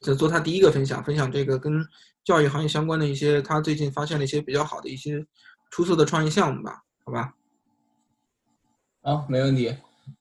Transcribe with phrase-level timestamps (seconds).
[0.00, 1.84] 这做他第一个分享，分享这个跟
[2.24, 5.24] 教育行业相关的一些他最近发现了一些比较好的一些
[5.70, 7.34] 出色的创业项目吧，好吧？
[9.02, 9.76] 好，没问题。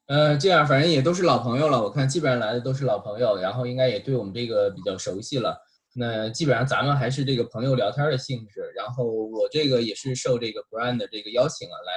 [0.07, 5.57] 呃，这样反正也都是老朋友了，我看基本上来的都是老朋友，然后应该也对我们这个比较熟悉了。
[5.95, 11.93] 那基本上咱们还是这个朋友聊天的性质，然后我这个也是受这个 Brian 的这个邀请啊，来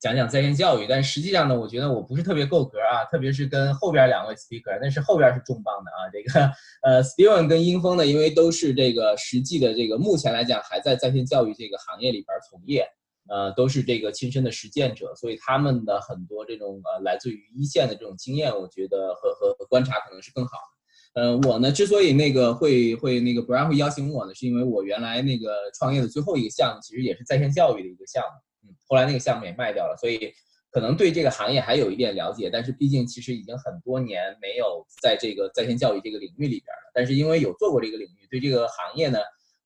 [0.00, 0.86] 讲讲在线教育。
[0.88, 6.10] 但实际上呢，我觉得我不是特别够格啊，特别是跟后边两位 speaker，但是后边是重磅的啊。
[6.12, 6.50] 这个
[6.82, 12.86] 呃，Steven 跟英峰呢，因为都是这个实际的这个，目前来讲还在在线教育这个行业里边从业。
[13.30, 20.56] 呃，都是这个亲身的实践者，所以他们的很多这种呃来自于一线的这种经验，我觉得和和和观察可能是更好
[21.12, 21.20] 的。
[21.20, 28.40] 呃，我呢之所以那个会会那个不然会邀请我呢，是因为我原来那个创业的最后一个项目其实也是在线教育的一个项目，
[28.86, 30.32] 后来那个项目也卖掉了，所以
[30.70, 39.18] 可能对这个行业还有一点了解，但是毕竟其实已经很多年没有在这个在线教育这个领域里边了，但是因为有做过这个领域，对这个行业呢。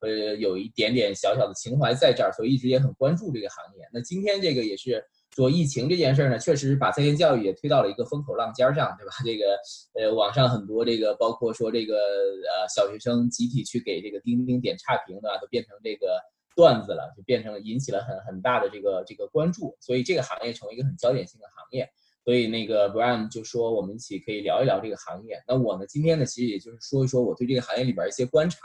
[0.05, 3.89] 呃，有一点点小小的情怀在这儿，所以一直也很关注这个行业。
[3.93, 9.13] 那今天这个也是说疫情这件事儿呢，确实把在线教育也推到了一个风口浪尖上，对吧？
[9.25, 9.57] 这个
[9.95, 16.21] 呃，网上很多这个，包括说这个呃，小学生集体去给这个钉钉点差评的，都变成这个
[16.57, 21.89] 段子了，就变成引起了很很大的这个这个关注，所以这个行业成为一个很焦点性的行业。
[22.25, 25.43] 所以那个 Brian 就说我们一起可以聊一聊这个行业。
[25.47, 28.59] 那我呢，今天呢，其实也就是说一说我对这个行业里边一些观察。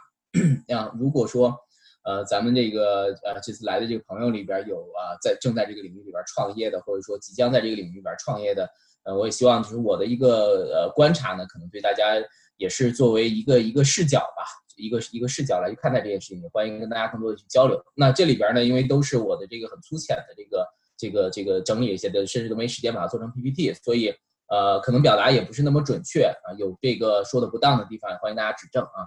[0.68, 1.58] 啊，如果说，
[2.04, 8.70] 呃，咱们这个呃这次来的这个朋友里边有啊，在正在这个领域里边创业的，或者说即将在这个领域里边创业的，
[9.04, 12.14] 呃，我也希望就是我的一个呃观察呢，可能对大家
[12.58, 14.44] 也是作为一个一个视角吧，
[14.78, 17.78] 一个一个视角来去看待这件事情，也欢迎跟大家更多的去交流。
[17.96, 24.14] 那这里边呢，因为都是我的这个很粗浅的这个这个这个整理一些的，甚至都没时间把它做成 PPT，所以
[24.48, 29.04] 呃，可能表达也不是那么准确啊，有这个说的不当的地方，欢迎大家指正啊，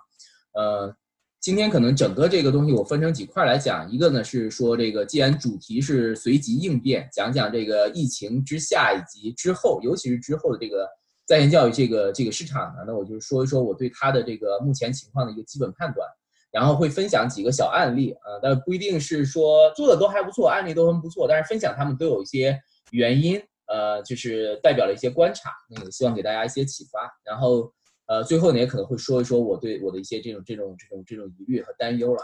[0.52, 0.94] 呃。
[1.42, 10.86] 今天可能整个这个东西我分成几块来讲，一个呢是说这个，既然主题是随机应变，讲讲这个疫情之下以及之后，尤其是之后的这个
[11.30, 16.05] 在线教育这个这个市场呢，那我就说一说我对它的这个目前情况的一个基本判断，
[16.51, 27.73] 然后会分享几个小案例啊，但不一定是说做的都还不错，案例都很不错，但是分享他们都有一些原因，呃，就是代表了一些观察，那个希望给大家一些启发，然后。
[28.07, 32.20] 呃，最后呢也可能会说一说我对我的一些这种这种这种这种疑虑和担忧了。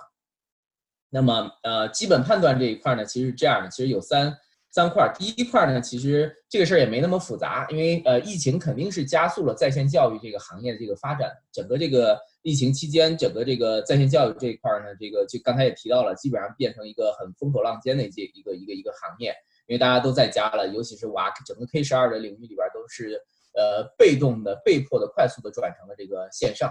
[1.11, 4.37] 那么呃，基本判断这一块呢，其实是这样的，其实有三
[4.76, 5.10] 三块。
[5.19, 11.32] 第一块呢，其实这个事儿也没那么复杂，因为呃，疫情肯定是加速了在线教育这个行业的这个发展。
[11.50, 19.34] 整个这个疫情期间，整个这个在线教育这一块呢，这个就刚才也提到了，基本上变成一个很风口浪尖的一一个一个一个行业，
[19.66, 23.19] 因为大家都在家了，尤其是娃，整个 K 十二的领域里边都是。
[23.59, 26.70] 呃，被动的、被迫的、快速的转成了这个线上，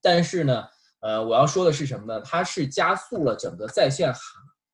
[0.00, 0.64] 但是呢，
[1.00, 2.22] 呃，我要说的是什么呢？
[2.22, 4.22] 它是加速了整个在线行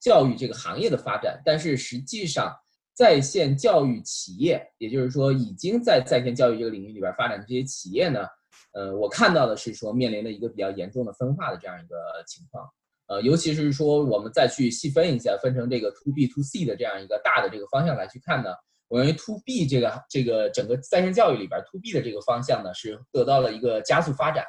[0.00, 2.54] 教育这个行业的发展，但是实际上，
[2.94, 8.26] 在线教育企业，也就是说已经在在线教育这个领域里边发展的这些企业呢，
[8.72, 11.96] 呃，我看到的是说面临了一个比较严重的分化的这样一个
[12.26, 12.68] 情况，
[13.08, 18.50] 呃，尤其是说我们再去细分一下，分成这个 to B to C 的这样一个大的这个方向来去看呢。
[18.88, 24.44] 我认为 to B 这个这个整个在线教育里边 to B 的这个方向呢是得到了一个加速发展，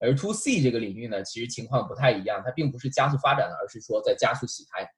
[0.00, 4.88] 而 to C 这个领域呢其实情况不太一样，它并不是加速发展的，而是说在加速洗牌。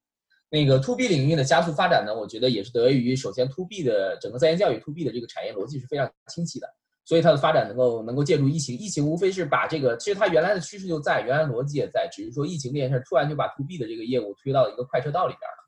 [0.49, 6.69] 那个 to B 领域的加速发展呢，我觉得也是得益于首先 to B 的整个在线教育 to B 的这个产业逻辑是非常清晰的，
[7.05, 15.63] 所以它的发展能够能够借助疫情，疫情无非是把这个其实它原来的趋势就在，原来逻辑也在，只是说疫情这件事突然就把 to B 的这个业务推到了一个快车道里边了。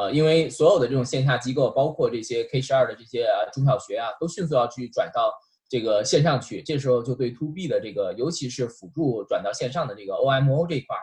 [0.00, 5.32] 呃，因为所有的这种线下机构，包括这些 K 十二的这些中小学啊，都迅速要去转到
[5.68, 6.62] 这个线上去。
[6.62, 10.96] 这时候就对 To B 的这个，尤其是辅助转到线上的这个 OMO 这一块，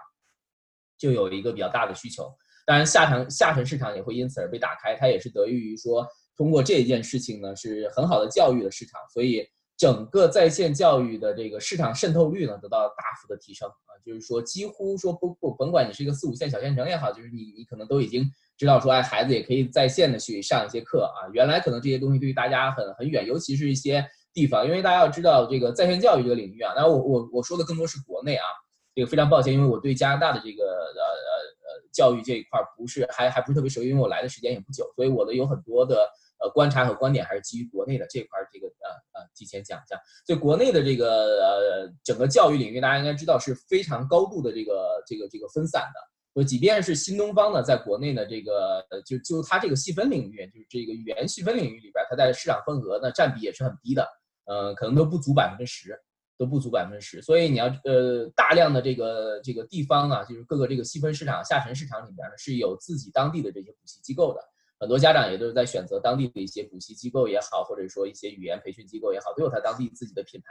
[0.97, 2.33] 就有一个比较大的需求。
[2.65, 4.95] 当然，下沉下沉市场也会因此而被打开。
[4.95, 13.93] 它也是得益于说，通过这件事情呢，是很好的教育的市场，所以整个在线教育的这个市场渗透率呢，得到大幅的提升啊。
[14.03, 18.23] 就是说，几乎说不不，甭管你是一个四五线小县城也好，就是你你可能都已经。
[18.57, 21.27] 知道说，哎，孩子也可以在线的去上一些课啊。
[21.33, 24.01] 原来可能这些东西对于大家很很远，尤其是一些
[24.35, 26.73] 地方，因为大家要知道这个在线教育这个领域啊。
[26.75, 28.45] 那我我我说的更多是国内啊，
[28.93, 31.31] 这个非常抱歉，因为我对加拿大的这个呃呃
[31.63, 35.95] 呃教育这一块不是还还不是特别熟，因为我来的时间也不久，所以我的有很多的
[36.43, 39.97] 呃观察和观点还是基于国内的这块这个呃呃提前讲一下。
[40.27, 45.99] 所以国内的这个呃整个教育领域，大家应该知道是非常高度的这个这个这个分散的。
[46.35, 54.05] 就即便是新东方呢，在国内呢，这个就就它这个细分领域，就是这个语言细分领域里边，它在市场份额呢占比也是很低的，
[54.45, 55.99] 呃，可能都不足百分之十。
[56.37, 57.21] 都不足百分之十。
[57.21, 64.41] 所以你要呃大量的这个这个地方啊，就是各个这个细分市场、下沉市场里面，是有自己当地的这些补习机构的。
[64.77, 70.47] 很多家长也都是在选择当地的一些补习机构也好，或者说一些语言培训机构也好，都有它当地自己的品牌，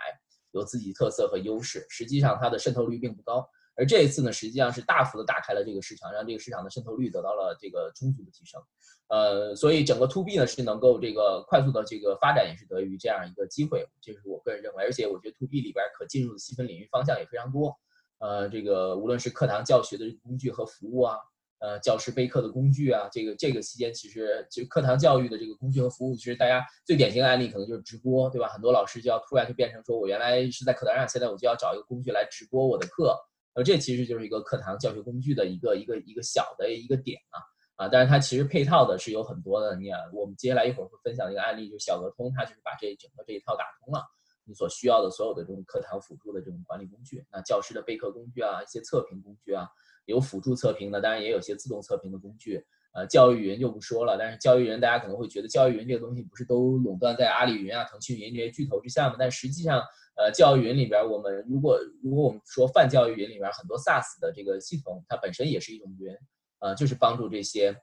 [0.53, 1.85] 有自己特色和优势。
[1.91, 3.47] 实际上它的渗透率并不高。
[3.77, 8.61] 而这一次呢，实际上是大幅的打开了这个市场，让这个市场的渗透率得到了这个充足的提升。
[9.09, 14.85] 呃，所以整个 to B 呢是能够这个快速的这个发展，也是得益于这样一个机会，这是我个人认为。
[14.85, 17.77] 而且我觉得 to B 里边可进入的细分领域方向也非常多。
[18.19, 21.17] 呃，这个无论是课堂教学的工具和服务啊。
[21.61, 28.49] 呃，教师备课的工具啊，这个这个期间其实就课堂教育的这个工具和服务，其实大家最典型的案例可能就是直播，对吧？
[28.49, 33.19] 很多老师就要突然就变成说，我原来是在课堂上，现在我就要找一个工具来直播我的课，
[33.55, 37.41] 呃，这其实就是一个课堂教学工具的一个一个一个小的一个点啊
[37.77, 39.75] 啊，但是它其实配套的是有很多的。
[39.77, 44.05] 你看，我们接下来一会儿会分享一个案例，就小鹅通，它就是把这整个这一套打通了，
[44.45, 49.69] 你所需要的所有的这种课堂辅助的这种管理工具，那教师的备课工具啊，一些测评工具啊。
[50.07, 52.63] 有辅助测评的，当然也有些自动测评的工具。
[52.93, 59.17] 呃，教育云就不说了，但是教育云大家可能会觉得教育云这个东西不是都垄断在阿里云啊、腾讯云这些巨头之下吗？
[59.19, 59.83] 但实际上，
[60.17, 66.17] 呃，教育云里边，我们如果如果我们说泛教育云里边很多 SaaS 的这个系统，它本身也是一种云，
[66.61, 67.77] 呃，就是帮助这些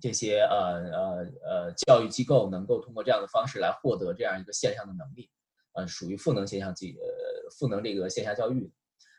[0.00, 0.56] 这些呃
[0.90, 5.30] 呃呃教育机构能够通过这样的方式来获得这样一个线上的能力，
[5.74, 8.72] 呃，属于赋能线上机呃赋能这个线下教育。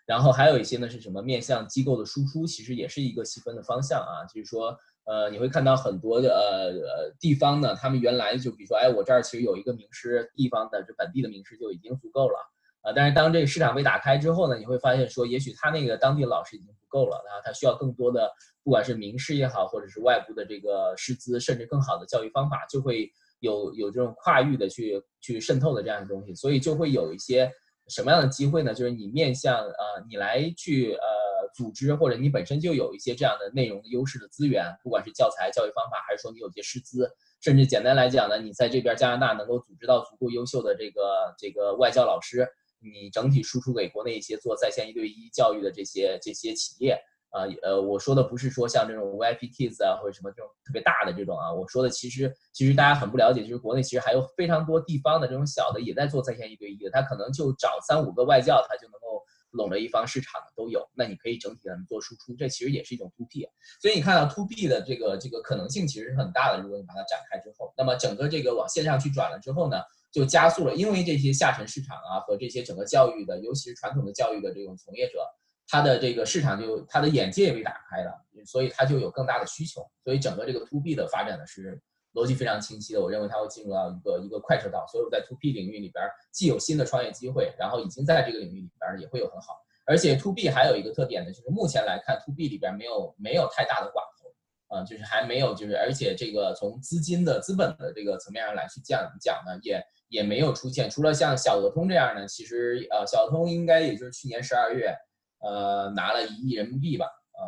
[0.05, 4.23] 然后还有一些呢是什么面向机构的输出，其实也是一个细分的方向啊。
[4.25, 12.40] 就是说，呃，你会看到很多的呃地方呢，他们原来就比如说，哎，我这儿其实有一个名师，地方的这本地的名师就已经足够了
[12.81, 12.92] 啊。
[12.96, 18.31] 但是当这个市场被打开之后呢，你会发现说，也许他那个当地老师已经不够了，然后他需要更多的，
[18.63, 27.52] 不管是名师也好，或者是外部的这个师资，甚至更好的教育方法，就会有有这种跨域的去去渗透的这样的东西，所以就会有一些。
[27.88, 28.74] 什么样的机会呢？
[28.74, 31.07] 就是你面向呃，你来去呃
[31.56, 37.10] 组织，或者你本身就有一些这样的内容的优势的资源，不管是教材、教育方法，还是说你有些师资，
[37.42, 42.46] 甚至简单来讲呢，你在这边加拿大能够组织到足够优秀的这个这个外教老师，
[42.80, 47.00] 你整体输出给国内一些做在线一对一教育的这些这些企业。
[47.31, 59.22] 啊，呃，我说的不是说像这种 VIP Kids 啊，或者什么这种特别大的这种啊，我说的其实其实大家很不了解，就是国内其实还有非常多地方的这种小的也在做在线一对一的，他可能就找三五个外教，他就能够
[59.56, 60.88] 拢着一方市场都有。
[60.94, 63.48] 那你可以整体的做输出，这其实也是一种 To B。
[63.81, 69.81] 所以你看到 To B 的这个这个可能性其实是很大的，如果你把它展开之后，那么整个这个往线上去转了之后呢，
[70.12, 75.19] 就加速了，因为这些下沉市场啊和这些整个教育的，尤其是传统的教育的这种从业者。
[75.68, 78.13] 他的这个市场就他的眼界也被打开了，
[78.46, 81.81] 所以他就有更大的需求，所以整个这个 to B 的发展呢是
[82.15, 83.00] 逻辑非常清晰的。
[83.00, 89.53] 我认为它会进入到一个一个快车道，所以我在 to B 领域里边既有新的创业机会，然后已经在这个领域里边也会有很好。
[89.85, 104.95] 而且 to B 还有一个特点呢，就是目前来看 to B 里边没有没有太大的寡头，啊，就是还没有就是而且这个从资金的资本的这个层面上来去讲讲呢，也也没有出现，除了像小鹅通这样呢，其实呃小鹅通应该也就是去年十二月。
[105.41, 107.45] 呃，拿了一亿人民币吧，呃，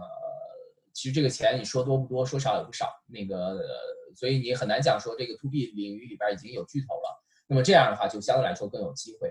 [0.94, 3.58] 其实这个钱你说多不多，说少也不少，那个，
[4.18, 9.28] 所以你很难讲说这个 to B 领域里边已经有巨头了，那么这样的话就相对来说更有机会，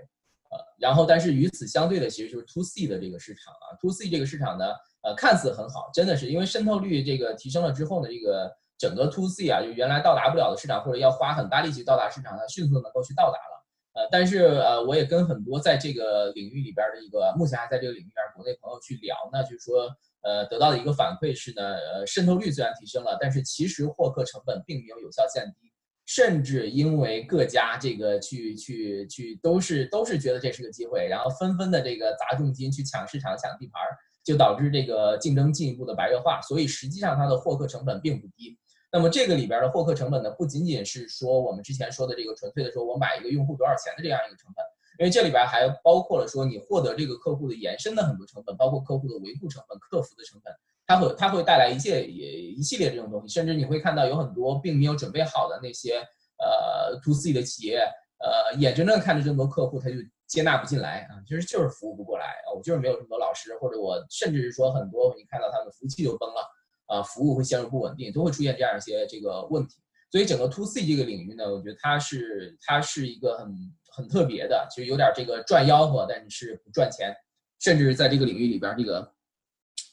[0.49, 4.65] 呃，然后但是与此相对的其实就是 to C 的这个市场啊，to C 这个市场呢，
[5.03, 13.57] 呃，看似很好，真的是因为渗透率这个提升了之后呢，这个整个 to C 啊，就原来到达不了的市场或者要花很大力气到达市场，它迅速能够去到达了。
[13.93, 19.89] 呃，但是呃，我也跟很多在这个领域里边的一个目前还在这个领域里边国内朋友去聊呢，就是说，
[20.21, 25.71] 呃，得到的一个反馈是呢，呃，渗透率虽然提升了，但是其实获客成本并没有有效降低，
[26.05, 33.81] 甚至因为各家这个去去去都是都是觉得这是个机会，然后纷纷的这个砸重金去抢市场、抢地盘，
[34.23, 38.57] 就导致这个竞争进一步的白热化，所以实际上它的获客成本并不低。
[38.89, 44.63] 那么这个里边的获客成本呢，不仅仅是说我们之前说的这个纯粹的说我买一个用户多少钱的这样一个成本，
[44.99, 50.53] 因为这里边还包括了说你获得这个客户的延伸的很多成本，包括客户的维护成本、客服的成本，
[50.85, 55.99] 它会它会带来一切一系列这种东西，甚至你会看到有很多并没有准备好的那些
[56.39, 57.79] 呃 to C 的企业，
[58.19, 59.95] 呃眼睁睁看着这么多客户他就
[60.27, 66.41] 接纳不进来啊，其实就是服务不过来啊，我就是没有这么多老师，或者我甚至是说很多你看到他们服务器就崩了。
[66.87, 69.75] 啊，服务会陷入不稳定，都会出现这样一些这个问题。
[70.09, 73.53] 所以整个 to C 这个领域呢，我觉得它是它是一个很
[73.97, 77.11] 很特别的，其实有点这个赚吆喝，但是不赚钱，
[77.59, 79.11] 甚至在这个领域里边这个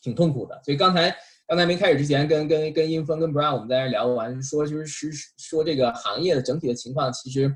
[0.02, 0.60] 挺痛苦的。
[0.62, 1.16] 所以刚才
[1.48, 7.46] 刚才没开始之前，跟跟跟英峰跟 Brown 我们在那聊完，说就是是说这个行业的整体的情况，其实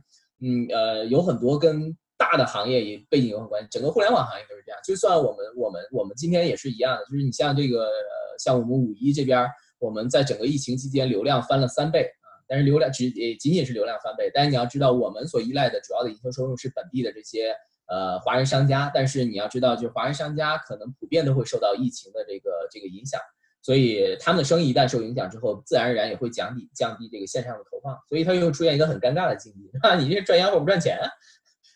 [0.41, 4.81] 嗯呃有很多跟大的行业也背景有很关系，整个互联网行业都是这样。
[4.83, 7.91] 就算我们我们我们今天也是一样的，就是你像这个
[8.39, 9.47] 像我们五一这边，
[9.79, 12.11] 我们在整个疫情期间流量翻了三倍，
[12.49, 17.55] 但是流量只也仅仅是流量翻倍，但是你要知道我们所依赖的主要的营收收入是本地的这些
[17.89, 23.21] 呃华人商家，但是你要知道，就是华人商家可能普遍都会受到疫情的这个这个影响。
[23.61, 29.95] 所以他们的生意一旦受影响之后，自然而然也会降低降低这个线上的投放，所以它又出现一个很尴尬的境地，是 吧？
[29.97, 30.97] 你这赚烟火不赚钱。
[30.99, 31.09] 啊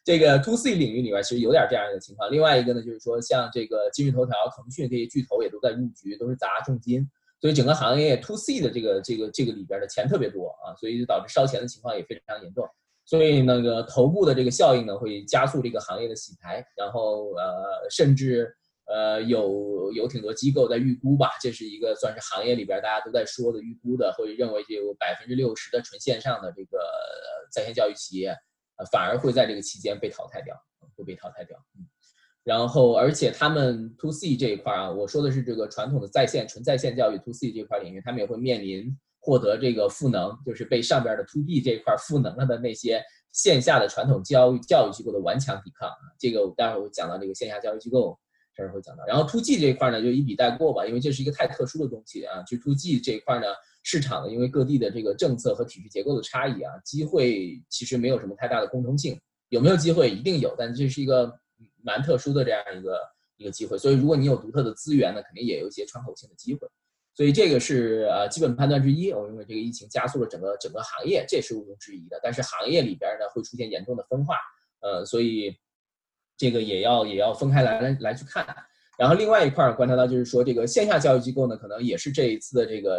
[0.04, 2.28] 这个 to C 领域里边其实有点这样一个情况。
[2.28, 7.08] 另外一个呢，就是说像这个今日头条、腾讯这些巨头也都在入局，都是砸重金，
[7.42, 12.66] 所以整个行业 to C 的这个这个这个里边的钱特别多啊，所以就导致烧钱的情况也非常严重。
[13.04, 18.56] 所以那个头部的这个效应呢，会加速这个行业的洗牌，然后呃，甚至。
[18.86, 26.78] 呃，有有挺多机构在预估吧，这是一个算是行业里边大家都在说的预估的，会认为就有百分之六十的纯线上的这个
[27.50, 28.30] 在线教育企业，
[28.76, 30.54] 呃，反而会在这个期间被淘汰掉，
[30.96, 31.56] 会被淘汰掉。
[31.78, 31.86] 嗯，
[32.44, 45.90] 然后而且他们 to C 这一块啊，我说的是这个传统的在线纯在线教育 to C 这块领域，他们也会面临获得这个赋能，就是被上边的 to B 这一块赋能了的那些线下的传统教育教育机构的顽强抵抗。
[46.18, 48.18] 这个待会儿我讲到这个线下教育机构。
[48.54, 52.42] 这儿会讲到，然后 to G 这一块呢，就一笔带过吧，因为这是一个太特殊的东西啊。
[52.42, 53.46] 就 to G 这一块呢，
[53.82, 59.18] 市场呢，因为各地的这个政策和体制结构的差异啊，机会其实没有什么太大的共通性。
[59.48, 60.10] 有没有机会？
[60.10, 61.32] 一定有，但这是一个
[61.82, 62.98] 蛮特殊的这样一个
[63.36, 63.76] 一个机会。
[63.76, 66.68] 所以如果你有独特的资源呢，肯定也有一些窗口性的机会。
[67.14, 69.12] 所以这个是呃基本判断之一。
[69.12, 72.18] 我认为这个疫情加速了整个整个行业，这是毋庸置疑的。
[72.22, 74.36] 但是行业里边呢，会出现严重的分化，
[74.80, 75.56] 呃，所以。
[76.34, 78.44] 这个也要也要分开来来来去看，
[78.98, 82.98] 然后另外一块观察到就是说，这个线下教育机构呢，可能也是这一次的这个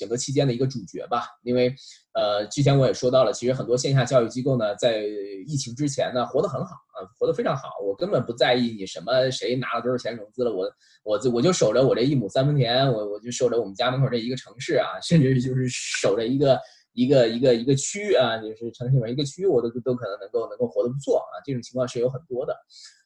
[0.00, 1.26] 整个期间的一个主角吧。
[1.44, 1.72] 因为
[2.14, 5.04] 呃，之前我也说到了，其实很多线下教育机构呢，在
[5.46, 7.68] 疫情之前呢，活得很好啊，活得非常好。
[7.86, 10.66] 我根本不在意你什么谁拿了多少钱融资了，我
[11.04, 16.58] 我就我就守着我这一亩三分田，我我就守着我们家门口这一个城市啊，甚至就是守着一个。
[16.92, 22.52] 一个一个一个区啊，就是城市里面一个区，我都都可能能够能够活得不错啊，这种情况是有很多的，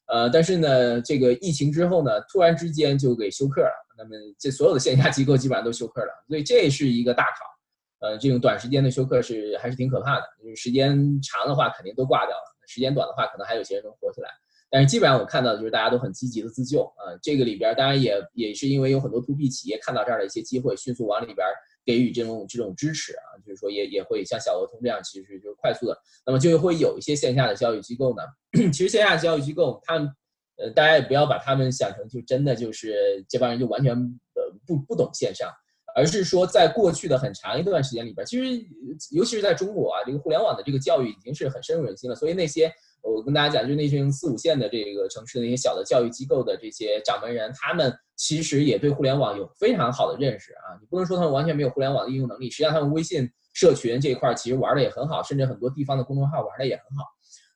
[0.07, 14.29] 呃，但是呢，这个疫情之后呢，突然之间就给休克了，那么这所有的线下机构基本上都休克了，所以这是一个大考，呃，这种短时间的休克是还是挺可怕的，就是时间长的话肯定都挂掉了，时间短的话可能还有些人能活下来，
[14.71, 21.47] 但是基本上我看到的就是大家都很积极的自救啊，这个里边当然也也是因为有很多 to B 企业看到这儿的一些机会，迅速往里边。
[21.85, 28.23] 给予这种这种支持啊，就是说也也会像小鹅通这样，其实就是快速的，那么就会有一些线下的教育机构呢。
[28.73, 30.09] 其实线下教育机构，他们
[30.57, 35.51] 呃，大家也不要把他们想成就真的就是这帮人就完全呃不不懂线上，
[35.95, 38.65] 而是说在过去的很长一段时间里边，其实
[39.11, 42.73] 尤其是在中国啊，这个互联网的这个教育已经是很深入人心了，所以那些。
[43.07, 50.77] 我跟大家讲，就那群四五线的这个城市的那些小的教育机构的这些掌门人，他们其实也对互联网有非常好的认识啊。
[50.81, 57.05] 你不能说他们完全没有互联网的应用能力，实际上他们微信社群这一块其实玩的也很好，甚至很多地方的公众号玩的也很好。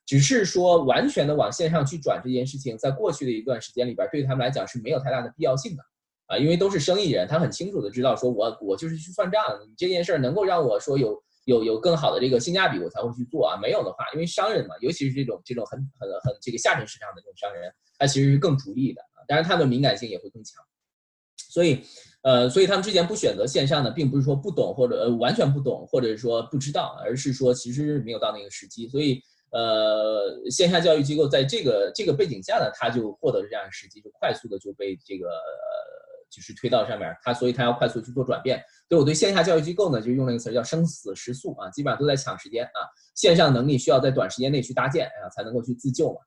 [0.05, 5.83] 只是说完全的往线上去转这件事情，在过去的一段时间里边，对他们来讲是没有太大的必要性的
[6.27, 11.21] 啊，因为都是生意人，他很清楚的知道说，我我就是去算账，你这件事儿能够让我说有。
[11.45, 13.57] 有有更好的这个性价比，我才会去做啊。
[13.59, 19.01] 没有的话，因为商人嘛，尤其是这种这种很很很这个下沉市场的这种商人，他其实是更逐利的。
[19.29, 20.61] 当然，他的敏感性也会更强。
[21.37, 21.81] 所以，
[22.23, 28.87] 呃，所以他们之前不选择线上呢，并不是说不懂或者呃完全不懂，或者是说不知道，而是说其实没有到那个时机。
[28.87, 29.21] 所以，
[29.51, 35.29] 呃，线下教育机构在这个这个背景下呢，他就获得了这样的时机，就快速的就被这个。
[36.31, 38.63] 就是推到上面，他所以他要快速去做转变。
[38.87, 42.85] 所以我对线下教育机构呢，就用了一个词叫生死时速啊，基本上都在抢时间啊。
[43.15, 46.19] 线上能力需要在短时间内去搭建啊，才能够去自救嘛。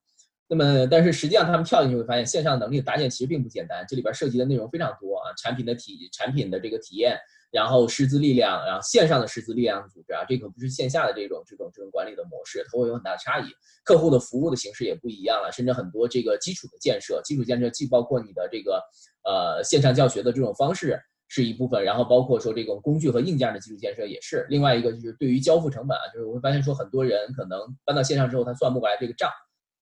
[0.54, 7.18] 那么，但是实际上他们跳进去会发现，线上能力搭建其实并不简单，这里边涉及的内容非常多啊，产品的体产品的这个体验，
[7.50, 13.44] 然后师资力量，然后线上的师资力量组织啊，这可不是线下的这种这种这种管理的模式，它会有很大的差异。
[13.82, 18.82] 客户的服务的形式也不一样了，甚至很多这个基础的建设，基础建设既包括你的这个。
[19.24, 29.30] 呃，线上教学的这种方式是一部分，然后包括说这种工具和硬件的基础建设也是另外一个，就是对于交付成本啊，就是我会发现说很多人可能搬到线上之后，他算不过来这个账，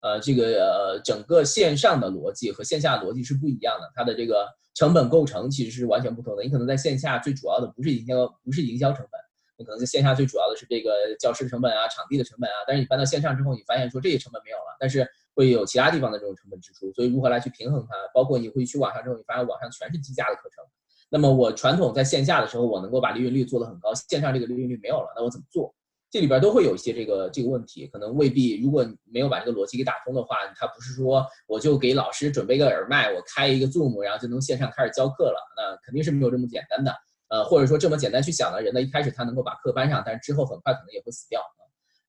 [0.01, 6.43] 呃，这个呃整个线上的逻辑和线下逻辑是不一样的，它的这个成本构成其实是完全不同的。
[6.43, 9.19] 你可能在线下最主要的不是营销，不是营销成本，
[9.57, 15.07] 你可能在线下最主要的是这个教师成本啊、场地的成本啊，但是你搬到线上之后，你发现说这些成本没有了，但是。
[15.33, 17.95] 会有其他地方的这种成本支出，所以如何来去平衡它？
[18.13, 20.61] 包括你会去网上之后，你发现网上全是低价的课程。
[21.09, 25.73] 那么我传统在线下的时候，我能够把利润率做得很高，线上这个利润率没有了，那我怎么做？
[26.11, 36.93] 这里边都会有一些这个这个问题，可能未必，如果没有把这个逻辑给打通的话，它不是说我就给老师准备个耳麦，我开一个 Zoom，然后就能线上开始教课了，那肯定是没有这么简单的。
[37.29, 41.41] 呃，或者说这么简单去想的人呢，一开始他能够把课搬上，但是之后很快可能也会死掉。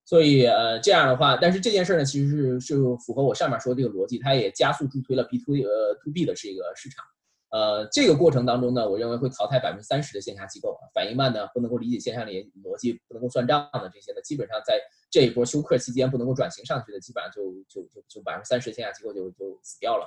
[0.05, 2.75] 所以呃这样的话，但是这件事呢，其实是是
[3.07, 7.05] 符合我上面说的这个逻辑，它也加速助推了 B to 呃 to B 的这个市场。
[7.53, 12.33] 呃，这个过程当中呢，我认为会淘汰百分之三十的线下机构，反应慢的、不能够理解线上的
[12.65, 14.81] 逻辑、不能够算账的这些呢，基本上在
[15.11, 20.07] 这一波休克期间不能够转型上去的，基本上就就就就百分之三十线下机构就就死掉了。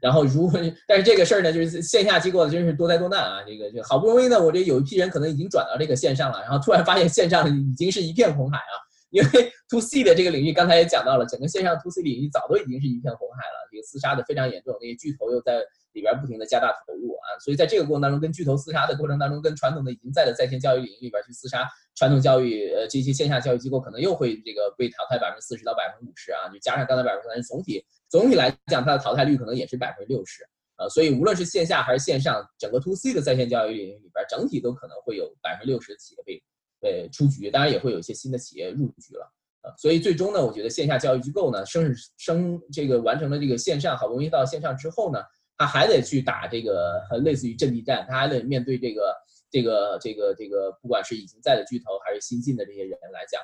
[0.00, 3.42] 然后如果 但是这个事儿呢，就是线下机构真是多灾多难啊！
[3.46, 8.87] 这个就好不容易呢，我这有一批人可能已经转到这个线上了，然后突然发现线上已经是一片红海啊！
[9.10, 9.28] 因为
[9.70, 15.64] to C 的这个领域，刚才也讲到了，整个线上 to C 领域早都已经是一片红海了，这个厮杀的非常严重，那些巨头又在。
[15.94, 30.44] 里边不停的加大投入啊，所以在这个过程当中，跟巨头厮杀的过程当中，跟传统的已经在的在线教育领域里边去厮杀，传统教育呃这些线下教育机构可能又会这个被淘汰百分之四十到百分之五十啊，就加上刚才百分之三十，总体总体来讲它的淘汰率可能也是百分之六十
[30.76, 36.40] 啊，所以无论是线下还是线上，整个 to C 的在线教育领域里边，整体都可能会有百分之六十的企业被
[36.80, 39.32] 对出局，当然也会有一些新的企业入局了
[39.62, 45.20] 啊，所以最终呢，我觉得线下教育机构呢升升这个完成了这个线上，好不容易到线上之后呢。
[45.60, 49.12] 他还得去打这个类似于阵地战，他还得面对这个
[49.50, 53.42] 这个这个这个，不管是已经在的巨头还是新进的这些人来讲，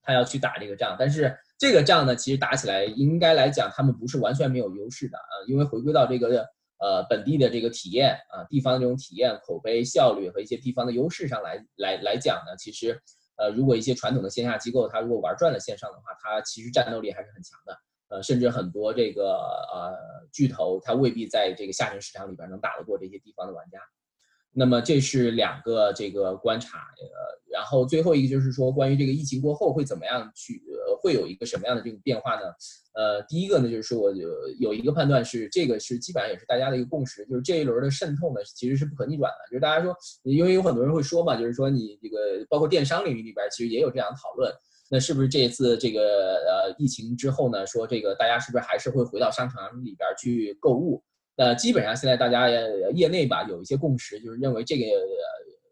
[0.00, 0.96] 他要去打这个仗。
[0.98, 6.48] 但是这个仗呢，其实打起来应该来讲，他们不是完全没有优势的啊，因为回归到这个
[6.84, 13.00] 呃本地的这个体验啊，地方的这种体验、口碑、效率和一些地方的优势上来来来讲呢，其实
[13.36, 17.76] 呃，如果一些传统的线下机构，它如果玩转了线上的话，它其实战斗力还是很强的。
[18.08, 19.38] 呃，甚至很多这个
[19.72, 19.96] 呃
[20.30, 23.78] 巨头，它未必在这个下沉市场里边能打得过这些地方的玩家。
[24.54, 32.42] 那么这是两个这个观察，呃，然后最后一个就是说，关于这个疫情过后会怎么样去，呃，会有一个什么样的这种变化呢？
[32.94, 34.12] 呃，第一个呢，就是说我
[34.60, 39.50] 有一个判断是，这个是基本上也是大家的一个共识，就是这一轮的渗透呢，其实是不可逆转的。
[39.50, 44.52] 就是大家说，因为有很多人会说嘛，就是说你这个包括电商领域里边，其实也有这样的讨论。
[44.90, 47.66] 那是不是这一次这个呃疫情之后呢？
[47.66, 51.02] 说这个大家是不是还是会回到商场里边去购物？
[51.36, 52.48] 那基本上现在大家
[52.94, 54.84] 业内吧有一些共识，就是认为这个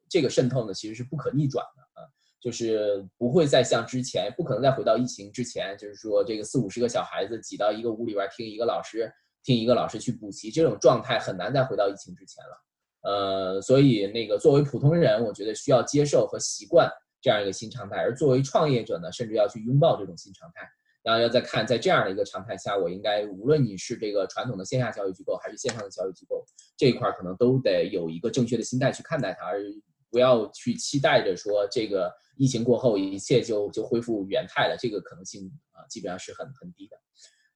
[0.08, 2.06] 这个渗透呢其实是不可逆转的啊，
[2.40, 9.12] 就是不会再像之前，不可能再回到疫情之前，就是说这个四五十个小孩子挤到一个屋里边听一个老师
[9.44, 13.10] 听一个老师去补习这种状态很难再回到疫情之前了。
[13.10, 16.90] 呃，所以那个作为普通人，我觉得需要接受和习惯。
[17.24, 20.68] 这样一个新常态，而作为创业者呢，甚至要去拥抱这种新常态，
[21.02, 26.44] 然后要再看，在这样的一个常态下，我应该无论你是这个传统的线下教育机构，还是线上的教育机构，
[26.76, 29.60] 这一块可能都得有一个正确的心态去看待它，而
[30.10, 36.96] 不要去期待着说这个疫情过后一切就就恢复原态了，这个可能性啊基本上是很很低的。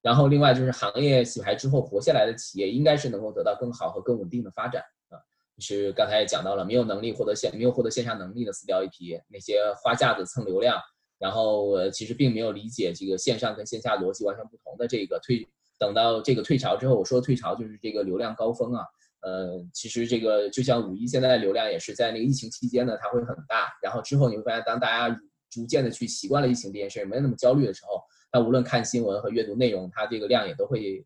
[0.03, 4.83] 然后另外就是行业洗牌之后活下来的企业，应该是能够得到更好和更稳定的发展。
[5.09, 5.19] 啊
[5.59, 10.79] 是刚才也讲到了，没有能力获得线，没有获得线下能力的死掉一批，那些花架子蹭流量，
[11.19, 15.47] 然后呃其实并没有理解这个线上跟线下逻辑完全不同的这个退，
[15.79, 18.85] 等到这个退潮之后，我说退潮就是这个流量高峰啊，
[19.23, 31.05] 呃，其实这个就像五一现在的流量也是在那个疫情期间呢，它会很大，然后之后你会发现，当大家逐渐的去习惯了疫情这件事，没有那么焦虑的时候，那无论看新闻和阅读内容，它这个量也都会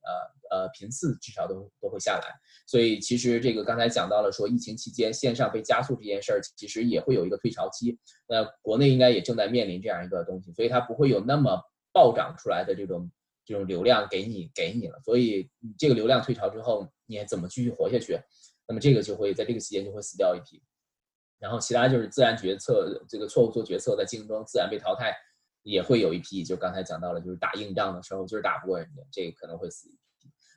[0.50, 2.34] 呃呃频次至少都都会下来。
[2.66, 7.98] 所以其实这个刚才讲到了，说疫情期间线上被加速这件事儿，其实也会有一个退潮期。
[8.26, 11.60] 那国内应该也正在面临这样一个东西，所以它不会有那么
[11.92, 13.10] 暴涨出来的这种
[13.44, 15.00] 这种流量给你给你了。
[15.04, 18.18] 所以这个流量退潮之后，你还怎么继续活下去？
[18.66, 20.62] 那么这个就会在这个期间就会死掉一批。
[21.40, 25.16] 然后其他就是自然决策，这个错误做决策，在竞争中自然被淘汰，
[25.62, 26.44] 也会有一批。
[26.44, 29.88] 就刚才讲到了，就是打硬仗的时候就是打不过人家，这个可能会死。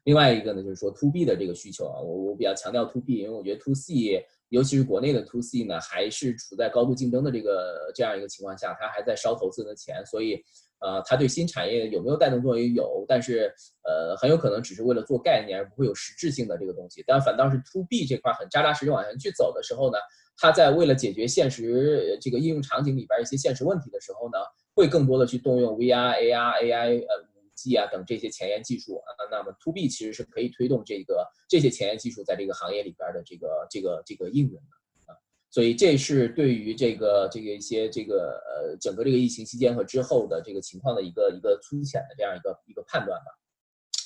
[0.05, 10.43] 另外一个呢，就是说 to B 的这个需求啊，我我比较强调 to B，因为我觉得 to C，尤其是国内的 to C 呢，还是处在高度竞争的这个这样一个情况下，它还在烧投资人的钱，所以，
[10.79, 12.73] 呃，它对新产业有没有带动作用？
[12.75, 13.49] 有，但是，
[13.83, 17.01] 呃，很有可能只是为了做概念，而不会有实质性的这个东西。
[17.07, 19.97] 但反倒是 to B 这块很扎扎实实往前去走的时候呢，
[20.35, 24.37] 它在为了解决现实这个应用场景里边一些现实问题的时候呢，
[24.75, 27.33] 会更多的去动用 VR、AR、AI，呃。
[27.55, 35.15] 技啊等这些前沿技术啊，那么 to B 其实是可以推动这个这些前沿技术在这个行业里边的这个这个这个应用的啊，
[35.51, 43.31] 所以这是对于这个这个一些这个呃整个这个疫情期间和之后的这个情况的一个一个粗浅的这样一个一个判断吧，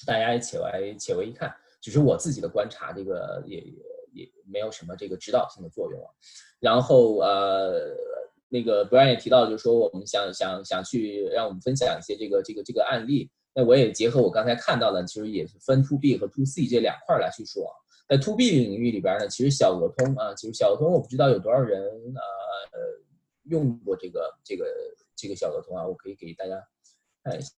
[0.05, 1.49] 大家也且为且为一看，
[1.79, 6.11] 只是我自己的观察，这个也也也没有什么这个指导性的作用啊，
[6.59, 7.95] 然后呃。
[8.49, 13.29] 那个 Brian 也提到，就是说我们想想想去让我们分享一些这个这个这个案例。
[13.53, 17.65] 那我也结合我刚才看到的，其实也是分 To B 和 To C 这两块来去说。
[18.07, 22.79] 在 To B 领域里边呢，其实小额通啊，其实小额通我不知道有多少人呃
[23.43, 24.65] 用过这个这个
[25.15, 26.63] 这个小额通啊，我可以给大家
[27.23, 27.49] 看一下。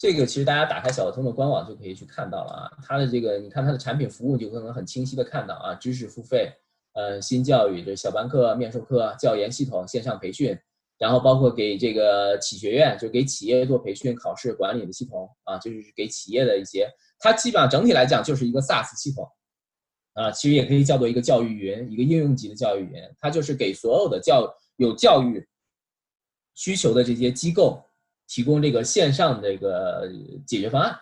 [0.00, 6.50] 这个其实大家打开小鹅通的官网就可以去看到了啊，它的这个你看它的产品服务就可能很清晰的看到啊，知识付费，
[6.94, 10.58] 呃，新教育这小班课、面授课、教研系统、线上培训，
[10.96, 19.28] 然后包括给这个企学院，就给企业做培训、考试管理的系统啊，就是给企业的一些，它基本上整体来讲就是一个 SaaS 系统
[20.14, 25.46] 啊，其实也可以叫做一个教育云，一个应用级的教育云，它就是给所有的教有教育
[26.54, 27.84] 需求的这些机构。
[28.30, 30.08] 提供这个线上这个
[30.46, 30.96] 解决方案，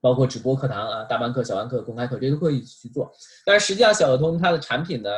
[0.00, 3.10] 包括直播课堂啊、大班课、小班课、公开课，这都可以去做。
[3.44, 5.10] 但是实际上，小额通它的产品呢，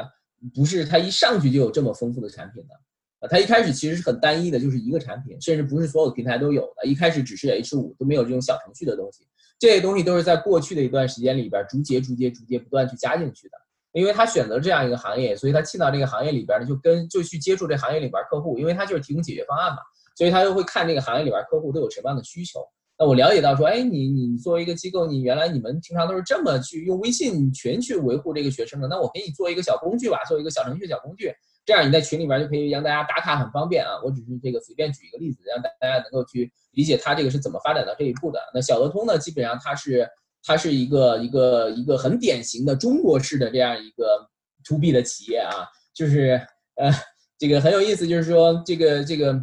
[0.55, 3.29] 不是它一上去就有这么丰富的产品的。
[3.29, 6.89] 它一开始其实是很单一的，就是一个产品，甚至不是所有平台都有的。
[6.89, 9.29] 一开始只是 H 五，都没有这种小程序的东西。
[9.59, 13.59] 这些东西都是在过去的一段时间里边，逐节、逐节、逐节不断去加进去的。
[13.93, 19.77] 因为他选择这样一个行业，所以他进到这个行业里边呢，就跟就去接触这行业里边客户，因为他就是提供解决方案嘛。
[20.17, 22.61] 所以他就会看这个行业里边客户都有什么样的需求。
[22.99, 33.93] 那我了解到说，哎，你你作为一个机构，你原来你们平常都是这么去用微信群去维护这个学生的，那我给你做一个小工具吧，做一个小程序、小工具，这样你在群里边就可以让大家打卡很方便啊。
[34.05, 38.39] 我只是这个随便举一个例子，让大家能够去理解它这个是怎么发展到这一步的。
[38.55, 40.07] 那小鹅通呢，基本上它是
[40.45, 44.29] 它是一个一个一个很典型的中国式的这样一个
[44.65, 46.41] to B 的企业啊，就是
[46.77, 46.93] 呃
[47.39, 49.43] 这个很有意思，就是说这个这个。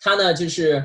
[0.00, 0.82] 它呢，就是，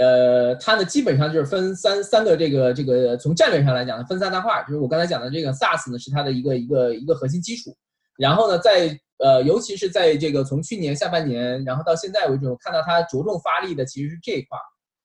[0.00, 7.76] 呃，它呢基本上就是分三三个这个这个从战略上来讲呢，分三大块，就是我刚才讲的这个 SaaS 呢是它的一个一个一个核心基础，
[8.16, 14.58] 然后呢，在呃，尤其是在这个从去年下半年，然后到现在为止，我看到它着重发力的其实是这一块，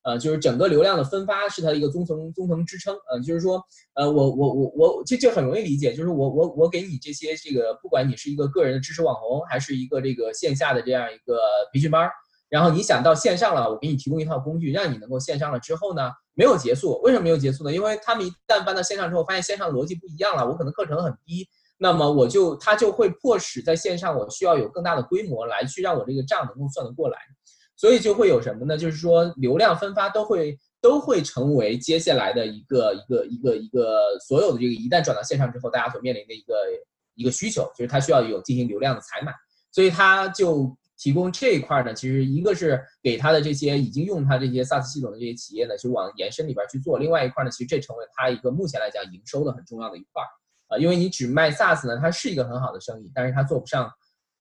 [0.04, 3.62] 呃，就是整个流量的分发是它的一个中层中层支撑，呃，就是说，
[3.94, 11.38] 呃，我我我我这就很容易理解，就是我我我给你这些这个，不管你是一个个人的知识网红，还是一个这个线下的这样一个
[11.72, 12.10] 培训班。
[12.50, 17.00] 然后你想到线上了，我给你提供一套工具，让你能够线上了之后呢，没有结束。
[17.04, 17.72] 为什么没有结束呢？
[17.72, 27.20] 因为他们一旦搬到线上之后，发现线上逻辑不一样了，我可能课程很低，那么我就他就会迫使在线上我需要有更大的规模来去让我这个账能够算得过来，
[27.76, 28.76] 所以就会有什么呢？
[28.76, 36.56] 就是说流量分发都会都会成为接下来的一个一个一个一个所有的这个一旦转到线上之后，大家所面临的一个
[37.14, 39.32] 一个需求，就是它需要有进行流量的采买，
[39.72, 40.76] 所以它就。
[41.00, 47.00] 提供这一块呢，其实一个是给他的这些已经用他这些 SaaS 系统的这些企业呢，就往延伸里边去做。
[47.00, 50.22] 另外一块呢，其实这成为他一个目前来讲营收的很重要的一块
[50.68, 53.90] 啊，因为你只卖 SaaS 呢，它是一个很好的生意，但是它做不上，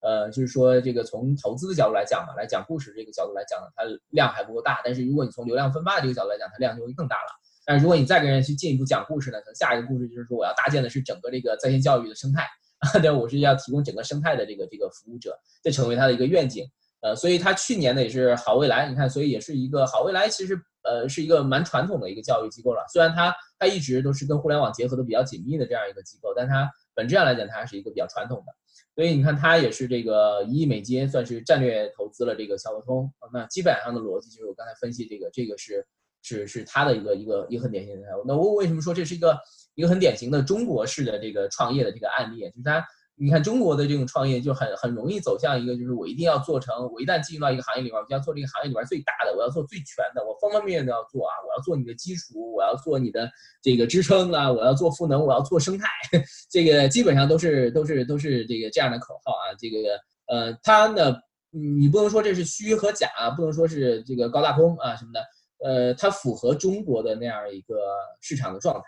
[0.01, 4.81] 呃，就是说这个从投资的角度来讲嘛，来讲故事这个角度来讲呢，它量还不够大。
[4.85, 7.31] 但是如果你从流量分发的这个角度来讲，它量就会更大了。
[7.65, 12.49] 但是如果你再跟人去进一步讲故事呢，可能下一个故事就是说我要搭建的是整个这个在线教育的生态。
[13.03, 16.65] 对，我是要提供整个生态的这个这个服务者，这成为他的一个愿景。
[17.01, 22.85] 呃，所以他去年呢也是好未来，你看，所以也是一个好未来，其实呃是一个蛮传统的一个教育机构了。
[22.93, 28.53] 虽然它它一直都是跟互联网结合的比较紧密的这样一个机构，但它本质上来讲，它是一个比较传统的。
[28.97, 33.09] 所以你看，它也是这个一亿美金，算是战略投资了这个小额通。
[33.33, 35.87] 那基本上的逻辑就是我刚才分析这个，这个是
[36.23, 38.09] 是是它的一个一个一个很典型的。
[38.27, 39.39] 那我为什么说这是一个
[39.79, 42.41] 一个很典型的中国式的这个创业的这个案例？
[42.41, 42.85] 就是它。
[43.21, 53.29] 你看中国的这种创业就很很容易走向一个，就是我一定要做成，我一旦进入到一个行业里边，我就要做这个行业里边最大的，我要做最全的，我方方面面都要做啊，我要做你的基础，我要做你的
[53.61, 55.89] 这个支撑啊，我要做赋能，我要做生态，
[56.49, 59.51] 这个基本上都是都是都是这个这样的口号啊。
[59.59, 59.77] 这个
[60.29, 61.17] 呃，它呢，
[61.51, 65.25] 你不能说这是虚和假，不能说是这个高大空啊什么的，
[65.69, 67.75] 呃，它符合中国的那样一个
[68.21, 68.83] 市场的状态。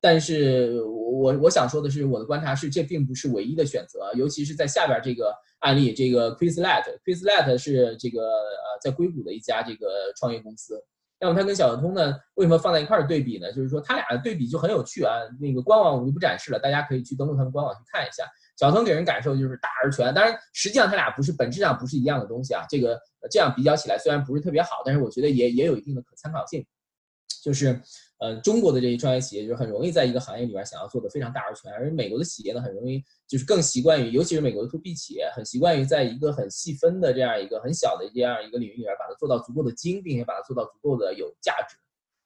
[0.00, 10.82] 但是我我想说的是，我的观察是，这并不是唯一的选择，尤其是在下边这个案例，这个 Quizlet，Quizlet 是这个呃在硅谷的一家这个创业公司。
[11.20, 13.52] 那么它跟小额通呢，为什么放在一块儿对比呢？
[13.52, 15.12] 就是说它俩的对比就很有趣啊。
[15.38, 18.24] 那个官网我就不展示了，大家可以去登录他们官网去看一下。
[18.56, 22.64] 小通给人感受就是大而全，当然实际上它俩不是本质上不是一样的东西啊。
[22.70, 22.98] 这个
[23.30, 26.64] 这样比较起来，虽然不是特别好，但是我觉得也也有一定的可参考性，
[27.42, 27.78] 就是。
[28.20, 41.76] 呃，中国的这些创业企业就是很容易在一个行业里边想要做的非常大而全，而美国的企业呢，很容易就是更习惯于，尤其是美国的 to B 企业，很习惯于在一个很细分的这样一个很小的这样一个领域里边，把它做到足够的精，并且把它做到足够的有价值。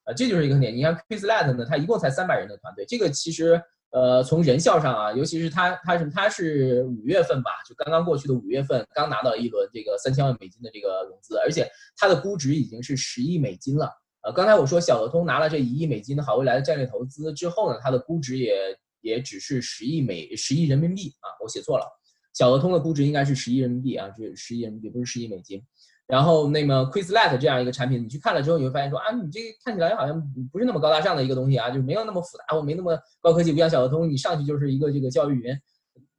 [0.07, 0.74] 呃，这就是一个点。
[0.74, 13.88] 你看 Quizlet 呢，它一共才三百人的团队，这个其实呃从人效上啊，尤其是它它是它是五月份吧，就刚刚过去的五月份刚拿到一轮这个三千万美金的这个融资，而且它的估值已经是十亿美金了。
[14.24, 18.54] 呃，刚才我说小鹅通拿了这一亿美金的好未来的战略投资之后呢，它的估值也
[19.02, 21.84] 也只是十亿美十亿人民币啊，我写错了，
[22.32, 25.62] 小鹅通的估值应该是十亿人民币啊，这十亿人民币不是十亿美金。
[26.06, 35.54] 然后那么 Quizlet 这样一个产品，你去看了之后，你会发现说啊，你这看起来好像不是那么高大上的一个东西啊，就没有那么复杂，或没那么高科技，不像小鹅通，你上去就是一个这个教育云，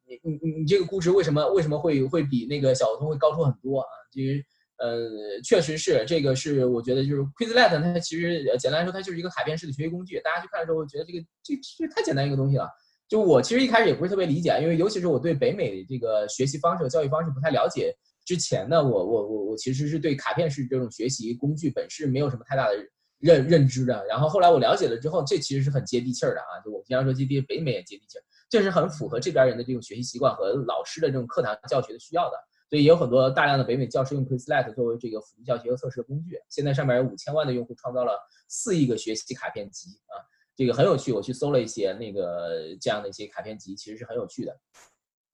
[0.07, 3.87] 你你你这个估值为什么为什么会会比那个小鹅通会高出很多啊？
[4.11, 4.43] 其实
[4.77, 5.09] 呃，
[5.43, 12.69] 确实是这个是我觉得就是 Quizlet 它其实简单来说它就是一个卡片式的学习工具，大家去看了之后觉得这个这这太简单一个东西了。
[13.07, 17.95] 就我其实一开始也不是特别理解，因为尤其是我对北美这个学习方式和教育方式不太了解。
[18.25, 22.75] 之前呢，我我我我其实是对卡片式这种学习工具本身没有什么太大的
[23.19, 24.03] 认认知的。
[24.07, 26.57] 然后后来我了解了之后，这其实是很接地气儿的啊！
[26.65, 32.37] 就我们经常说接地，北美也接地气儿，这是很符合这边人的这种学习习惯和老师的这种课堂教学的需要的。
[32.69, 36.39] 所以也有很多大量的北美教师用 Quizlet 作为这个辅助教学和测试的工具。
[36.49, 40.17] 现在上面有五千万的用户，创造了四亿个学习卡片集啊，
[40.55, 41.11] 这个很有趣。
[41.11, 44.57] 我去搜了一些那个这样的一些卡片集，其实是很有趣的，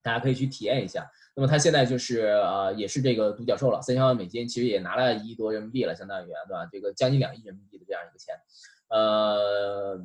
[0.02, 1.10] 大家可以去体验一下。
[1.34, 6.68] 那么他现在就是呃，也是这个独角兽了，三千万美金，其实也拿了一亿多人民币了，相当于对吧？
[6.70, 8.36] 这个将近两亿人民币的这样一个钱，
[8.90, 9.98] 呃，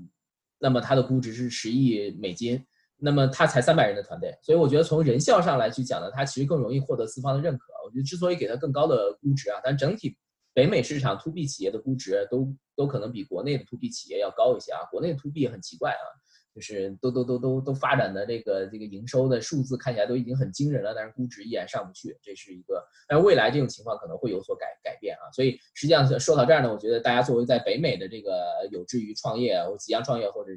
[0.59, 2.65] 那么它的估值是十亿美金，
[2.99, 7.73] 那么他才三百人的团队，所以我觉得从人效上来去讲呢，它其实更容易获得资方的认可。
[7.85, 10.17] 我觉得之所以给它更高的估值啊，但整体
[10.55, 16.07] 北美市场 to B 企业的估值都都可能比国内的 to B 企业要高一些啊，国内的 to B 很奇怪啊。
[16.55, 22.83] 就是都都都都都发展的这个这个营收的数字看起来都已经很惊人了，但是估值依然上不去，这是一个。
[23.07, 25.29] 但未来这种情况可能会有所改改变啊。
[25.35, 30.57] 所以实际上说到这儿呢，我觉得大家作为在北美的这个有志于创业或即将创业或者呃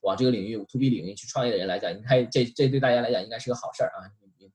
[0.00, 4.04] 往这个领域 to B 领域去创业的人来讲，应该这这对大家来讲应该是个好事儿啊。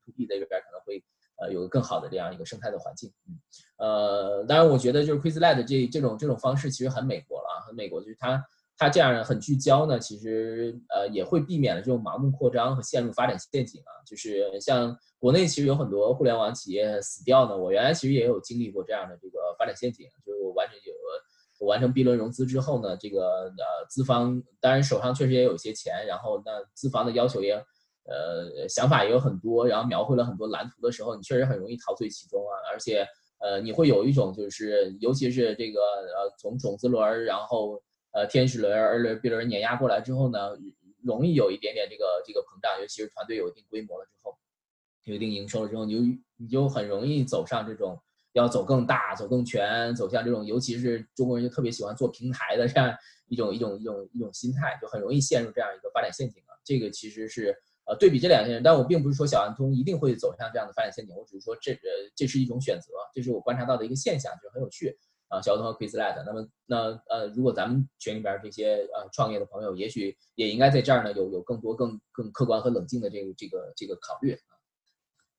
[0.04, 1.02] to B 在这边可能会
[1.36, 3.12] 呃有个更好的这样一个生态的环境。
[3.28, 3.38] 嗯，
[3.78, 8.44] 呃，当然我觉得就是 Quizlet 这这种这种方式其实很美国了啊，很美国，就是它。
[8.76, 14.02] 它这样很聚焦呢，其实呃也会避免了这种盲目扩张和陷入发展陷阱啊。
[14.04, 20.92] 就是像国内其实有很多互联网企业死掉呢，我原来其实也有经历过这样的这个发展陷阱，就是我完全有
[21.64, 27.54] 完成 B 轮融资之后呢，这个呃资方当然手上确实也有一些钱，然后那资方的要求也
[28.04, 33.06] 呃想法也有很多，然后描绘了很多蓝图的时候，你确实很容易陶醉其中啊，而且
[33.40, 37.82] 呃你会有一种就是尤其是这个呃从种子轮然后。
[38.16, 40.50] 呃，天使轮、二轮、B 轮碾压过来之后呢，
[41.02, 44.38] 容易有一点点这个这个膨胀，尤其是团队有一定规模了之后，
[45.02, 48.00] 有一定营收了之后，你就你就很容易走上这种
[48.34, 52.94] 要走更大、走更全、走向这种，尤其是中国人就特别喜欢做平台的这样
[53.28, 56.52] 一种一种一种一种心态，就很容易陷入这样一个发展陷阱啊。
[56.62, 61.80] 这个其实是呃对比这两件事，但我并不是说小安通一定会走向这样的发展陷阱，我只是说这呃
[62.14, 64.96] 这是一种选择，这是我观察到的一个现象，就很有趣。
[65.28, 66.76] 啊，小通和 Quizlet，那么那
[67.08, 74.53] 呃，如果咱们群里边这些呃创业的朋友，也许也应该在这儿呢，有有更多更更客观和冷静的这个这个这个考虑啊。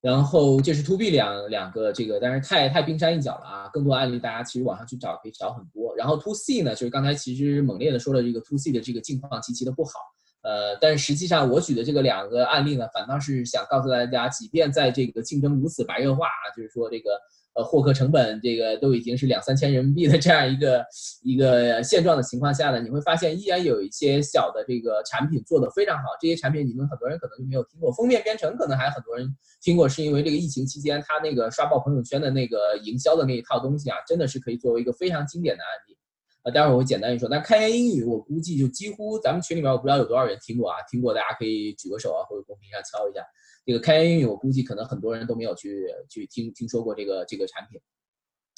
[0.06, 3.68] 然后这是 To B 两两个这个，但是太太冰山一角了啊。
[3.74, 5.96] 更多案例大家其实网上去找可以找很多。
[5.96, 9.92] 然后 To C 呢，就是刚才其实猛烈的说了这个 To C 的这个境况极其的不好。
[10.46, 17.10] 呃，但实际上我举的这个两个案例呢，反倒是想告诉大家，即便在这个竞争如此白热化啊，就是说这个。
[17.58, 20.86] 呃，获客成本这个都已经是两三千人民币的这样一个
[21.24, 26.04] 一个现状的情况下呢，你会发现依然有一些小的这个产品做得非常好。
[26.20, 35.96] 这些产品你们很多人可能就没有听过，封面编程可能还很多人听过，是因为这个疫情期间他那个刷爆朋友圈的那个营销的那一套东西啊，真的是可以作为一个非常经典的案例。
[36.46, 37.28] 呃，待会儿我会简单一说。
[37.28, 43.22] 但开源英语我估计就几乎咱们群里面我不知道有多少人听过啊，听过大家可以举个手啊，或者公屏上敲一下。
[43.66, 47.82] 这个开源英语，我估计可能很多人都没有去去听听说过这个这个产品。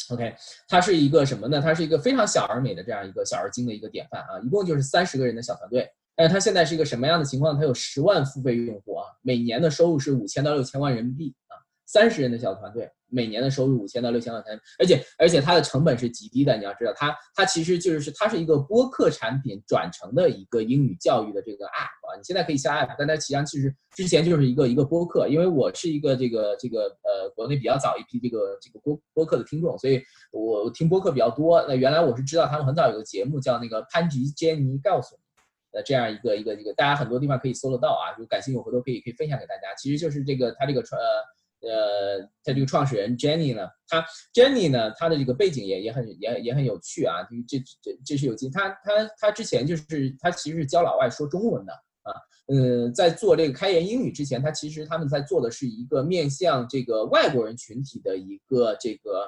[0.10, 0.36] OK，
[0.68, 1.62] 它是一个什么呢？
[1.62, 4.40] 它是一个非常小而美的这样一个小而精的一个典范啊！
[4.46, 7.58] 一共就是三十个人的小团队，但是它现在是一个什么样的情况？
[7.58, 12.90] 它有十万付费用户啊，每年的收入是五千到六千万人民币啊，三十人的小团队。
[13.10, 16.58] 每年的收入五千到六千块钱，而且而且它的成本是极低的。
[16.58, 22.18] 你要知道，它它其实就是它是一个播客产品转成的一个英语教育的这个 app 啊。
[22.18, 25.28] 你现在可以下 app，但它实际上其实之前就是一个一个播客。
[25.28, 31.64] 因为我是一个这个这个呃国内比较早一批这个这个播播客的听众，所以我听播客比较多。
[31.68, 38.18] 那原来我是知道他们很早有个节目叫那个潘吉坚尼告诉你，呃这样一个一个一个大家很多地方可以搜得到啊。
[38.18, 39.74] 就感兴趣，回头可以可以分享给大家。
[39.78, 41.00] 其实就是这个它这个传。
[41.00, 41.06] 呃，
[41.68, 47.16] 呃他这个创始人 Jenny 呢，他 Jenny 呢，他的这个背景也也很也也很有趣啊，
[47.48, 52.12] 这这这是有劲，他他他之前就是他其实是教老外说中文的啊，
[52.48, 59.28] 嗯，在做这个开言英语之前，他其实他们在做的是一个面向这个外国人群体的一个这个。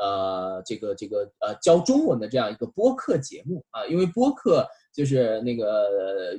[0.00, 4.64] 呃，这个这个呃，教中文的这样一个播客节目啊，因为播客
[4.94, 6.34] 就是那个，呃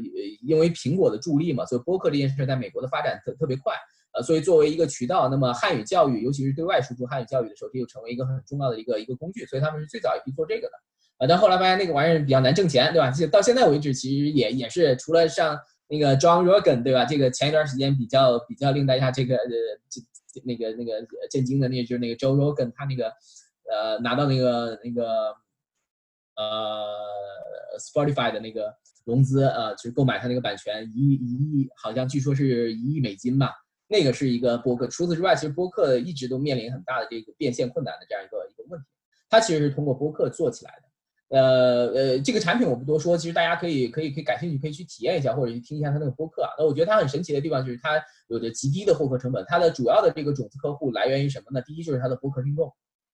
[0.48, 3.74] 因为苹果的助力嘛，所以播客这件事在美国的发展特特别快，
[4.22, 10.74] 所以作为一个渠道，那么汉语教育，尤其是对外输出汉语教育的时候，这就成为一个很重要的一个一个工具，所以他们是最早一批做这个的，
[11.18, 13.10] 啊，但后来发现那个玩意儿比较难挣钱，对吧？
[13.12, 17.06] 就到现在为止，其实也也是除了像那个 John Rogan，对吧？
[17.06, 19.50] 这个前一段时间比较比较令大家这个呃
[19.90, 23.12] 这那个那个震惊的，那就是那个 Joe Rogan 他那个。
[23.72, 25.32] 呃，拿到那个那个
[26.36, 26.88] 呃
[27.80, 28.74] ，Spotify 的那个
[29.06, 33.54] 融资，呃，就是购买他那个版权，一亿一亿，好像据说是一亿美金吧。
[33.90, 34.88] 那个是一个播客。
[34.88, 38.86] 除此之外，其实播客一直都面临很大的这个变现困难的这样一个一个问题。
[39.30, 41.38] 它其实是通过播客做起来的。
[41.38, 46.50] 呃呃，这个产品我不多说，其实大家可以可以可以感兴趣，可以去体验一下，或者去听一下它那个播客啊。
[46.58, 49.44] 那我觉得它很神奇的地方就是它有着极低的获客成本。
[49.48, 51.62] 它的主要的这个种子客户来源于什么呢？
[51.66, 52.72] 第一就是它的播客听众。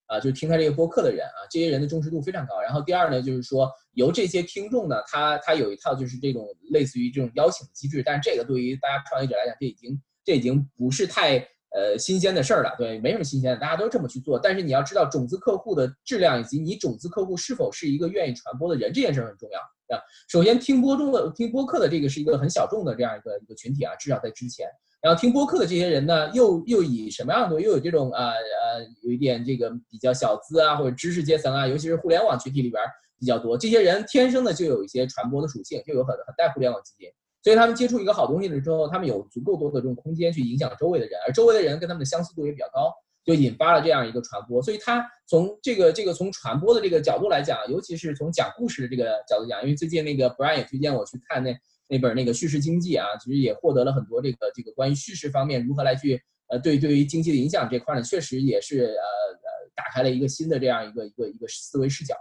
[0.07, 2.61] 啊，就是听他这个播客的人啊，这些人的忠实度非常高。
[2.61, 8.03] 然后第二呢，就是说由这些听众呢，他他有一套就是这种类似于这种邀请的机制。
[8.05, 11.37] 但是这个对于大家创业者来讲，这已经这已经不是太
[11.73, 14.39] 呃新鲜的事儿了，对，没什么新鲜的，大家都这么去做。
[14.39, 19.59] 但是你要知道，种子客户的质量以及你种子客户是否是一个愿意传播的人，这件事很重要
[19.95, 20.01] 啊。
[20.27, 24.67] 首先，听播中的听播客的这个是一个很小众的这样一个一个群体啊，至少在之前。
[25.01, 27.61] 然后听播客的这些人呢，又又以什么样的？
[27.61, 32.81] 又有这种呃呃，有一点这个比较小资啊，或者知识阶层啊，尤其是互联网群体里边
[33.19, 33.55] 比较多。
[33.55, 37.09] 这些人天生的就有一些传播的属性，就有很很带互联网基因，
[37.45, 42.91] 所以他们接触一个好东西了之后，他们有足够多的这种空间去影响周围的人，而周围的人跟他们的相似度也比较高，
[43.23, 44.59] 就引发了这样一个传播。
[44.63, 51.55] 所以他从这个这个从传播的这个角度来讲，尤其是从讲故事的这个角度讲，因为最近那个 Brian 也推荐我去看那。
[51.87, 62.15] 那本那个叙事经济啊，其实也获得了很多这个这个关于叙事方面如何来去呃对对于经济的影响这块呢，确实也是呃呃打开了一个新的这样一个一个一个思维视角。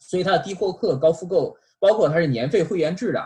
[0.00, 3.20] 所以它的低获客高复购，包括它是年费会员制的，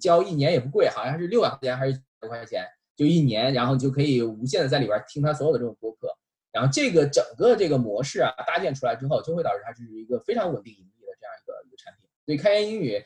[0.00, 6.08] 交一年也不贵，好像是六百块钱还是多块钱，就一年，然后就可以无限的在里边听他所有的这种播客。
[6.50, 12.08] 然后这个整个这个模式啊搭建出来之后，就会导致它是一个非常稳定盈利的这样一个一个产品。
[12.24, 13.00] 所以开源英语。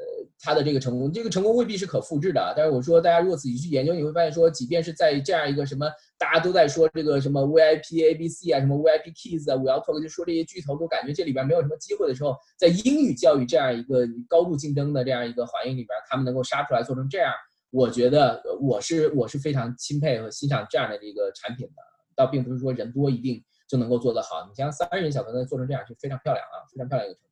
[0.00, 2.54] 呃，他的这个成功，这个成功未必是可复制的。
[2.56, 5.86] 但是我说，大家如果仔细去研究，你会发现说，即便是在这样一个什么
[6.16, 17.30] 大家都在说这个什么 VIP ABC 啊，什么 VIP Kids 啊，我要 talk 就说这些巨头都感觉这里边没有什么机会的时候，在英语教育这样一个高度竞争的这样一个环境里边，他们能够杀出来做成这样，
[17.70, 21.82] 我觉得我是我是非常钦佩和欣赏这样的这个产品的。
[22.16, 27.29] 倒并不是说人多一定就能够做得好，你像三人小团队做成这样是非常漂亮啊，非常漂亮一个成。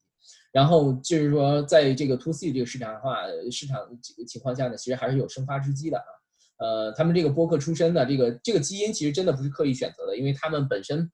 [0.50, 6.04] 然后就是说，在这个 to C 这个市场的话，市场这个情况下呢，其实还是有生发之机的啊。
[6.58, 11.08] 呃，他们这个播客出身的这个这个基因，其实真的不是刻意选择的，因为他们本身，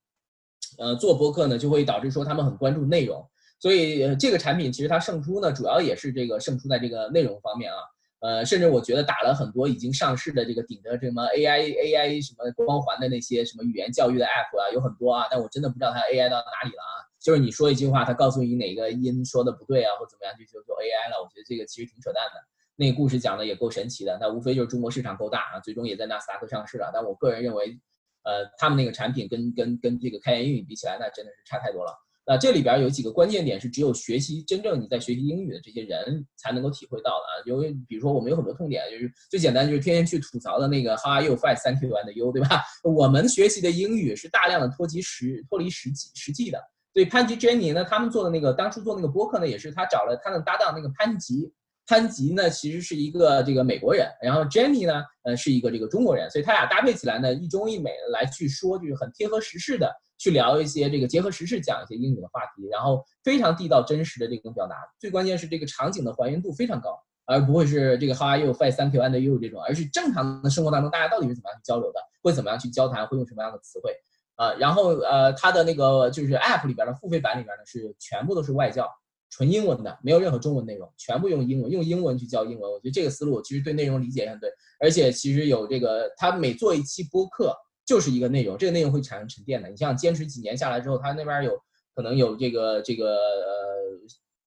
[0.78, 3.22] 呃，做播客呢，就会导致说他们很关注内容，
[3.58, 7.76] 所以这个产品其实它胜出呢，主要也是这个胜出在这个内容方面啊。
[8.20, 16.93] 呃，甚至我觉得打了很多已经上市的这个顶着什么 AI AI 什么光环的那些什么语言教育的 app 啊，有很多啊，但我真的不知道它 AI 到哪里了啊。
[17.24, 21.16] 就是你说一句话，他告诉你哪个音说的不对啊，或怎么样，就就就 AI 了。
[21.24, 22.34] 我觉得这个其实挺扯淡的。
[22.76, 26.90] 那个故事讲的也够神奇的，那无非就是中国市场够大啊，最终也在纳斯达克上市了。
[26.92, 27.80] 但我个人认为，
[28.24, 31.94] 呃，他们那个产品跟跟跟这个开源英语比起来，那真的是差太多了。
[32.26, 37.32] 那这里边有几个关键点是只有学习真正你在学习英语的这些人才能够体会到的啊。
[37.46, 41.36] 因为比如说我们有很多痛点，就是最简单就是天天去吐槽的那个 How are you?
[41.36, 42.62] Fine, thank you, and you，对吧？
[42.82, 46.58] 我们学习的英语是大量的脱离实脱离实际实际的。
[46.94, 51.52] 对潘吉、Jenny 呢，他们做的那个当初做那个播客呢，也是他找了他的搭档那个潘吉。
[51.86, 64.76] 潘吉呢，其实是一个这个美国人，然后 Jenny 呢，呃，是一个这个中国人，所以他俩搭配起来呢，一中一美来去说，就是很贴合时事的去聊一些这个结合时事讲一些英语的话题，然后非常地道真实的这种表达。
[64.98, 68.54] 最关键是这个场景的还原度非常高，而不会是这个 How are you?
[68.54, 73.92] Fine, thank you, and you 这种，而是正常的生活当中大家到底是怎么样去交流的，会怎么样去交谈，会用什么样的词汇。
[74.36, 78.90] 啊，然后呃，它的那个就是 App 里边的付费版里边呢，是全部都是外教，
[79.30, 82.68] 纯英文的，没有任何中文内容，全部用英文，用英文去教英文。
[82.68, 87.56] 我觉得这个思路其实对内容理解也很对，而且其实有这个，他每做一期播客
[87.86, 89.68] 就是一个内容，这个内容会产生沉淀的。
[89.68, 91.56] 你像坚持几年下来之后，他那边有
[91.94, 94.00] 可能有这个这个呃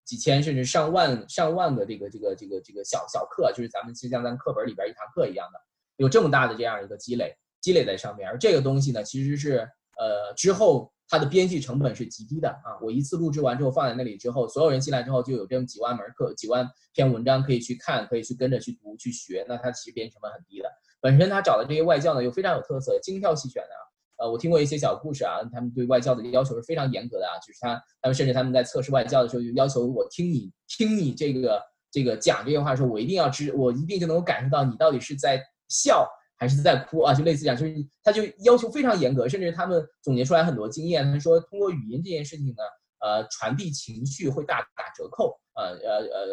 [0.04, 5.60] 几千甚至上万上万个这个这个这个这个小小课，就是咱们就像咱课本里边一堂课一样的，
[5.96, 7.34] 有这么大的这样一个积累。
[7.60, 8.30] 积累在上面。
[8.30, 9.68] 而这个东西呢，其实是
[9.98, 12.78] 呃之后它的编辑成本是极低的啊。
[12.82, 19.46] 我一次录制完之后放在那里之后，所有人进来之后就有这么几万门课、几万篇文章可以去看，可以去跟着去读、去学。
[19.48, 20.70] 那它其实编辑成本很低的。
[21.00, 23.70] 本身他找的这些外教呢又非常有特色，精挑细选的。
[24.18, 35.40] 呃，我听过一些小故事啊，他们对外教的要求是非常严格的啊，就是他他们甚至他们在测试外教的时候就要求我听你听你这个这个讲这些话的时候，我一定要知我一定就能够感受到你到底是在
[35.70, 37.74] 笑还是在哭啊，就类似这样，就是
[38.04, 42.64] 他就要求非常严格，甚至他们总结出来很多经验，他说通过语音这件事情呢。
[43.00, 45.40] 呃，传递情绪会大打折扣。
[45.54, 46.28] 呃呃呃，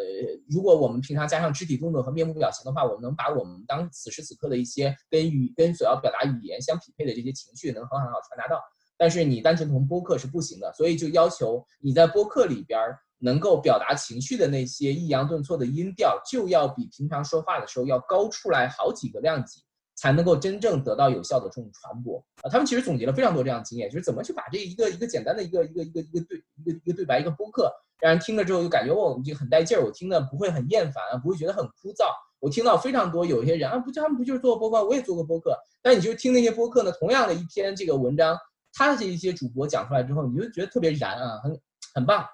[0.49, 8.59] 如果我们平常加上肢体动作和面部表情的话，我们能把我们当此时此刻的一些跟语跟所要表达语言相匹配的这些情绪，能很好传达到。
[8.97, 12.79] 但是你单纯从播客是不行的，所以就要求你在播客里边
[13.19, 19.61] 能够表达情绪的那些抑扬顿挫的音调，就要比平常说话的时候要高出来好几个量级。
[19.95, 22.49] 才能够真正得到有效的这种传播啊！
[22.49, 32.05] 他们其实总结了非常多这样的经验，就是怎么去把这一个一个简单的一个一个一个一个对一个一个对白一个播客，让人听了之后就感觉我就很带劲儿，我听的不会很厌烦，不会觉得很枯燥。
[32.39, 34.85] 我听到非常多有些人啊，不，他们不就是做播客？
[34.85, 35.57] 我也做过播客。
[35.81, 38.37] 但你就听那些播客呢，同样的一篇这个文章，
[38.73, 41.59] 他的这一些主播讲出来之后，你就觉得特别燃啊，很
[41.93, 42.25] 很棒，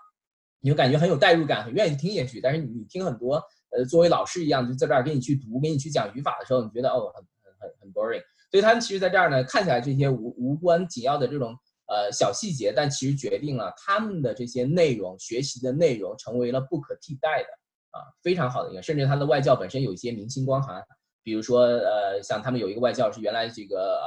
[0.59, 2.41] 你就感觉很有代入感，很愿意听下去。
[2.41, 7.23] 但是你听很多呃，作为老师一样，就在这儿给你去读，给你去讲语法的时候，你觉得哦很。
[7.61, 11.55] 很很 boring，所以他们其实在这儿呢，看起来这些无无关紧要的这种
[11.87, 17.49] 呃小细节，但其实决定了他们的这些内容学习的内容成为了不可替代的
[17.91, 20.83] 啊，非常好的一个，甚至他的外教本身有一些明星光环，
[21.23, 24.01] 比如说呃，像他们有一个外教是原来这个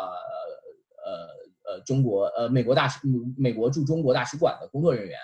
[1.05, 2.99] 呃呃呃中国呃美国大使
[3.37, 5.19] 美国驻中国大使馆的工作人员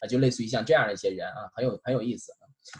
[0.00, 2.32] 啊，就类似于像这样的一些人啊，很有很有意思。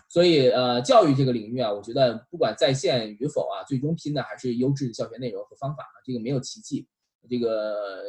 [0.08, 5.96] 所以，呃，教育这个领域啊，我觉得不管在线与否啊，最终拼的还是优质的教学内容和方法啊。
[6.04, 6.86] 这个没有奇迹，
[7.28, 8.02] 这个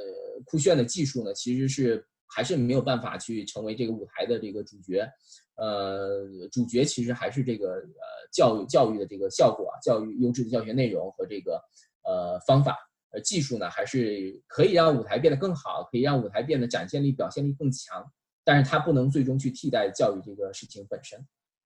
[0.46, 5.08] 酷炫的技术呢，其实是还是没有办法去成为这个舞台的这个主角。
[5.56, 11.62] 呃，主角其实还是这个呃教育教育的这个效果啊，教育优质的教学内容和这个
[12.04, 12.78] 呃方法。
[13.12, 18.06] 呃，技术呢，还是可以让舞台变得更好，可以让舞台变得展现力、表现力更强，
[18.44, 21.18] 但是它不能最终去替代教育这个事情本身。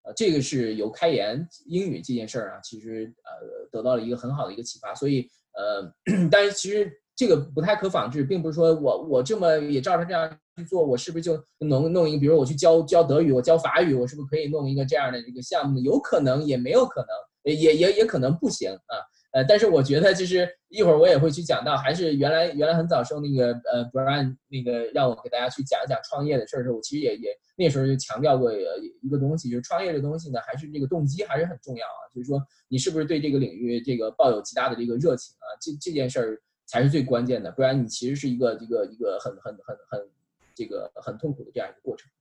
[0.04, 5.94] 呃，这个是由开言英语这件事儿啊，其实呃得到了一个很好的一个启发，所以呃，
[6.32, 12.20] 但是其实这个不太可仿制，并不是说我我这么也照着这样去做，我是不是就能弄一个？
[12.20, 15.80] 比如我去教教德语，我教法语，我是不是可以弄一个这样的一个项目？
[15.80, 18.98] 有可能，也没有可能，也也也可能不行啊。
[19.32, 40.10] 呃，但是我觉得就是一会儿我也会去讲到，还是原来原来很早时候那个呃，Brian 那个让我给大家去讲一讲创业的事儿的时候，我其实也也那时候就强调过一个东西，就是创业这东西呢，还是这个动机还是很重要啊，就是说你是不是对这个领域这个抱有极大的这个热情啊，这这件事儿才是最关键的，不然你其实是一个一个一个很很很很
[40.54, 42.12] 这个很痛苦的这样一个过程。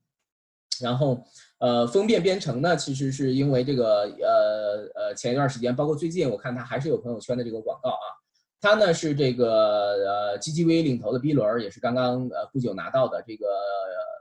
[0.81, 1.23] 然后，
[1.59, 8.05] 呃，风变编程呢，其实是因为这个，呃呃，前一段时间，包括最近，我看他还是有朋友圈的这个广告啊。
[8.59, 9.93] 他呢是这个
[10.33, 13.47] 呃 GGV 领头的 B 轮，也是刚刚呃不久拿到的这个，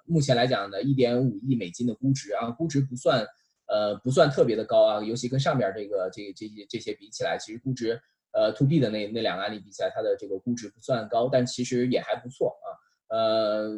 [0.06, 3.26] 目前来讲呢，一点五亿美金的估值啊，估值不算
[3.68, 8.00] 呃不算特别的高啊，尤其跟上边这个这这些这些比起来，其实估值
[8.32, 12.68] 呃 To B 的那那两个案例比起来，它的这个估值不算高，但其实也还不错啊。
[13.11, 13.68] 呃，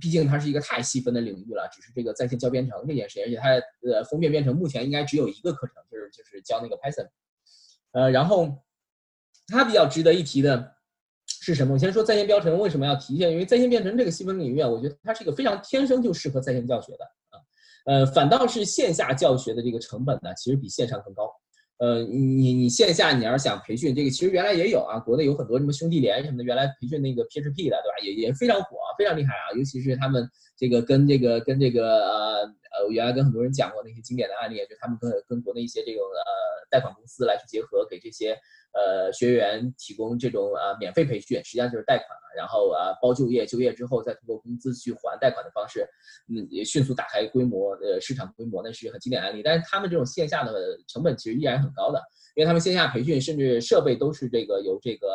[0.00, 3.50] 毕竟它是一个太细分的领域了，只是这个在线教编程这件事，而且它
[3.90, 7.08] 呃封面编程目前应该只有一个课程，就是就是教那个 Python。
[7.90, 8.62] 呃，然后
[9.48, 10.76] 它比较值得一提的
[11.26, 11.74] 是什么？
[11.74, 13.26] 我先说在线编程为什么要提一下？
[13.26, 17.42] 因为在线编程这个细分领域啊，我觉得它是一个非常天生就适合在线教学的啊。
[17.86, 21.28] 呃，反倒是线下教学的这个成本呢，其实比线上更高。
[21.78, 27.98] 呃，你你线下你要是想培训这个，其实原来也有啊，国内有很多什么兄弟连什么的，原来培训那个 PHP 的，对吧？
[28.02, 32.46] 也也非常火，非常厉害啊，尤其是他们这个跟这个跟这个呃
[32.78, 38.38] 呃，原来跟很多人讲过那些经典的案例，就他们跟跟国内一些这种呃贷款公司来去结合，给这些。
[38.76, 45.88] 呃，学员提供这种呃免费培训，实际上就是贷款然后啊包就业，就业之后再通过工资去还贷款的方式，
[46.28, 49.42] 嗯，也迅速打开规模呃市场规模，那是很经典案例。
[49.42, 51.98] 但是他们这种线下的成本其实依然很高的，
[52.34, 55.08] 因为他们线下培训甚至设备都是这个由这个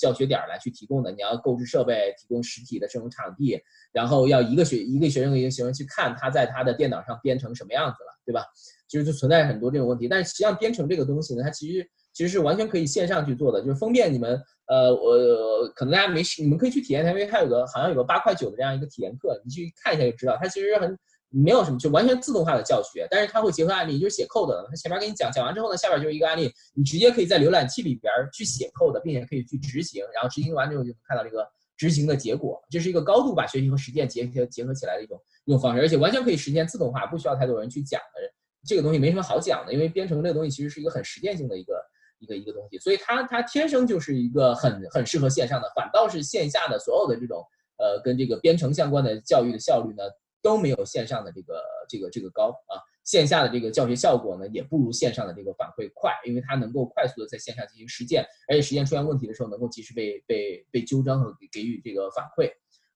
[0.00, 3.60] 教学点来去提供的，你要购置设备，提供实体的这种场地，
[3.92, 8.44] 然后要一个学一个学生一个学生去看他在他的电脑上编成什么样子了，对吧？
[8.88, 10.08] 其实就存在很多这种问题。
[10.08, 11.86] 但实际上编程这个东西呢，它其实。
[12.12, 14.36] 其实是完全可以线上去做的，就是方便你们
[14.66, 20.98] 呃，我可能大家没，你们可以去体验一下，因为它有个好像有个八块九的这样一个体验课，你去看一下就知道，它其实很
[21.30, 24.66] 没有什么，就完全自动化的教学，但是它会结合案例，就是写 code 的。
[24.68, 32.60] 它前面给你讲讲完之后呢，下边就是一个案例，你直接可以在浏览器里边去写 code，并且可以去执行，然后执行完之后就能看到这个执行的结果。
[32.68, 38.20] 这是一个高度把学习和实践结合结合起来的一种一种方式，而且完全可以实现自动化，不需要太多人去讲的。
[38.66, 41.80] 这个东西没什么好讲的，因为编程这个东西其实是一个很实践性的一个
[42.18, 47.42] 一个一个东西，所以它它天生就是一个很很适合线上的，反倒是线下的所有的这种
[47.78, 50.02] 呃跟这个编程相关的教育的效率呢。
[50.42, 62.50] 都没有线上的这个这个这个高啊，线下的这个教学效果呢，也不如线上的这个反馈快，因为它能够快速的在线下进行实践，而且实践出现问题的时候，能够及时被被被纠正和给予这个反馈，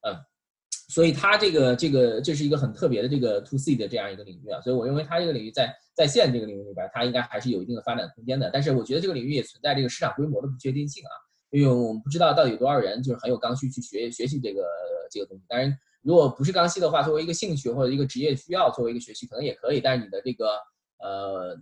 [0.06, 0.16] 嗯，
[0.88, 11.12] 所以它这个这个这是一个很特别的这个 to C 的这样一个领域啊，所以我认为它这个领域在在线这个领域里边，它应该还是有一定的发展空间的，但是我觉得这个领域也存在这个市场规模的不确定性啊，
[11.50, 14.64] 因为我们不知道到底有多少人就是很有刚需去学学习这个
[15.10, 15.76] 这个东西，当然。
[16.04, 20.50] 如果不是刚需的话，作为一个兴趣或者一个职业需要，作为一个学习可能也可以，但是你的这个
[20.98, 21.56] 呃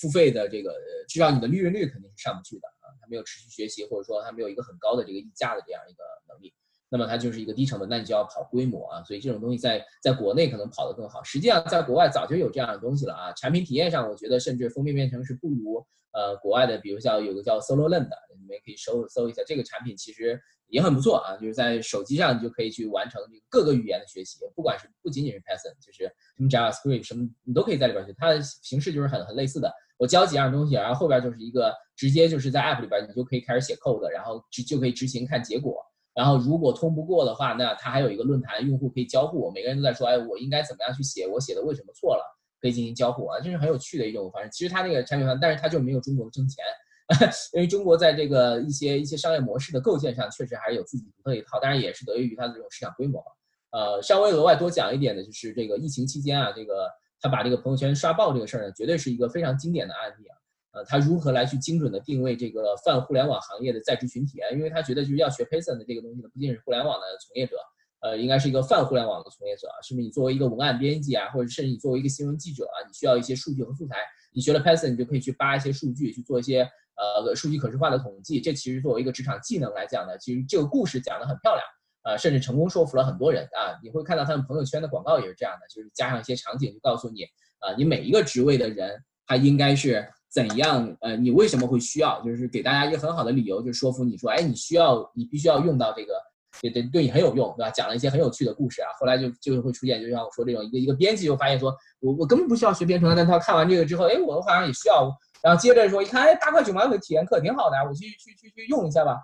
[0.00, 0.74] 付费的这个，
[1.08, 6.52] 至少你的利润率肯定是上不去的啊，它没有持续学习，或者说它没有一个很高的这个溢价的这样一个能力，
[6.88, 15.86] 那么它就是一个低成本，那你就要跑规模啊，所以这种东西在在国内可能跑得更好，实际上在国外早就有这样的东西了啊，产品体验上我觉得甚至封面编程是不如
[16.16, 20.40] 呃国外的，比如像有个叫 SoloLearn 的，你们可以搜搜一下这个产品，其实。
[20.68, 28.12] 也很不错啊，就是在手机上你就可以去完成各个语言的学习，不管是不仅仅是 Python，就是什么 JavaScript 什么，你都可以在里边学。
[28.18, 35.80] 它的形式就是很很类似的，我教几样东西，然后后边就是一个直接就是在 App 里边，你就可以开始写 code，然后就就可以执行看结果。
[36.16, 42.24] 然后如果通不过的话，那它还有一个论坛，用户可以交互，每个人都在说，哎，我应该怎么样去写，我写的为什么错了，
[42.60, 44.48] 可以进行交互啊，这是很有趣的一种方式。
[44.50, 46.64] 其实它那个产品方，但是它就没有中国挣钱。
[47.54, 53.22] 因为中国在这个一些一些商业模式的构建上，确实还是有自己独特一套，当然也是得益于它的这种市场规模。
[53.70, 56.90] 呃，稍微额外多讲一点的就是这个疫情期间啊，这个
[57.20, 60.34] 他把这个朋友圈刷爆这个事儿呢，绝对是一个非常经典的案例啊。
[60.72, 64.50] 呃，他如何来去精准的定位这个泛互联网行业的在职群体啊？
[64.50, 67.56] 因为他觉得就是要学 Python 的这个东西呢，不仅是互联网的从业者，
[68.00, 70.04] 呃，应该是一个泛互联网的从业者啊，是不是？
[70.04, 73.96] 你作为一个文案编辑啊，或者甚至你作为一个新闻记者啊，你需要一些数据和素材，
[74.32, 76.68] 你学了 Python，你就可以去扒一些数据，去做一些。
[76.98, 81.62] 呃，数据可视化的统计，这其实作为一个职场技能来讲呢，其实这个故事讲得很漂亮，
[82.04, 83.76] 呃，甚至成功说服了很多人啊。
[83.82, 87.24] 你会看到他们朋友圈的广告也是这样的，就是加上一些场景，就告诉你，
[87.58, 96.14] 啊，你每一个职位的人他应该是怎样，呃，你为什么会需要，就是给大家一个很好的理由，就说服你说，哎，你需要，你必须要用到这个，
[96.60, 97.70] 对对，对你很有用，对吧？
[97.70, 105.10] 讲了一些很有趣的故事啊，后来就就会出现，就像我说这种一个一个编辑就发现说，我我根本不需要学编程，但他看完这个之后，哎，我好像也需要。
[105.42, 109.18] 然后接着说，一看，哎，八块九毛九的体验课挺好的，我去去去去用一下吧，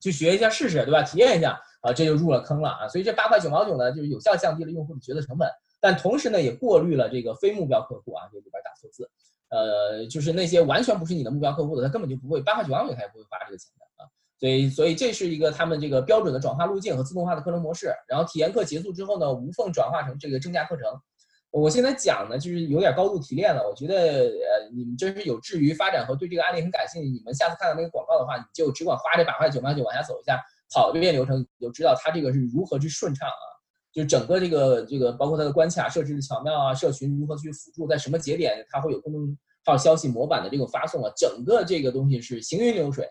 [0.00, 1.02] 去学一下试试，对吧？
[1.02, 2.88] 体验一下啊，这就入了坑了啊。
[2.88, 5.48] 所以这八块九毛九呢，就是有效降低了用户的决策成本，
[5.80, 9.08] 但同时呢，也过滤了这个非目标客户啊，这里边打错字，
[9.48, 14.08] 呃，就是那些完全不是你的目标客户的，他根本就不会八块九毛九，他也不会花这个钱的啊。
[14.40, 17.92] 所以，所以这是一个他们这个标准的转化路径和自动化的课程模式。
[18.08, 20.86] 然后体验课结束之后呢，无缝转化成这个正价课程。
[21.50, 23.68] 我现在讲呢，就是有点高度提炼了。
[23.68, 27.08] 我觉得，呃，你们真是有志于发展和对这个案例很感兴趣。
[27.10, 30.40] 你们下次看到那个广告的话，你就只管花这八块九毛九往下走一下，
[30.72, 33.44] 跑一遍流程，你就知道它这个是如何去顺畅啊。
[33.92, 43.06] 就整个这个这个，包括它的关卡设置的巧妙啊，社群如何去辅助，在什么节点它会有公众号消息模板的这种发送啊，整个这个东西是行云流水，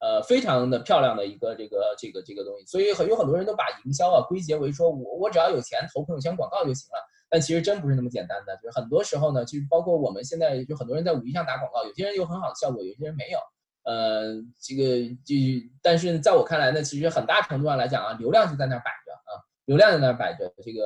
[0.00, 2.66] 呃，非常的漂亮的一个这个这个这个东西。
[2.66, 6.98] 所以很有很多人都把营销啊归结为说我我只要有钱投朋友圈广告就行了。
[7.30, 13.38] 但其实真不是那么简单的，就是很多时候呢，其实包括我们现在就很多人在五一上打广告，有些人有很好的效果，有些人没有。
[13.82, 15.34] 呃，这个就
[15.82, 20.52] 但是在我看来呢，其实很大程度上来讲啊，流量就在那儿摆着啊，流量在那儿摆着。
[20.62, 20.82] 这个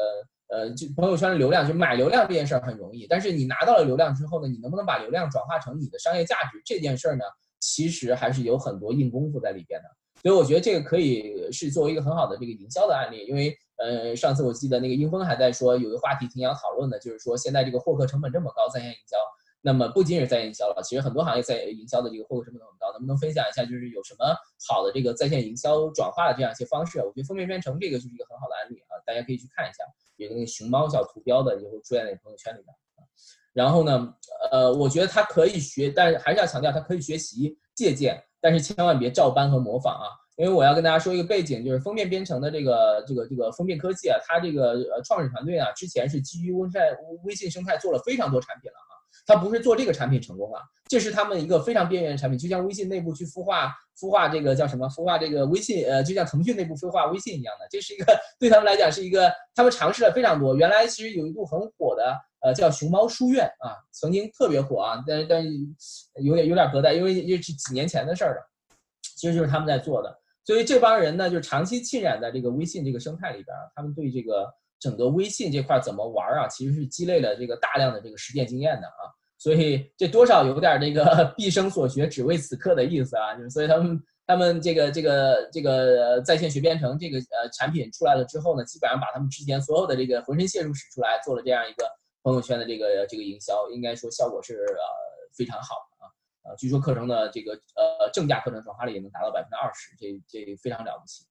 [0.48, 7.24] 呃，就朋友圈的流量，就买流量这件事儿很容易，但是你拿到了流量之后呢，你能不能把流量转化成你的商业价值这件事儿呢？
[7.60, 9.88] 其实还是有很多硬功夫在里边的。
[10.22, 19.16] 所以我觉得这个可以是作为一个很好的这个营销的案例，因为呃上次我记得那个英峰还在说有个话题挺想讨论的，就是说现在这个获客成本这么高，在线营销，
[19.62, 24.26] 那么不仅是在线营销了，其实很多行业在营销的这个获客成本都很高，能不能分享一下就是有什么
[24.68, 26.98] 好的这个在线营销转化的这样一些方式？
[26.98, 29.84] 我觉得封面编程这个就是一个很好的案例啊，大家可以去看一下，
[30.16, 32.74] 有那个熊猫小图标的也会出现在朋友圈里面。
[33.52, 34.14] 然后呢，
[34.52, 38.22] 呃，我觉得它可以学，但是还是要强调它可以学习借鉴。
[38.40, 40.06] 但是千万别照搬和模仿啊！
[40.36, 48.76] 因为我要跟大家说一个背景，就是封面编程的这个这个这个封面科技啊，它这个呃创始团队啊，之前是基于微在微信生态做了非常多产品了
[49.28, 50.58] 他不是做这个产品成功了，
[50.88, 53.70] 这是他们一个非常边缘的产品，就像微信内部去孵化
[54.00, 60.56] 孵化这个叫什么孵化这个微信，呃，就像腾讯内部孵化微信一样的，这是一个对他们来讲是一个他们尝试了非常多。
[60.56, 65.44] 原来其实有一部很火的，呃，叫熊猫书院啊，曾经特别火啊，但但
[66.22, 68.50] 有点有点隔代，因为因为是几年前的事儿了，
[69.14, 70.18] 其实就是他们在做的。
[70.46, 74.50] 所以这帮人呢，就长期浸染在这个微信这个生态里边，他们对这个
[74.80, 79.12] 整个微信这块怎么玩啊，其实是积累了这个大量的这个实践经验的啊。
[79.38, 83.34] 所以这多少有点这个 毕生所学只为此刻的意思啊。
[83.34, 91.88] 就是所以他们他们这个这个这个在线学编程这个呃产品出来了之后呢，基本上把他们之前所有的这个浑身解数使出来，做了这样一个
[92.22, 94.82] 朋友圈的这个这个营销，应该说效果是呃
[95.36, 96.10] 非常好的啊。
[96.50, 101.24] 呃，据说课程的这个呃正价课程转化率也能达到百分之二十，这这非常了不起。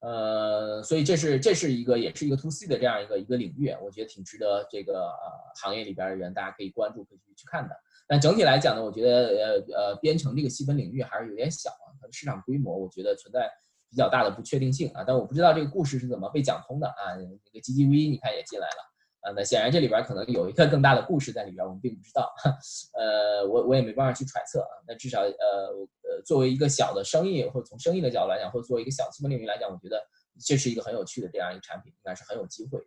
[0.00, 7.74] 呃，所以这是这是一个也是一个 to C 的这样一个一个领域，我觉得挺值得这个呃行业里边的人大家可以关注，可以去去看的。
[8.06, 13.50] 但整体来讲呢，我觉得呃呃编程这个细分领域还是有点小啊，它的市场规模我觉得存在
[13.90, 15.02] 比较大的不确定性啊。
[15.04, 17.16] 但我不知道这个故事是怎么被讲通的啊。
[17.16, 18.97] 那个 GGV 你看也进来了。
[19.34, 22.32] 那显然这里边可能有一个更大的故事在里边，我们并不知道，
[22.94, 24.68] 呃，我我也没办法去揣测啊。
[24.86, 30.00] 那至少，呃呃，作为一个小的生意，或者从生意的角度来讲，或者作为一个小细分领域来讲，我觉得
[30.44, 32.80] 这是一个很有趣的这样一个产品，应该是很有机会。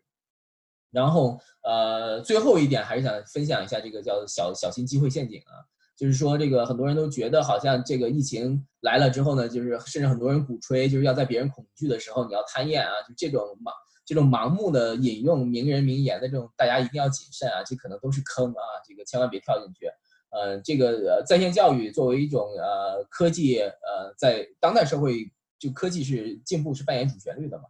[0.91, 5.63] 然后，呃，最后一点还是想分享一下这个叫小小心机会陷阱啊，
[5.95, 13.71] 就是说这个很多人都觉得好像这个疫情来了之后呢，就是甚至很多人鼓吹就是要在别人恐惧的时候你要贪厌啊，就这种嘛。
[14.05, 17.63] 这种盲目的引用名人名言的这种，大家一定要谨慎啊！
[17.63, 18.63] 这可能都是坑啊！
[18.85, 19.85] 这个千万别跳进去。
[20.31, 27.65] 呃，这个在线教育作为一种呃科技，呃，在当代社会，就科技是进步是扮演主旋律的嘛。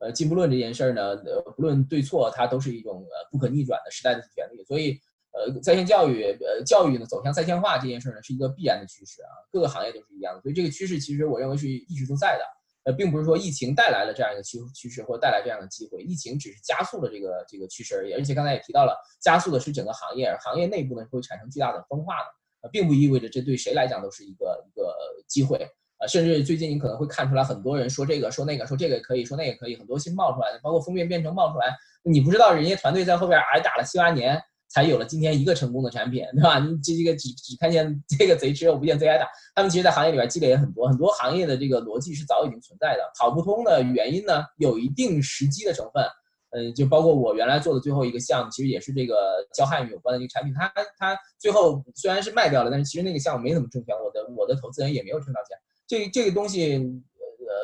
[0.00, 4.64] 呃，进步论这件事儿呢，呃，不论对错，它都是一种呃不可逆转的时代的主旋律。
[4.64, 4.98] 所以，
[5.32, 9.30] 呃，在线教育，呃，教育呢走向在线化这件事儿呢，是一个必然的趋势啊。
[9.50, 10.40] 各个行业都是一样的。
[10.42, 12.44] 所以这个趋势其实我认为是一直都在的。
[12.84, 18.12] 呃，并不是说疫情带来了这样一个趋趋势，或者带来这样的机会，疫情只是加速了这个这个趋势而已。
[18.12, 22.26] 而且刚才也提到了，加速的是整个行业，行业内部呢会产生巨大的分化的，
[22.62, 25.58] 呃，并不意味着这对谁来讲都是一个一个机会。
[25.98, 34.42] 呃，甚至最近你可能会看出来，很多人说这个说那个，说这个可以说那个可以，很多新冒出来的，包括封面编程冒出来，你不知道人家团队在后边挨打了七八年。
[34.70, 36.58] 才有了今天一个成功的产品，对吧？
[36.60, 39.26] 你这这个只只看见这个贼吃肉不见贼挨打。
[39.54, 43.02] 他们其实，在行业里边积累也很多，很多行业的这个逻辑是早已经存在的。
[43.18, 46.04] 跑不通的原因呢，有一定时机的成分。
[46.52, 49.14] 嗯，就包括我原来做的最后一个项目，其实也是这个
[49.54, 50.52] 教汉语有关的一个产品。
[50.52, 55.56] 它它最后虽然是卖掉了，但是其实那个项目没怎么挣钱，我的我的投资人也没有挣到钱。
[55.86, 56.74] 这这个东西，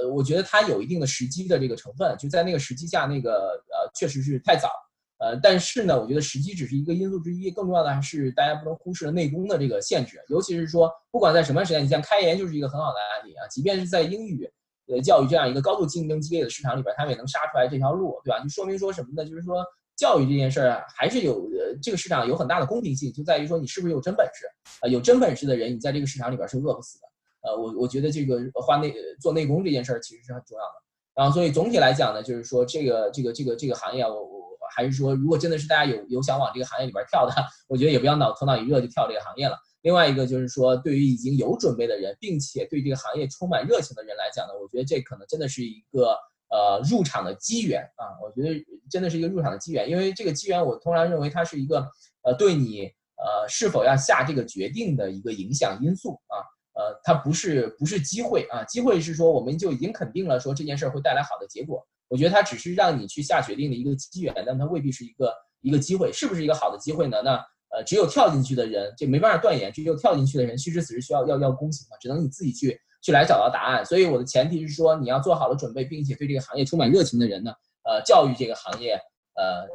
[0.02, 4.70] 呃，我觉得它有一定的时机的这个成分，就在那个时机下，那个呃，确实是太早。
[5.18, 10.20] 呃，但是呢，我觉得时机只是一个因素之一，更重要的还是大家不能忽视了内功的这个限制。
[10.28, 13.48] 尤其是说，不管在什么时间，你像开研就是一个很好的案例啊。
[13.48, 14.46] 即便是在英语
[14.88, 18.40] 呃教育这样一个高度竞争激烈的市场里边，他们也能杀出来这条路，对吧？
[18.40, 19.24] 就说明说什么呢？
[19.24, 19.64] 就是说
[19.96, 24.44] 教育这件事儿还是有呃这个市场有很大的公平性，就在于说你是不是有真本事
[24.82, 24.84] 啊？
[24.86, 27.06] 有真本事的人，你在这个市场里边是饿不死的。
[27.48, 30.82] 呃，我我觉得这个花内做内功这件事儿其实是很重要的。
[31.14, 34.35] 然后，所以总体来讲呢，就是说这个这个这个这个行业啊，我我。
[34.76, 37.32] 还是说，如果真的是大家有有想往这个行业里边跳的，
[37.66, 39.56] 我觉得也不要脑头脑一热就跳这个行业了。
[39.80, 46.14] 另外一个就是说，对于已经有准备的人，并且对这个行业充满热情的人来讲呢，我觉得这可能真的是一个
[46.50, 48.04] 呃入场的机缘啊。
[48.22, 51.88] 我觉得真的是一个入场的机缘，因为这个机缘我通常认为它是一个
[52.22, 52.82] 呃对你
[53.16, 56.44] 呃是否要下这个决定的一个影响因素啊。
[56.76, 61.82] 呃，它不是不是机会啊，机会是说我们就已经肯定了说这件事儿会带来好的结果。
[62.08, 67.20] 我觉得它只是让你去下决定的一个机缘，但它未必是一个一个机会，是不是一个好的机会呢？
[67.22, 67.44] 那
[67.74, 73.84] 呃，只有跳进去的人，这没办法断言，只有跳进去的人，虚实此时需要要要躬行嘛，只能你自己去去来找到答案。
[73.84, 77.52] 所以我的前提是说，你要做好了准备，并且对这个行业充满热情的人呢，
[77.82, 78.92] 呃，教育这个行业，
[79.34, 79.66] 呃，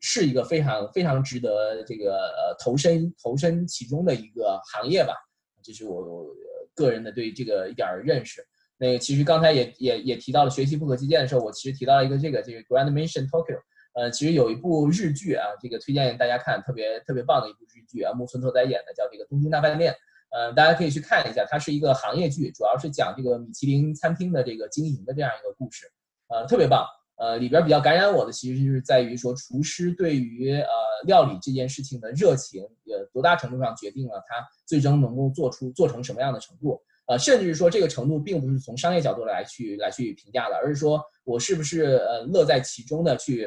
[0.00, 5.14] 是一个非常非常值得这个呃投身投身其中的一个行业吧。
[5.62, 6.26] 这是我
[6.74, 8.44] 个人的对这个一点认识。
[8.78, 13.58] 那其实刚才也也也提到了学习不可借鉴的时候，我其实提到了一个这个这个 Grand Mission Tokyo，
[13.94, 19.92] 呃，其实有一部日剧啊，这个推荐大家看，特别特别棒的一部日剧啊，木村拓哉演的，叫这个《东京大饭店》，
[20.36, 25.86] 呃，大家可以去看一下，它是一个行业剧，主要是讲这个米其林餐厅的这个经营的这样一个故事，
[26.28, 30.68] 呃，特别棒，呃，里边比较感染我的其实就是在于说厨师对于呃
[31.06, 36.82] 料理这件事情的热情，呃，多大程度上决定了他最终能够做出做成什么样的程度。
[37.08, 43.44] 呃，甚至是说这个程度并不是从商业角度来去来去评价的，而是说我是不是呃乐在其中的去，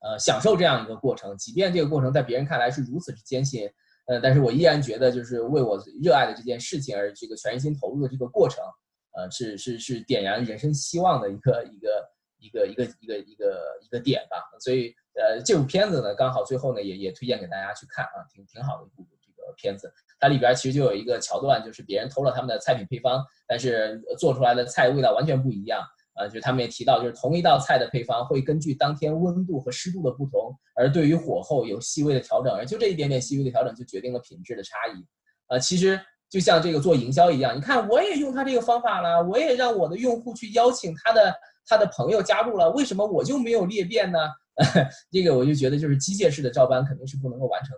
[0.00, 3.70] 呃享受这样一个过程，即便这个过程在别人看来是如此之艰辛，
[4.06, 8.64] 呃，但是我依然觉得就是为我热爱的这件事情而这个全身心投入的这个过程，
[9.12, 14.36] 呃，是是是点燃人生希望的一个一个一个一个一个一个一个点吧。
[14.58, 19.92] 所以呃，这部片子呢，刚好最后呢也也推荐给大家去看啊，挺挺好的一部这个片子。
[20.20, 25.82] 它里边其实就有一个桥段，就是别人偷了他们的菜品配方，但是做出来的菜味道完全不一样。
[26.18, 35.06] 呃，就他们也提到，就是同一道菜的配方会根据当天温度和湿度的不同，而对于火候有细微的调整，而就这一点点细微的调整，就决定了品质的差异。
[35.48, 35.98] 呃，其实
[36.28, 41.34] 就像这个做营销一样，你看我也用他这个方法了，我也让我的用户去邀请他的
[41.66, 44.18] 他的朋友加入了，为什么我就没有裂变呢？
[45.10, 47.74] 这个我就觉得就是机械式的照搬肯定是不能够完成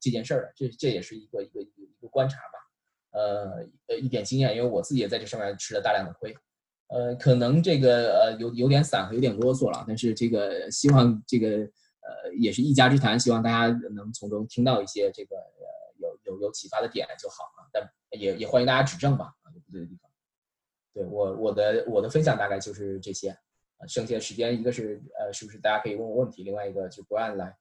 [0.00, 2.58] 这件事儿的，这这也是一个一个一个观察吧。
[3.10, 6.36] 呃呃，一点经验，因为我自己也在这上面吃了大量的亏。
[6.88, 15.66] 呃，可能这个呃有有点散和有点啰嗦了，但是这个希望这个呃也是一家之谈，希望大家能从中听到一些这个呃
[15.98, 17.66] 有有有启发的点就好啊。
[17.72, 20.10] 但也也欢迎大家指正吧啊，有不对的地方。
[20.94, 23.36] 对我我的我的分享大概就是这些，
[23.86, 27.56] 剩下的时间一个是呃是不是大家可以问我问题，另外一个就不按来，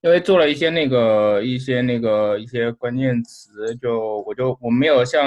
[0.02, 5.26] 因为做了一些那个一些那个一些关键词，就我就我没有像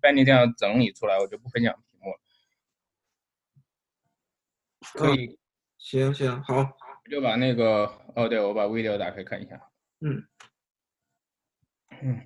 [0.00, 1.74] Benny 这样整理出来，我就不分享。
[4.94, 5.36] 可以，
[5.78, 9.60] 行行好，我就把那个哦，对我把 video 打开看一下。
[10.00, 10.22] 嗯
[12.02, 12.20] 嗯，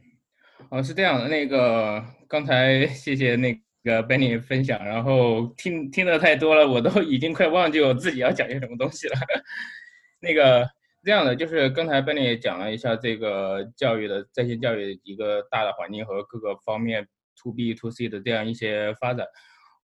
[0.68, 9.14] 哦是这样的，那个刚才谢谢那个 Benny 分享，然后听听的太多了，我都已经快忘记我自己要讲些什么东西了。
[10.20, 10.68] 那个
[11.02, 19.26] 这样的，就是刚才 Benny 讲了一下这个教育的在线教育一个大的环境和各个方面 to B to C 的这样一些发展。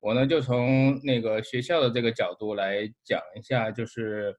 [0.00, 4.36] 我呢，就从那个学校的这个角度来讲一下，就是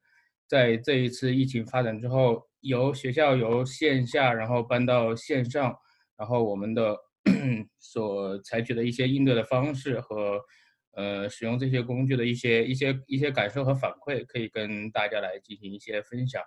[0.47, 5.75] 在这一次疫情发展之后，由学校由线下然后搬到线上，
[6.15, 6.95] 然后我们的
[7.79, 10.39] 所采取的一些应对的方式和
[10.93, 16.41] 呃使用这些工具的一些一些一些感受和反馈，可以跟大家来进行一些分享，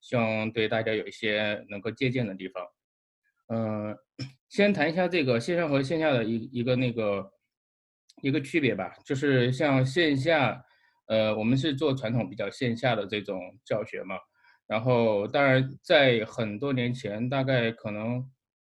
[0.00, 2.66] 希望对大家有一些能够借鉴的地方。
[3.48, 3.96] 嗯，
[4.48, 7.32] 先谈一下这个线上和线下的一一个那个。
[8.20, 10.60] 一个区别吧，就是像线下，
[11.06, 14.16] 呃，我们是做传统比较线下的这种教学嘛。
[14.66, 18.28] 然后，当然在很多年前，大概可能，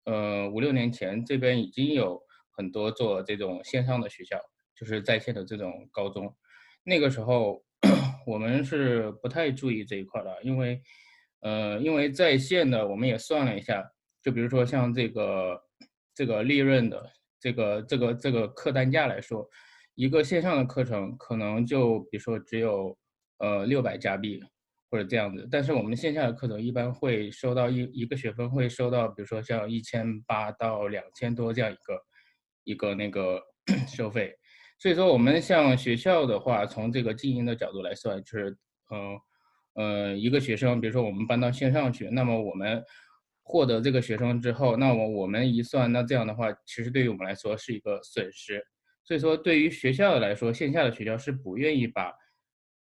[0.04, 4.38] 呃，五六年前，这边已经有很多做这种线上的学校，
[4.76, 6.36] 就是在线的这种高中。
[6.84, 7.64] 那个时候，
[8.26, 10.82] 我们是不太注意这一块的，因为，
[11.40, 13.84] 呃，因为在线的，我们也算了一下，
[14.22, 15.62] 就比如说像这个
[16.14, 17.10] 这个利润的。
[17.42, 19.48] 这个这个这个客单价来说，
[19.94, 22.94] 一个线上的课程可能就比如说只有
[23.38, 24.38] 呃六百加币
[24.90, 32.02] 或者这样子，但是我们线下的课程一般会收到一一个学分会收到，比如说像一千八到两千多这样一个
[32.64, 33.42] 一个那个
[33.88, 34.36] 收费。
[34.78, 38.50] 所以说我们像学校的话，从这个经营的角度来算，就是
[38.92, 39.18] 嗯
[39.80, 42.82] 呃一个学生，比如说我们搬到线上去，那么我们。
[43.42, 48.64] 获得这个学生之后，那我我们一算，那这样的话，其实对于我们来说是一个损失。
[49.02, 52.12] 所以说，对于学校来说，线下的学校是不愿意把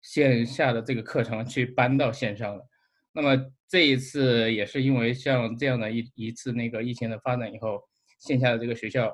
[0.00, 2.64] 线下的这个课程去搬到线上的。
[3.12, 3.36] 那么
[3.66, 7.80] 这一次也是因为像这样的一一次那个疫情的发展以后，
[8.20, 9.12] 线下的这个学校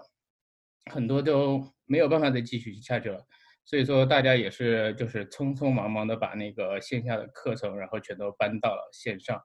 [0.93, 3.19] 很多都没有办法再继续下去了。
[3.67, 9.39] 所以说，大家也是就是匆匆忙忙的把那个线下的课程，然后全都搬到了线上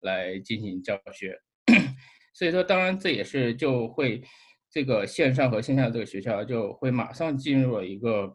[0.00, 1.36] 来进行教学。
[2.32, 4.22] 所以说，当然这也是就会
[4.70, 8.32] 这个线上和线下这个学校就会马上进入了一个，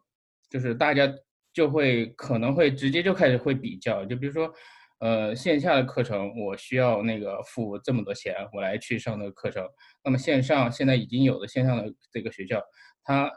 [0.49, 1.09] 就是大家
[1.53, 4.53] 就会可能会直接就开始会比较，就比如说，
[4.99, 9.65] 呃，线下的课程我需要那个付这么多钱，我来去上那个课程，
[10.03, 12.61] 那么线上现在已经有的线上的这个学校，
[13.03, 13.31] 它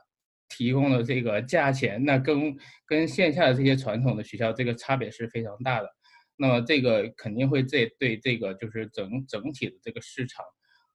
[0.54, 5.88] 提供的这个价钱，那跟跟线下的这些传统的学校这个差别是非常大的。
[6.36, 10.44] 那么这个肯定会这对这个就是整整体的这个市场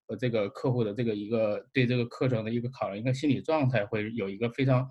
[0.06, 4.88] 和这个客户的这个一个对这个课程的一个考量一个心理状态会有一个非常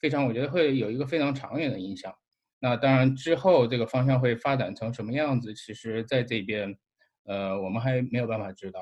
[0.00, 2.14] 非常我觉得会有一个非常长远的影响。
[2.60, 6.76] 那当然之后这个方向会发展成什么样子，其实在这边
[7.24, 8.80] 呃我们还没有办法知道。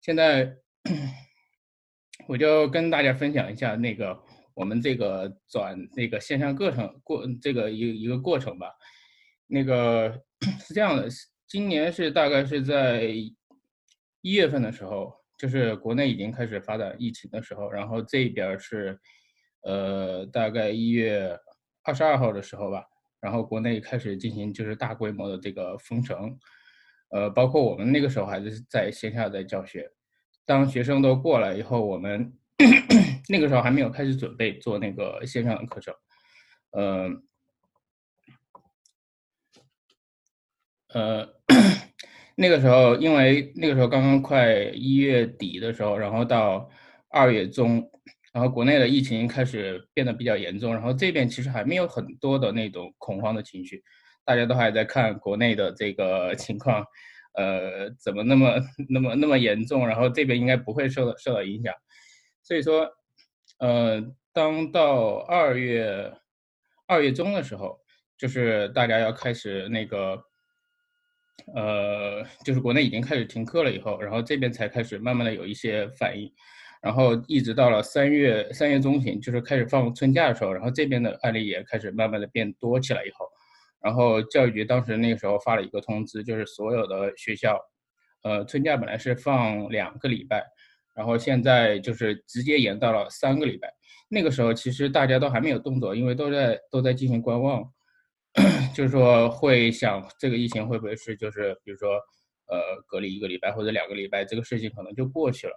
[0.00, 0.56] 现在
[2.28, 4.18] 我就跟大家分享一下那个
[4.56, 8.72] 我们这个转那个线上课程过这个一一个过程吧。
[9.46, 10.10] 那个
[10.58, 11.06] 是这样的，
[11.46, 13.02] 今年是大概是在
[14.22, 18.98] 一月份的时候，就是国内已经开始发展疫情的时候，然后这边是
[19.62, 21.38] 呃大概一月
[21.82, 22.82] 二十二号的时候吧，
[23.20, 26.34] 然后国内开始进行就是大规模的这个封城，
[27.10, 29.92] 呃，包括我们那个时候还是在线下在教学。
[30.46, 32.32] 当学生都过来以后，我们
[33.28, 35.94] 那个时候还没有开始准备做那个线上的课程，
[36.72, 37.10] 呃，
[40.94, 41.28] 呃，
[42.36, 46.70] 那个时候因为那个时候刚刚快一月底的时候，然后到
[47.10, 47.90] 二月中，
[48.32, 53.82] 然后国内的疫情开始变得比较严重，然后这边其实还没有很多的那种恐慌的情绪，
[54.24, 56.84] 大家都还在看国内的这个 情况。
[57.34, 58.54] 呃，怎么那么
[58.88, 59.86] 那么那么严重？
[59.86, 61.74] 然后这边应该不会受到受到影响，
[62.46, 62.88] 所以说，
[63.58, 64.00] 呃，
[64.32, 66.12] 当到二月
[66.86, 67.76] 二月中的时候，
[68.16, 70.22] 就是大家要开始那个，
[71.56, 76.32] 呃，就是国内已经开始停课了以后，然后这边才开始慢慢的有一些反应，
[76.80, 83.28] 然后一直到了三月三月中旬，就是开始放春假的时候，然后这边的案例也开始慢慢的变多起来以后。
[83.80, 87.60] 然后教育局当时那个时候发了一个通知，就是所有的学校，
[88.22, 90.46] 呃，春假本来是放两个礼拜，
[90.96, 93.72] 然后现在就是直接延到了三个礼拜。
[94.08, 97.62] 那个时候其实大家都还没有动作，因为都在都在进行观望，
[98.74, 101.90] 就是说会想这个疫情会不会是就是比如说
[102.48, 105.52] 呃隔离一个礼拜或者两个礼拜，这个事情可能就过去了。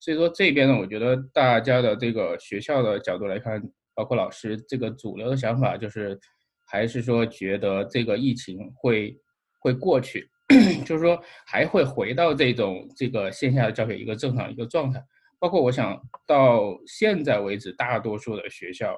[0.00, 3.60] 所以说这边呢，我觉得大家的这个学校的角度来看，
[3.94, 6.18] 包括老师这个主流的想法就是。
[6.66, 9.14] 还是说觉得这个疫情会
[9.60, 10.26] 会过去，
[10.84, 15.02] 就是说还会回到这种这个线下的教学一个正常一个状态。
[15.38, 18.96] 包括我想到现在为止，大多数的学校，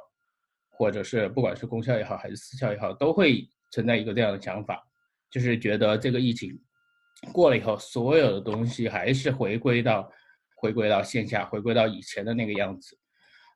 [0.70, 4.80] 或者是不管是公校也好，还是私校也好，都会存在一个这样的想法，
[5.30, 6.57] 就是觉得这个疫情
[7.32, 10.09] 过了以后，所有的东西还是回归到
[10.57, 12.97] 回归到线下，回归到以前的那个样子。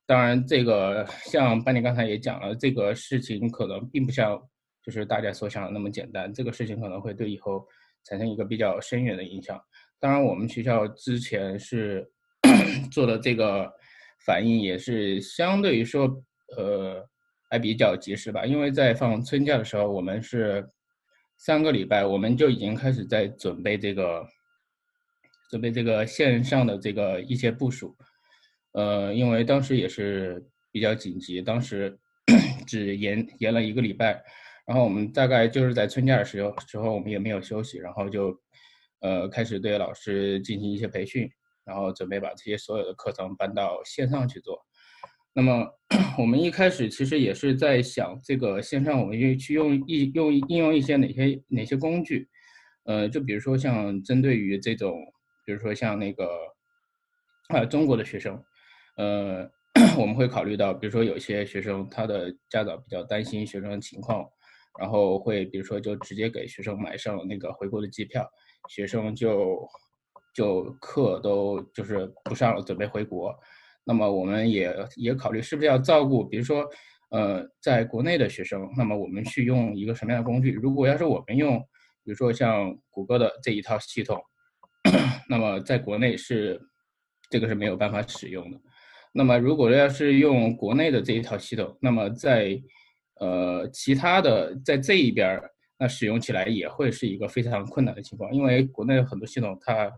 [0.04, 4.36] 当然，这个像班尼刚才也讲了，这个事情可能并不像
[4.82, 6.32] 就是大家所想的那么简单。
[6.34, 7.64] 这个事情可能会对以后
[8.04, 9.60] 产生一个比较深远的影响。
[9.98, 12.10] 当然，我们学校之前是
[12.90, 13.70] 做的这个
[14.24, 16.08] 反应也是相对于说，
[16.56, 17.06] 呃，
[17.50, 18.46] 还比较及时吧。
[18.46, 20.66] 因为在放春假的时候，我们是
[21.36, 24.26] 三个礼拜，我们就已经开始在准备这个
[25.50, 27.94] 准备这个线上的这个一些部署。
[28.72, 31.98] 呃，因为当时也是比较紧急，当时
[32.66, 34.22] 只延延了一个礼拜，
[34.66, 38.38] 然后我们大概就是在春假的时候时候，我们也没有休息，然后就
[39.00, 41.28] 呃开始对老师进行一些培训，
[41.64, 44.58] 然后准备把这些所有的课程搬到线上去做。
[45.32, 45.66] 那么
[46.18, 52.28] 我们一开始其实也是在想，这个线上我们用去用一用应用一些哪些哪些工具，
[52.84, 54.96] 呃，就比如说像针对于这种，
[55.46, 56.28] 比如说像那个
[57.48, 58.42] 啊中国的学生。
[58.96, 59.48] 呃，
[59.96, 64.28] 我们会考虑到，比如说有些学生他的家长比较担心学生的情况，
[64.80, 68.26] 然后会比如说就直接给学生买上那个回国的机票，
[68.70, 69.68] 学生就
[70.34, 73.38] 就课都就是不上了，准备回国。
[73.84, 76.66] 那么我们也也考虑是不是要照顾，比如说
[77.10, 80.52] 呃在国内的学生，那么我们去用一个什么样的工具？
[80.52, 81.58] 如果要是我们用，
[82.02, 84.18] 比如说像谷歌的这一套系统，
[85.28, 86.60] 那么在国内是
[87.28, 88.58] 这个是没有办法使用的。
[89.12, 92.56] 那么，如果要是用国内的这一套系统，那么在
[93.20, 99.90] 呃其他的在这一边儿，那使用起来也会是一个非常困难的情况，因为国内很多系统它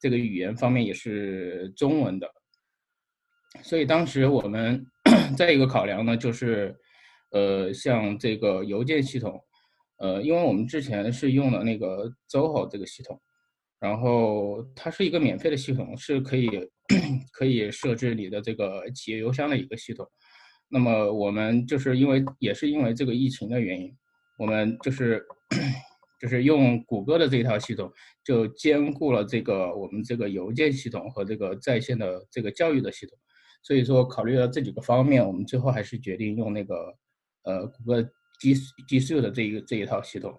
[0.00, 2.26] 这个语言方面也是中文的，
[3.62, 4.84] 所以当时我们
[5.36, 6.74] 再一个考量呢，就是
[7.32, 9.38] 呃像这个邮件系统，
[9.98, 13.20] 呃，因为我们之前是用的那个 Zoho 这个系统，
[13.78, 16.48] 然后它是一个免费的系统，是可以。
[17.32, 20.10] 可以设置你的这个企业邮箱的一个系统，
[20.70, 23.96] 那么我们就是因为也是因为这个疫情的原因，
[24.38, 25.24] 我们就是
[26.20, 27.90] 就是用谷歌的这一套系统，
[28.22, 33.16] 就兼顾了这个我们这个邮件系统和这个在线的这个教育的系统，
[33.62, 36.94] 所以说考虑了这几个方面，我们最后还是决定用那个
[37.44, 38.02] 呃谷歌
[38.38, 38.54] G
[38.86, 40.38] G Suite 的这一这一套系统。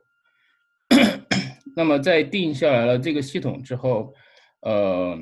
[1.76, 4.14] 那么在定下来了这个系统之后，
[4.62, 5.20] 呃。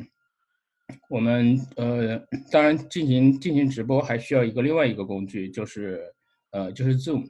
[1.09, 2.17] 我们呃，
[2.51, 6.01] 当然进行进行直播还需要一个另外一个工具，就是
[6.51, 7.25] 呃，就是 Zoom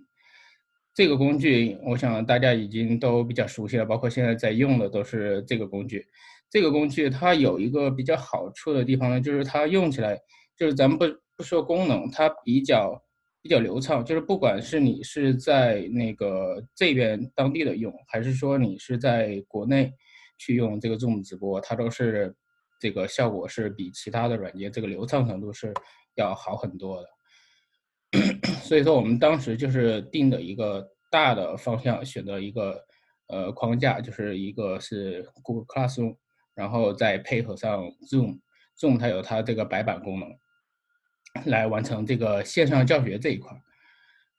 [0.94, 6.06] 这个工具，我想大家已经都比较熟悉了，包括现在在用的都是这个工具。
[6.50, 10.18] 这个工具它有一个比较好处的地方呢，就是它用起来，
[10.56, 11.06] 就是咱们不
[11.36, 13.00] 不说功能，它比较
[13.42, 14.04] 比较流畅。
[14.04, 19.92] 就是不管是你是在那个这边当地的用，还是说你是在国内
[20.38, 22.34] 去用这个 Zoom 直播，它都是
[22.80, 25.74] 这个效果是比其他的软件这个流畅程度是
[26.16, 27.10] 要好很多的。
[28.64, 32.84] 所以说我们当时就是定的一个大的方向，选择一个
[33.28, 36.16] 呃框架，就是一个是 Google Classroom。
[36.56, 40.36] 然后再配合上 Zoom，Zoom 它有它这个白板功能，
[41.46, 43.56] 来完成这个线上教学这一块。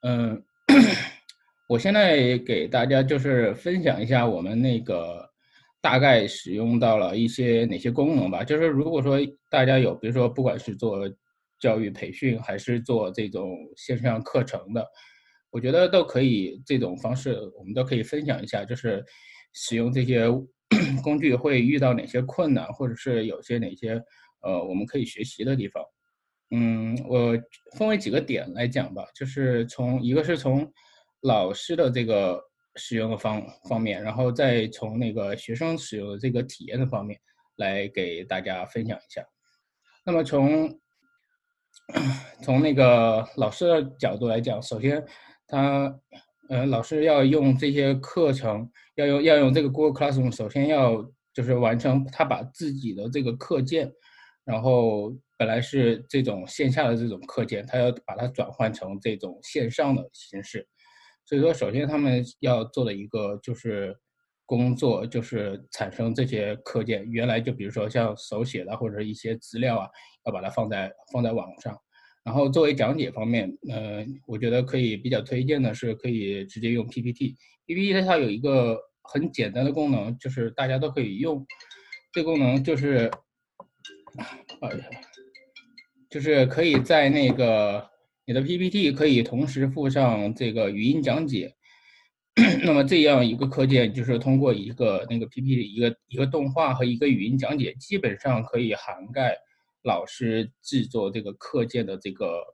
[0.01, 0.43] 嗯，
[1.71, 5.28] 我现在给大家就是分享一下我们那个
[5.81, 8.45] 大概使用到了一些哪些功能吧。
[8.45, 9.19] 就是如果说
[9.51, 11.09] 大家有，比如说不管是做
[11.59, 14.87] 教育培训还是做这种线上课程的，
[15.51, 19.05] 我觉得都可以这种方式，我们都可以分享一下，就是
[19.53, 20.27] 使用这些。
[21.03, 23.99] 工具会遇到哪些困难，或者是有些哪些
[24.43, 25.83] 呃我们可以学习的地方？
[26.51, 27.35] 嗯，我
[27.79, 30.71] 分为几个点来讲吧，就是从一个是从
[31.23, 32.39] 老师的这个
[32.79, 37.21] 使用的方方面，然后再从那个学生使用的这个体验的方面
[37.57, 39.23] 来给大家分享一下。
[40.07, 40.81] 那么从
[42.43, 45.05] 从那个老师的角度来讲，首先
[45.47, 45.95] 他。
[46.51, 53.93] 呃，老师要用这些课程，要用要用这个 Google Classroom，首先要就是完成他把自己的这个课件，
[54.47, 60.67] 然后本来是这种线下的这种课件，他要把它转换成这种线上的形式。
[61.29, 63.95] 所以说，首先他们要做的一个就是
[64.47, 69.91] 工作，就是产生这些课件，原来就比如说像手写的或者一些资料啊，
[70.25, 71.77] 要把它放在放在网上。
[72.25, 77.37] 然后作为讲解方面，呃，我觉得可以比较推荐的是，可以直接用 PPT。
[77.67, 81.47] PPT 它有一个很简单的功能，就是大家都可以用。
[82.11, 83.11] 这功能就是，
[84.63, 84.71] 呃，
[86.09, 87.87] 就是可以在那个
[88.29, 91.55] 你的 PPT 可以同时附上这个语音讲解。
[92.63, 99.35] 那么这样一个课件，就是通过一个那个 PPT 一个一个动画和一个语音讲解，基本上可以涵盖。
[99.83, 102.45] 老师制作这个课件的这个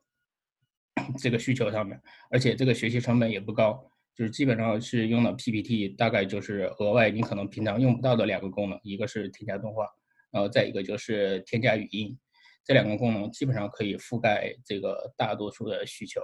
[1.18, 2.00] 这个需求上面，
[2.30, 9.88] 而且这个学习成本也不高，就是基本上是用了 PPT，大概就是额外你可能平常用不到的两个功能，一个是添加动画，
[10.30, 12.16] 然后再一个就是添加语音，
[12.64, 16.20] 这两个功能基本上可以覆盖这个大多数的需求。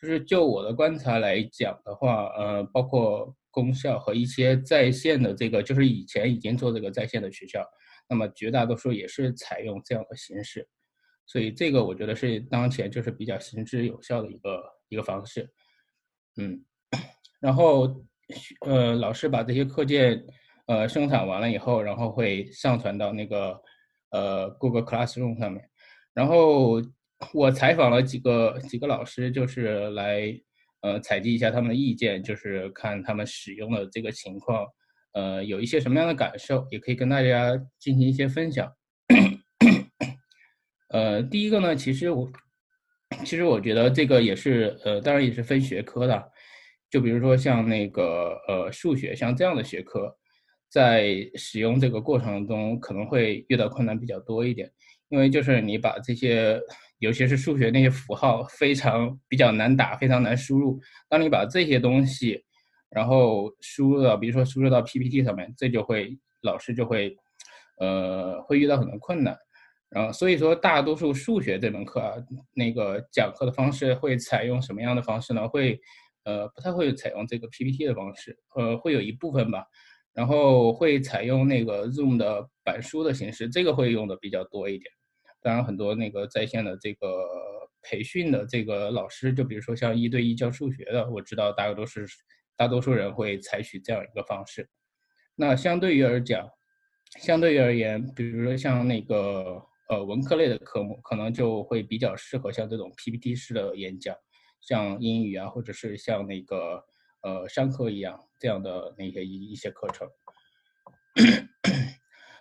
[0.00, 7.66] 就是就我的观察来讲的话，呃，包括功效和一些在线的这个，就是以前已经做这个在线的学校。
[8.08, 10.68] 那么绝大多数也是采用这样的形式，
[11.26, 15.48] 所以这个我觉得是当前就是比较行之有效的一个一个方式，
[16.36, 16.60] 嗯，
[17.38, 18.04] 然后
[18.66, 20.26] 呃老师把这些课件
[20.66, 23.62] 呃生产完了以后，然后会上传到那个
[24.10, 25.69] 呃 Google Classroom 上面，
[26.14, 26.82] 然后
[27.32, 30.38] 我采访了几个几个老师，就是来
[30.82, 34.66] 呃采集一下他们的意见，就是看他们使用的这个情况。
[35.12, 38.72] 呃，有一些什么样的感受，也可以跟大家进行一些分享。
[40.90, 42.30] 呃，第一个呢，其实我，
[43.24, 46.30] 其实我觉得这个也是，呃，当然也是分学科的。
[46.88, 50.16] 就比如说像那个呃数学，像这样的学科，
[50.68, 54.70] 在使用这个过程中可能会遇到困难比较多一点，
[55.10, 56.58] 因为就是你把这些，
[56.98, 60.80] 尤其是数学那些符号非常比较难打，非常难输入。
[61.08, 62.42] 当你把这些东西，
[62.88, 67.16] 然后输入到，比如说输入到 PPT 上面，这就会老师就会，
[67.78, 69.36] 呃，会遇到很多困难。
[69.88, 72.14] 然后所以说，大多数数学这门课啊，
[72.54, 75.48] 那个讲课的方式会采用什么样的方式呢？
[75.48, 75.80] 会，
[76.22, 79.64] 呃，不太会采用这个 PPT 的方式，呃，会有一部分吧。
[80.12, 84.90] 然后会采用那个 Zoom 的板书的形式，这个会用的比较多一点。
[85.40, 87.08] 当然，很多那个在线的这个
[87.82, 92.06] 培训的这个老师，就比如说像一对一教数学的，我知道大概都是。
[92.56, 94.68] 大多数人会采取这样一个方式，
[95.34, 96.46] 那相对于而讲，
[97.18, 104.14] 相对于而言，比如说像那个呃文科类的科目，可能就会比较适合像这种 PPT 式的演讲，
[104.60, 106.84] 像英语啊，或者是像那个
[107.22, 110.06] 呃商科一样这样的那些一一些课程。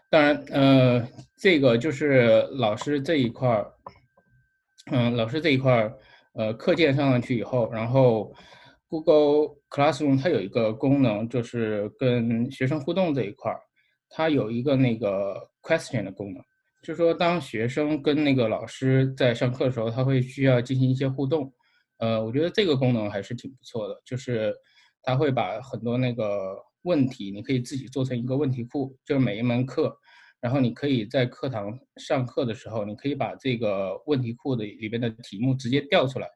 [0.10, 1.08] 当然，呃，
[1.38, 3.72] 这个就是老师这一块儿，
[4.92, 5.98] 嗯，老师这一块儿，
[6.34, 8.34] 呃，课件上上去以后，然后。
[8.92, 13.62] Google Classroom 它有一个功能，就是跟学生互动这一块儿，
[14.10, 16.42] 它有一个那个 question 的功能，
[16.82, 21.54] 就是说当学生跟那个老师在上课的时候，他会需要进行一些互动。
[22.00, 24.52] 呃，我觉得这个功能还是挺不错的，就是
[25.04, 29.98] 他会把很多那个问题，你可以自己做成一个问题库，就是每一门课，
[30.40, 36.28] 然后你可以在课堂上课的时候，你可以把这个问题库的里边的题目直接调出来，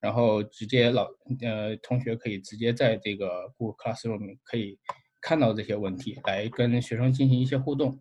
[0.00, 1.08] 然后直接老
[1.42, 4.78] 呃同学可以直接在这个 Google Classroom 可以
[5.20, 8.00] 看到这些问题，来跟学生进行一些互动。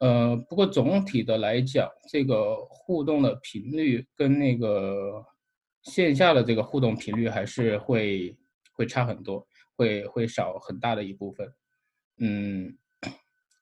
[0.00, 5.24] 呃，不过总体的来讲，这个互动的频率跟那个
[5.84, 8.36] 线下的这个互动频率还是会
[8.74, 9.46] 会差很多，
[9.76, 11.52] 会会少很大的一部分。
[12.18, 12.76] 嗯。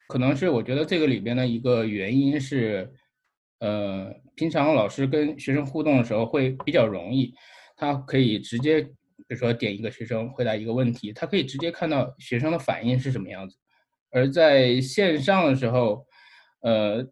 [0.08, 2.92] 可能是我觉得这个里边的一个原因是，
[3.60, 7.34] 呃，平常老师跟学生互动的时候会比较容易，
[7.76, 8.92] 他可以直接，比
[9.28, 13.56] 如说点一个学生回答一个问题，他可以直接看到学生的反应是什么样子，
[14.10, 16.06] 而在线上的时候，
[16.60, 17.02] 呃，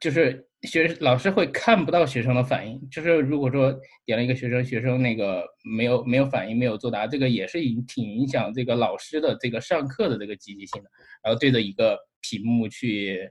[0.00, 0.47] 就是。
[0.62, 3.72] 学老师会看不到学生的反应，就是如果说
[4.04, 10.90] 点了一个学生，学生那个没有没有反应，没有作答，这个也是影挺影响这个老师的这个上课的这个积极性的。
[11.22, 13.30] 然后对着一个屏幕去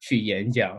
[0.00, 0.78] 去演讲，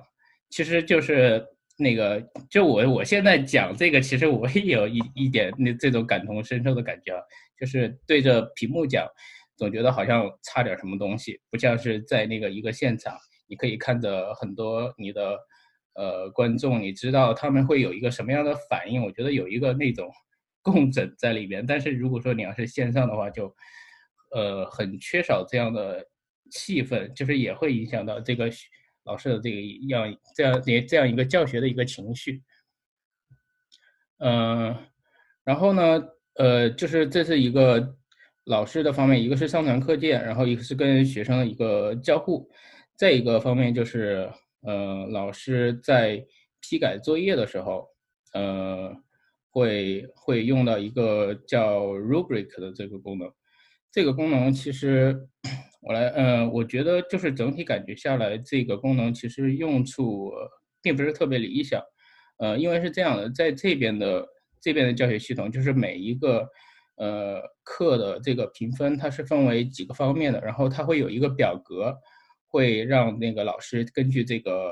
[0.51, 1.43] 其实就是
[1.79, 7.23] 那个，就我我现在讲这个，其实我也有一一点那这种感同身受的感觉啊，
[7.59, 9.07] 就是对着屏幕讲，
[9.55, 13.17] 总觉得好像差点什么东西，不像是在那个一个现场，
[13.47, 15.35] 你可以看着很多你的。
[15.97, 19.01] 呃，观众，你知道他们会有一个什么样的反应？
[19.03, 20.07] 我觉得有一个那种
[20.61, 21.65] 共振在里边。
[21.65, 23.51] 但是如果说你要是线上的话，就
[24.29, 26.05] 呃很缺少这样的
[26.51, 28.47] 气氛，就是也会影响到这个
[29.05, 32.43] 老师的这个样这样这这样一个教学的一个情绪。
[34.19, 34.75] 嗯，
[35.43, 36.03] 然后呢，
[36.35, 37.95] 呃，就是这是一个
[38.45, 42.47] 老师的方面，一个是上传课件，然后一个是跟学生的一个交互，
[42.95, 44.31] 再一个方面就是。
[44.67, 46.21] 呃，老师在
[46.59, 47.87] 批改作业的时候，
[48.33, 48.93] 呃，
[49.49, 53.31] 会会用到一个叫 rubric 的这个功能。
[53.93, 55.17] 这个功能其实，
[55.81, 60.33] 我来，呃，我觉得就是整体感觉下来，这个功能其实用处
[60.81, 61.81] 并不是特别理想。
[62.39, 64.27] 呃，因为是这样的，在这边的
[64.59, 66.45] 这边的教学系统，就是每一个
[66.97, 71.97] 呃课的这个评分，它是分为几个方面的，然后它会有一个表格。
[72.47, 74.71] 会让那个老师根据这个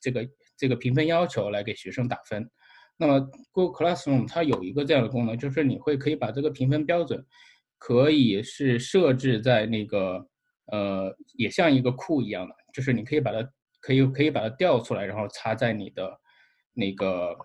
[0.00, 2.48] 这个这个评分要求来给学生打分。
[2.96, 3.20] 那么
[3.50, 7.24] Google Classroom 它有一个这样的功能，就是你会可以把这个评分标准
[7.78, 10.24] 可以是设置在那个
[10.66, 13.50] 呃，也像一个库一样的，就是你可以把它
[13.80, 16.08] 可以可以把它调出来，然后插在你的
[16.72, 17.36] 那个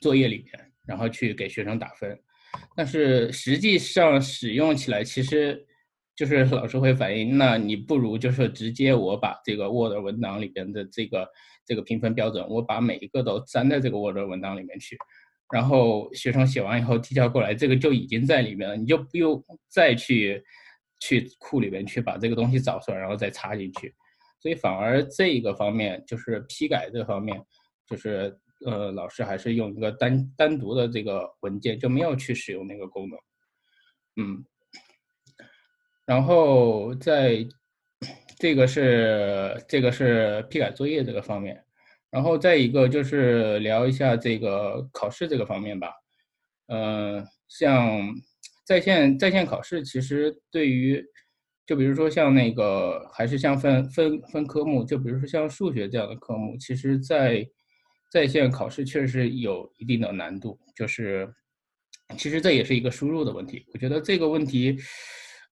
[0.00, 2.18] 作业里面，然后去给学生打分。
[2.74, 5.66] 但是实际上使用起来其实。
[6.18, 11.28] 就是老师会反映，那你不如就是直接我把这个 Word 文档里边的这个
[11.64, 14.98] 这个评分标准，我把每一个都粘在这个 Word 文档里面去，
[15.52, 20.42] 然后学生写完以后提交过来，这个就已经在里面了，你就不用再去
[20.98, 23.94] 去库里边去把这个东西找出来，然后再插进去。
[24.40, 27.40] 所以反而这个方面就是批改这方面，
[27.86, 33.16] 就是呃老师还是用一个单单独的这个文件，就没有去使用那个功能，
[34.16, 34.44] 嗯。
[36.08, 37.46] 然后在，
[38.38, 41.62] 这个是这个是批改作业这个方面，
[42.10, 45.92] 然后再一个就是聊一下这个考试这个方面吧。
[46.68, 48.00] 嗯，像
[48.64, 51.04] 在线在线考试，其实对于，
[51.66, 57.46] 就比如说像那个还是像分分分科目，就比如说像数学这样的科目，其实在
[58.10, 61.28] 在线考试确实有一定的难度，就是
[62.16, 63.66] 其实这也是一个输入的问题。
[63.74, 64.78] 我觉得这个问题。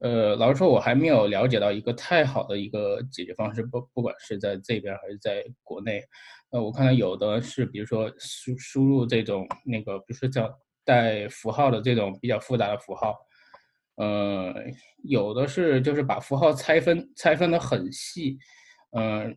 [0.00, 6.02] 呃，老实说，我还没有了解到一个太好的一个解决方式，不不管是在这边还是在国内。
[6.50, 10.50] 呃，我看到有的是，比如说输输入这种那个，比如说叫
[10.84, 13.14] 带符号的这种比较复杂的符号，
[13.96, 14.54] 呃，
[15.02, 18.38] 有的是就是把符号拆分拆分的很细，
[18.92, 19.34] 嗯，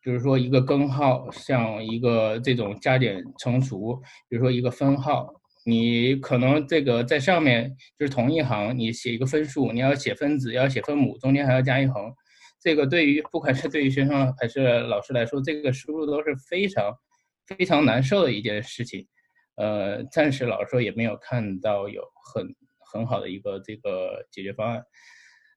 [0.00, 5.28] 比如说一个根号，像一个这种加减乘除，比如说一个分号。
[5.68, 12.14] 你可能这个在上面就是同一行，你写一个分数，你要写分子，要写分母，中间还要加一横。
[12.60, 16.96] 这个对于不管是对于学生还是老师来说，这个输入都是非常
[17.48, 19.08] 非常难受的一件事情。
[19.56, 22.00] 呃，暂时老师说也没有看到有
[22.32, 22.46] 很
[22.92, 24.80] 很好的一个这个解决方案。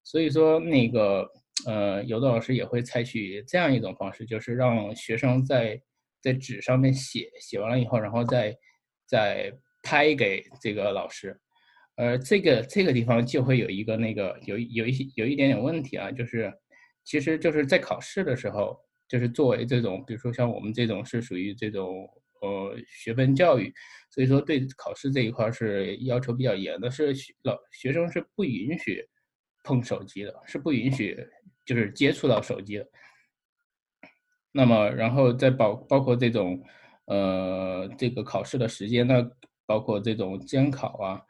[0.03, 1.29] 所以说那个
[1.67, 5.79] 呃，有的老师也会采取这样一种方式，就是让学生在
[6.19, 8.57] 在纸上面写，写完了以后，然后再
[9.05, 9.53] 再。
[9.89, 11.35] 拍给这个老师，
[11.95, 16.53] 而这个这个地方就会有一个那个有有一些有一点点问题啊，就是
[17.03, 22.07] 其实就是在考试的时候，就是作为这种，比如说像我们这种是属于这种
[22.43, 23.73] 呃学分教育，
[24.11, 27.11] 所以说对考试这一块是要求比较严的，是
[27.41, 29.03] 老学生是不允许
[29.63, 31.17] 碰手机的，是不允许
[31.65, 32.87] 就是接触到手机的。
[34.51, 36.63] 那么然后再包包括这种
[37.05, 39.27] 呃这个考试的时间呢，
[39.69, 41.21] 包括这种监考啊，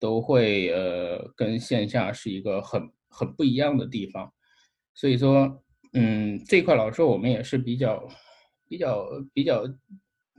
[0.00, 4.32] 都会呃跟线下是一个很很不一样的地方。
[4.92, 8.08] 所以说，嗯，这块老师我们也是比较
[8.68, 9.62] 比较比较。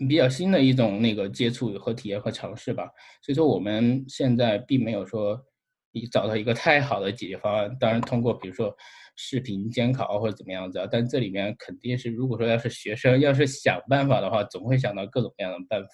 [0.08, 2.84] 比较新的一种那个接触和体验和尝试吧，
[3.20, 5.44] 所以说我们现在并没有说
[5.92, 7.76] 你，找到一个太好的解决方案。
[7.80, 8.72] 当然，通过比如说
[9.16, 15.90] 视频监考或者怎么样子啊，但这里面肯定是，如果说要是学生要是想办法的话，总会想到各种各样的办法。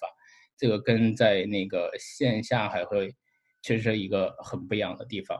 [0.56, 3.14] 这个跟在那个线下还会
[3.62, 5.38] 确实是一个很不一样的地方。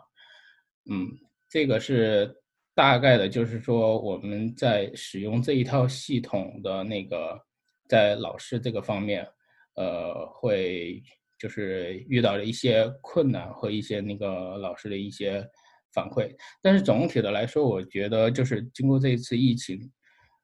[0.90, 1.08] 嗯，
[1.48, 2.34] 这个是
[2.74, 7.40] 大概的，就是说我们在使用这一套系统的那个。
[7.86, 9.28] 在老师这个方面，
[9.74, 11.02] 呃，会
[11.38, 15.46] 就是遇到了一些困难和一些那个老师的一些
[15.92, 19.78] 反馈，但是总体的来说，我觉得就是经过这一次疫情，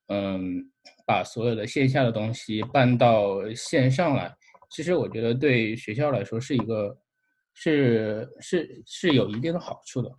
[0.08, 0.62] 嗯，
[1.06, 4.30] 把所有的线下的东西搬到线上来，
[4.70, 6.96] 其实我觉得对学校来说是一个
[7.54, 10.10] 是是是有一定的好处的，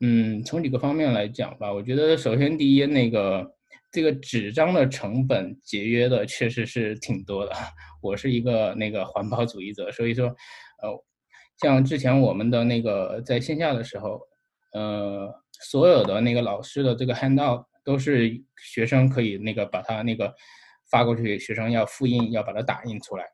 [0.00, 3.54] 嗯，从几个方面来讲吧，我觉得首先第一那个。
[3.92, 7.52] 这个纸张的成本节约的确实是挺多的。
[8.00, 11.04] 我是一个那个环保主义者，所以说，呃，
[11.60, 14.20] 像之前我们的那个在线下的时候，
[14.74, 15.28] 呃，
[15.66, 18.30] 所有的那个老师的这个 handout 都是
[18.62, 20.32] 学生可以那个把它那个
[20.88, 23.24] 发过去，学生要复印，要把它打印出来。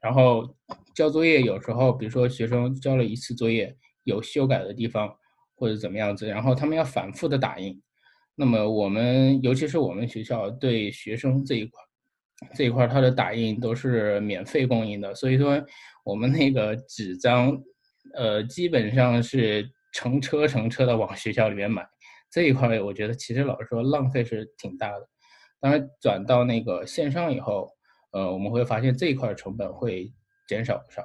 [0.00, 0.56] 然后
[0.94, 5.14] 交作业有时候，比如说学生交了一次作业有修改的地方
[5.56, 7.80] 或者怎么样子，然后他们要反复的打印。
[8.34, 11.82] 那么我们，尤其是我们学校对学生这一块，
[12.54, 15.62] 这一块它的打印都是免费供应的，所以说
[16.04, 17.54] 我们那个纸张，
[18.14, 21.86] 呃，基本上是成车成车的往学校里面买。
[22.30, 25.06] 这一块我觉得其实老实说浪费是挺大的。
[25.60, 27.68] 当然转到那个线上以后，
[28.12, 30.12] 呃，我们会发现这一块成本会
[30.48, 31.02] 减少不少。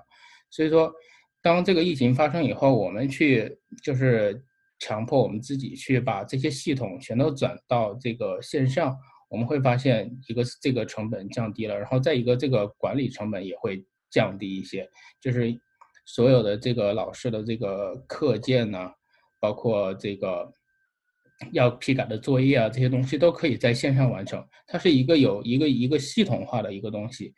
[0.49, 0.94] 所以说，
[1.41, 4.44] 当这个疫情发生以后，我们去就是。
[4.77, 8.94] 强迫我们自己去把这些系统全都转到这个线上，
[9.30, 14.88] 我们会发现一个这个成本降低了，然后再一个这个管理成本也会降低一些。
[15.22, 15.57] 就是
[16.06, 18.91] 所有的这个老师的这个课件呢，
[19.40, 20.52] 包括这个
[21.52, 24.45] 要批改的作业啊，这些东西都可以在线上完成。
[24.68, 27.34] 它是一个有一个一个系统化的一个东西，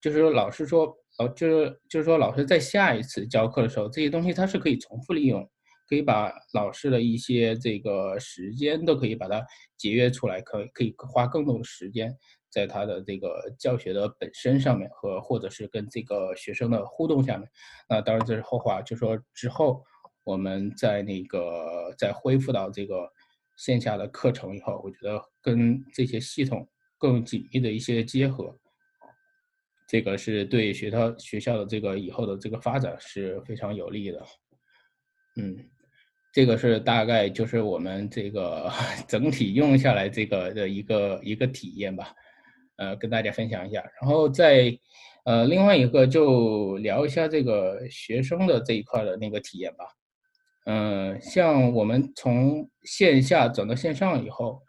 [0.00, 5.48] 就是说老师说，呃，就是就是说老师在下一次教课的时候，这些东西它是可以重复利用。
[5.88, 9.44] 可以把老师的一些这个时间都可以把它
[9.76, 12.16] 节约出来，可可以花更多的时间
[12.50, 17.46] 在他的这个教学的本身上面和或者是跟这个学生的互动下面。
[17.90, 19.84] 那当然这是后话，就说之后
[20.24, 23.06] 我们在那个在恢复到这个
[23.56, 26.68] 线下的课程以后，我觉得跟这些系统
[26.98, 28.56] 更紧密的一些结合，
[29.88, 34.26] 这个是对学校学校的这个以后的这个发展是非常有利的。
[35.36, 35.68] 嗯。
[36.34, 38.72] 这个是大概就是我们这个
[39.06, 42.14] 整体用下来这个的一个一个体验吧，
[42.76, 43.84] 呃，跟大家分享一下。
[44.00, 44.74] 然后再，
[45.26, 49.84] 呃，另外一个就聊一下这个学生的这一块的那个体验吧。
[50.64, 54.62] 嗯，像我们从线下转到线上以后，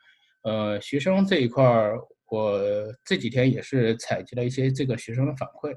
[0.44, 2.00] 呃，学生这一块儿，
[2.30, 2.60] 我
[3.06, 5.74] 这几天也是采集了一些这个学生的反馈，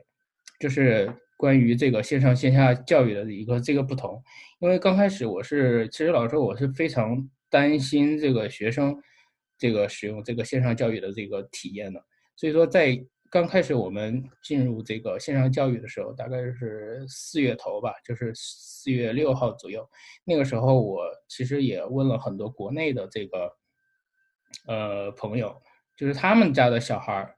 [0.58, 1.12] 就是。
[1.38, 4.22] 关于这个线上线下教育的一个这个不同，
[4.58, 8.96] 因为刚开始我是，其实老实说我是非常担心这个学生
[9.58, 12.02] 这个使用这个线上教育的这个体验的，
[12.36, 12.98] 所以说在
[13.36, 19.86] 刚开始我们进入这个线上教育的时候，大概是四月头吧，就是四月六号左右，
[20.24, 23.52] 那个时候我其实也问了很多国内的这个
[24.66, 25.54] 呃朋友，
[25.94, 27.30] 就是他们家的小孩。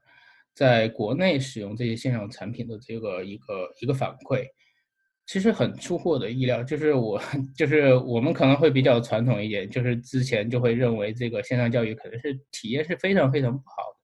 [0.55, 4.45] 在国内使用这些线上产品的这个一个一个反馈，
[5.25, 6.63] 其实很出乎我的意料。
[6.63, 7.21] 就是我
[7.57, 13.97] 就是我们可能会比较传统一点，就是之前就会认为这个线上教育可能是体验是非常非常不好的。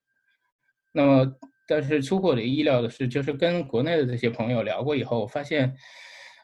[0.93, 1.33] 那么，
[1.67, 5.75] 但是出乎我的意料的是，就是跟国内的这些朋友聊过以后，我发现，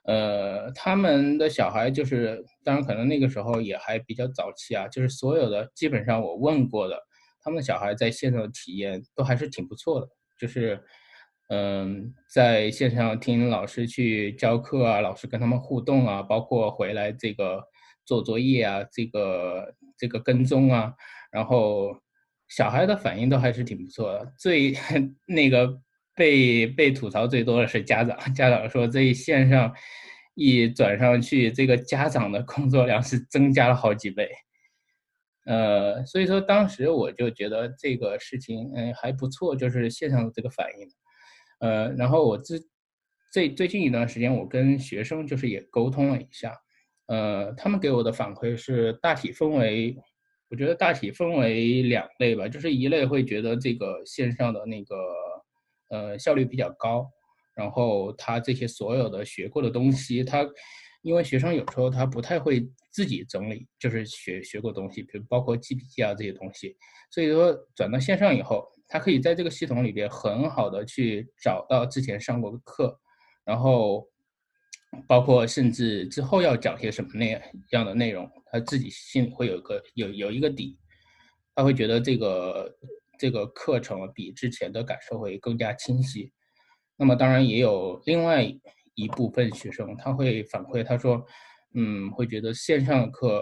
[0.06, 6.98] 呃，他们的小孩就是，当然可能那个时候也还比较早期啊，就是所有的基本上我问过的。
[7.44, 10.08] 他们的小孩在线上的体验都还是挺不错的，
[10.40, 10.80] 就是，
[11.50, 17.64] 嗯，在线上听老师去教课啊，老师跟他们互动啊，包括回来这个
[18.06, 20.94] 做作业啊，这个这个跟踪啊，
[21.32, 21.96] 然后
[22.52, 24.34] 小孩的反应都还是挺不错的。
[24.38, 24.74] 最
[25.26, 25.80] 那个
[26.16, 29.74] 被被吐槽最多的是家长，家长说这线上
[30.36, 34.30] 一转上去，这个家长的工作量是增加了好几倍。
[35.46, 40.88] 呃，所以说当时我就觉得这个事情，嗯，还不错，就是线上的这个反应。
[41.62, 42.60] 呃，然后我最
[43.32, 46.54] 最最近一段时间，我跟学生就是也沟通了一下，
[47.08, 49.96] 呃，他们给我的反馈是大体分为，
[50.52, 54.98] 我觉得大体分为两类吧，就是一类会觉得这个线上的那个
[55.88, 57.10] 呃效率比较高，
[57.56, 60.46] 然后他这些所有的学过的东西，他
[61.04, 66.76] 因为学生有时候他不太会自己整理，就是学学过东西，比如包括记笔记啊这些东西，
[67.10, 73.00] 所以说转到线上以后，他可以在这个系统里边很好的去找到之前上过的课，
[73.46, 74.06] 然后
[75.08, 77.40] 包括甚至之后要讲些什么那
[77.72, 80.78] 样的内容，他自己心里会有一个有有一个底，
[81.56, 82.78] 他会觉得这个
[83.18, 86.32] 这个课程比之前的感受会更加清晰。
[86.98, 88.52] 那么当然也有另外。
[88.94, 91.26] 一部分学生他会反馈，他说，
[91.74, 93.42] 嗯，会觉得线上课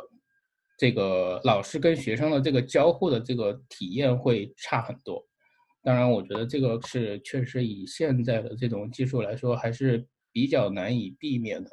[0.78, 5.22] 这个老师跟学生的这个交互的这个体验会差很多。
[5.82, 11.70] 当然，我觉得这个是确实以现在的这种技术来说，还是比较难以避免的。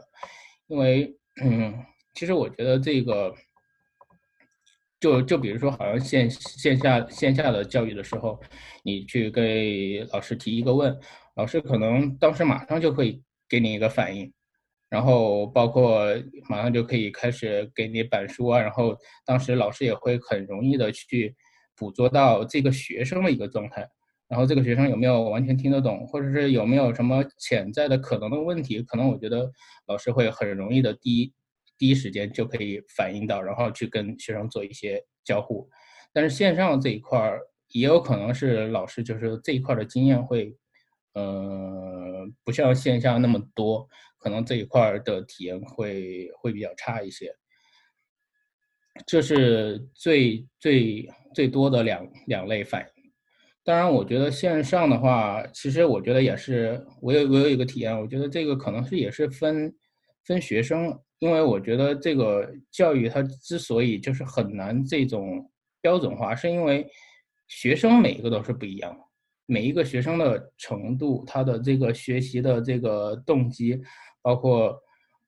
[0.66, 1.84] 因为，嗯，
[2.14, 3.34] 其实我觉得这个，
[4.98, 8.40] 就就比如说，好像线线下线下的教育的时候，
[8.82, 10.98] 你去给老师提一个问，
[11.36, 13.22] 老师可能当时马上就会。
[13.48, 14.32] 给你一个反应，
[14.88, 16.04] 然后包括
[16.48, 21.32] 马上就可以开始给你板书啊，然后当时老师也会很容易的去
[21.76, 23.88] 捕捉到这个学生的一个状态，
[24.28, 29.50] 然后这个学生有没有完全听得懂，或者是有没有什么潜在的可能的问题，可能我觉得
[29.86, 31.32] 老师会很容易的第一
[31.78, 35.68] 第一时间就可以反映到，然后去跟学生做一些交互。
[36.12, 40.56] 但是线上这一块儿也有可能是老师就是这一块的经验会。
[41.18, 43.88] 呃，不像线下那么多，
[44.18, 47.34] 可能这一块的体验会会比较差一些。
[49.06, 52.95] 这是最最最多的两两类反应。
[53.66, 59.74] 当然，我觉得线上的话，其实我觉得也是，我有我有一个体验，我觉得这个可能是也是分
[60.24, 66.86] 分学生，因为我觉得这个教育它之所以就是很难这种标准化，是因为
[67.48, 68.96] 学生每一个都是不一样。
[69.46, 73.82] 每一个学生的程度，他的这个学习的这个动机，
[74.22, 74.80] 包括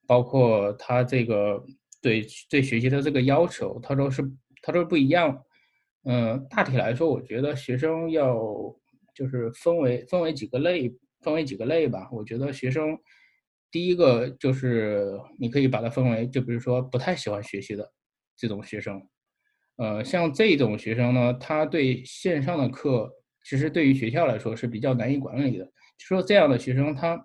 [0.06, 1.60] 包括他这个
[2.00, 4.22] 对对学习的这个要求，他都是
[4.62, 5.44] 他都是不一样。
[6.10, 8.34] 嗯，大体来说，我觉得学生要
[9.14, 10.90] 就是分为分为几个类，
[11.20, 12.08] 分为几个类吧。
[12.10, 12.98] 我觉得学生
[13.70, 17.92] 第一个就是你可以把它分为，就比如说不太喜欢学习的
[18.38, 19.02] 这种学生，
[19.76, 23.12] 呃，像这种学生呢，他对线上的课。
[23.44, 25.64] 其实对于学校来说是比较难以管理的。
[25.64, 27.18] 就说这样的学生，他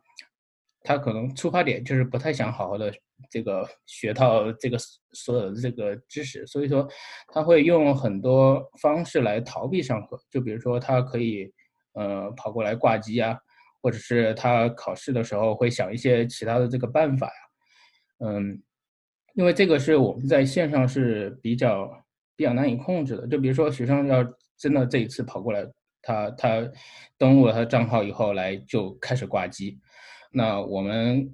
[0.81, 2.93] 他可能出发点就是不太想好好的
[3.29, 4.77] 这个学到这个
[5.13, 6.87] 所有的这个知识，所以说
[7.27, 10.19] 他会用很多方式来逃避上课。
[10.29, 11.51] 就比如说他可以
[11.93, 13.37] 呃跑过来挂机啊，
[13.81, 18.27] 或者是他考试的时候会想一些其他的这个办法呀。
[18.27, 18.61] 嗯，
[19.35, 21.91] 因为这个是我们在线上是比较
[22.35, 23.27] 比较难以控制的。
[23.27, 24.23] 就比如说学生要
[24.57, 25.65] 真的这一次跑过来。
[26.05, 26.69] 他他
[27.17, 29.79] 登录了他账号以后来就开始挂机，
[30.33, 31.31] 那我们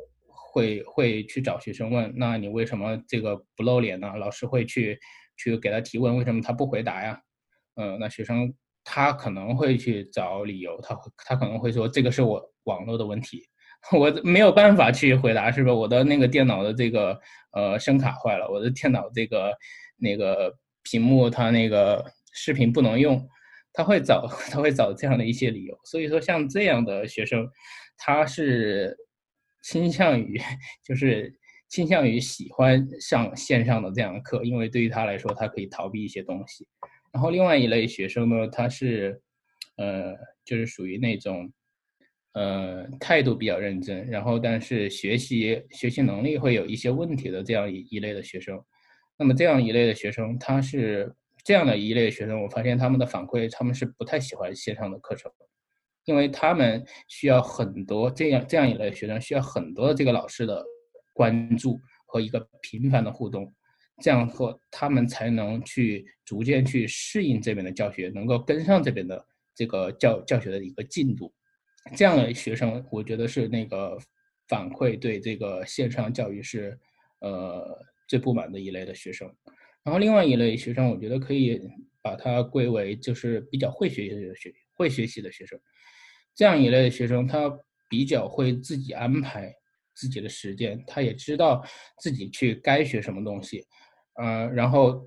[0.51, 4.11] 会会去找学生问，那你为什么这个不露脸呢？
[4.17, 4.99] 老师会去
[5.37, 7.21] 去给他提问，为什么他不回答呀？
[7.75, 8.53] 嗯，那学生
[8.83, 13.43] 他可能会去找理由，他他可能会说这个是我网络的问题，
[13.95, 17.19] 我没有办法去回答，是不是我的那个电脑的这个
[17.53, 19.53] 呃声卡坏了，我的电脑这个
[19.97, 20.53] 那个
[20.83, 22.03] 屏幕它那个
[22.33, 23.27] 视频不能用。
[23.71, 27.47] 他会找 他会找这样的一些理由，所以说像这样的学生，
[27.97, 28.97] 他是
[29.61, 30.39] 倾向于
[30.83, 31.33] 就是
[31.67, 36.67] 倾向于喜欢上线上的这样的课，因为对于他来说，他可以逃避一些东西。
[37.11, 39.21] 然后另外一类学生呢，他是
[39.77, 40.15] 呃
[40.45, 41.51] 就是属于那种
[42.33, 48.59] 呃态度比较认真，然后但是学习学习能力会有一些问题的这样一一类的学生。
[49.17, 51.15] 那么这样一类的学生，他是。
[51.45, 55.31] 这样的一类学生，我发现他们的反馈，他们是不太喜欢线上的课程，
[56.09, 60.65] 因为他们需要很多这样这样一类学生需要很多这个老师的
[61.13, 63.53] 关注和一个频繁的互动，
[64.01, 69.23] 这样后他们才能去逐渐去适应这边的教学，能够跟上这边的
[69.53, 71.31] 这个教教学的一个进度。
[71.95, 73.95] 这样的学生，我觉得是那个
[74.47, 76.75] 反馈对这个线上教育是
[77.19, 79.31] 呃最不满的一类的学生。
[79.83, 81.61] 然后另外一类学生，我觉得可以
[82.01, 85.59] 把它归为就是比较会学习的学会学习的学生。
[86.39, 87.51] 这样一类的学生，他
[87.89, 89.53] 比较会自己安排
[89.93, 91.61] 自己的时间，他也知道
[91.97, 93.65] 自己去该学什么东西，
[94.13, 95.05] 呃，然后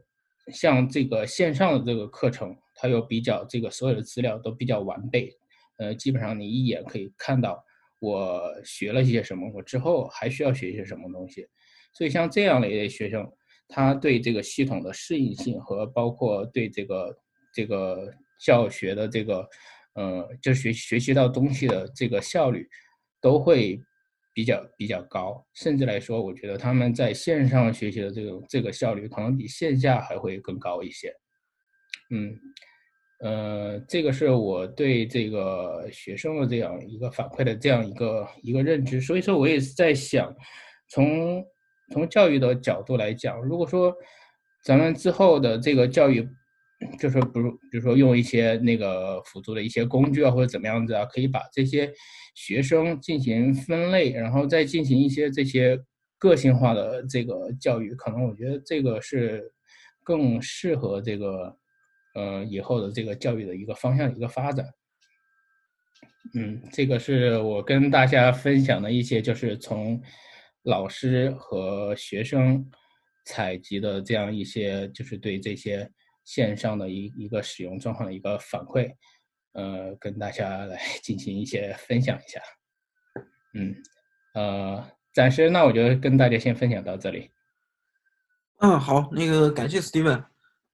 [0.52, 5.34] 像这个线上的这个课程，它又比较这个所有的资料都比较完备，
[5.78, 7.64] 呃，基本上你一眼可以看到
[7.98, 11.46] 我学了一些什么，我之后还需要学些什么东西。
[11.94, 13.26] 所以像这样的一类学生，
[13.68, 17.18] 他对这个系统的适应性和包括对这个
[17.54, 19.48] 这个教学的这个，
[19.94, 22.68] 呃，就学学习到东西的这个效率，
[23.20, 23.80] 都会
[24.34, 25.44] 比较比较高。
[25.54, 31.14] 甚至来说，我觉得他们在线上学习的这种这个效率，可能比线下还会更高一些。
[32.10, 32.38] 嗯，
[33.20, 39.00] 呃，这个是我对这个学生的这样一个反馈的这样一个一个认知。
[39.00, 40.34] 所以说，我也是在想，
[40.88, 41.44] 从
[41.92, 43.94] 从教育的角度来讲，如果说
[44.64, 46.26] 咱们之后的这个教育，
[46.98, 51.92] 就是不如比如说用一些那个辅助的一些工具啊，或者怎么样子啊，可以把这些
[52.34, 55.78] 学生进行分类，然后再进行一些这些
[56.18, 59.52] 个性化的这个教育，可能我觉得这个是
[60.02, 61.56] 更适合这个
[62.14, 64.66] 呃以后的这个教育的一个方向一个发展。
[66.34, 70.02] 嗯，这个是我跟大家分享的一些，就是从。
[70.64, 72.64] 老师和学生
[73.26, 75.90] 采集的这样一些，就是对这些
[76.24, 78.94] 线上的一一个使用状况的一个反馈，
[79.52, 82.40] 呃，跟大家来 进行一些分享一下。
[83.54, 83.74] 嗯，
[84.34, 87.30] 呃，暂时那我就跟大家先分享到这里。
[88.60, 90.24] 嗯，好，那个感谢 Steven，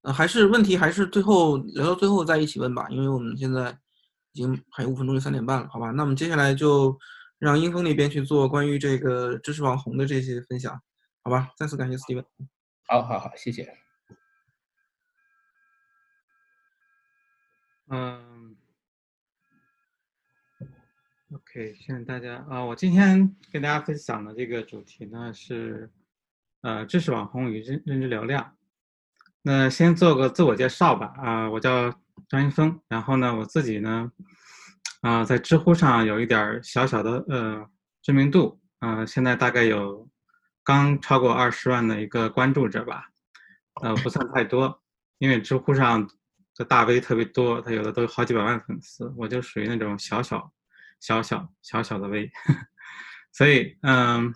[0.02, 3.76] 呃，还是问题还是最后聊到最后再一起问吧，因为我们现在
[4.32, 5.90] 已经还有五分钟就三点半了，好吧？
[5.90, 6.98] 那我们接下来就。
[7.40, 10.76] 让英峰那边去做关于这个知识网红的这些分享，
[11.22, 11.52] 好吧？
[11.56, 12.24] 再次感谢 Steven。
[12.88, 13.87] 好好好，谢谢。
[17.90, 18.54] 嗯
[21.32, 22.62] ，OK，谢谢大家啊！
[22.62, 25.90] 我今天跟大家分享的这个主题呢是，
[26.60, 28.54] 呃，知识网红与认认知流量。
[29.40, 31.90] 那先做个自我介绍吧啊，我叫
[32.28, 34.12] 张英峰，然后呢，我自己呢。
[35.00, 37.70] 啊，在知乎上有一点小小的呃
[38.02, 40.06] 知名度，呃，现在大概有
[40.62, 43.08] 刚超过二十万的一个关注者吧，
[43.80, 44.82] 呃，不算太多，
[45.18, 46.10] 因为知乎上
[46.58, 50.52] 的大 V 特别多，他有的都有好几百万粉丝，我就属于那种小小
[51.00, 52.28] 小小小小的 V，
[53.32, 54.34] 所以嗯，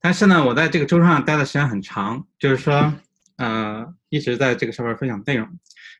[0.00, 2.92] 但是呢，我在这个知乎上待的时间很长，就是说
[3.36, 5.46] 呃一直在这个上面分享内容，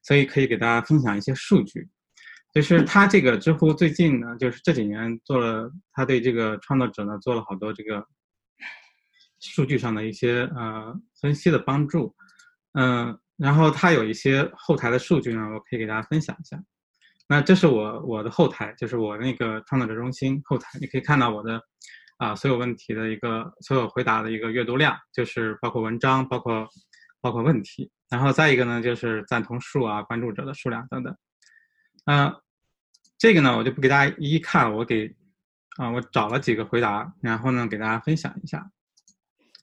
[0.02, 1.88] 所以可以给大家分享一些数据。
[2.52, 8.06] 就是他这个知乎最近呢，就是这几年做了，他对这个创作者呢做了好多这个
[9.40, 12.14] 数据上的一些呃分析的帮助，
[12.74, 16.58] 嗯，然后他有一些后台的数据呢，我可以给大家分享一下。
[17.28, 21.60] 那这是我我的后台，就是我那个创作者中心后台，你可以看到我的
[22.18, 26.68] 啊所有问题的一个所有回答的一个阅读量，就是包括文章，包括
[27.20, 31.16] 包括问题，然后再一个呢就是赞同数啊、关注者的数量等等，
[32.06, 32.34] 嗯。
[33.16, 35.14] 这个呢，我就不给大家一一看，我给
[35.78, 38.70] 啊，我找了几个回答，然后呢，给大家分享一下，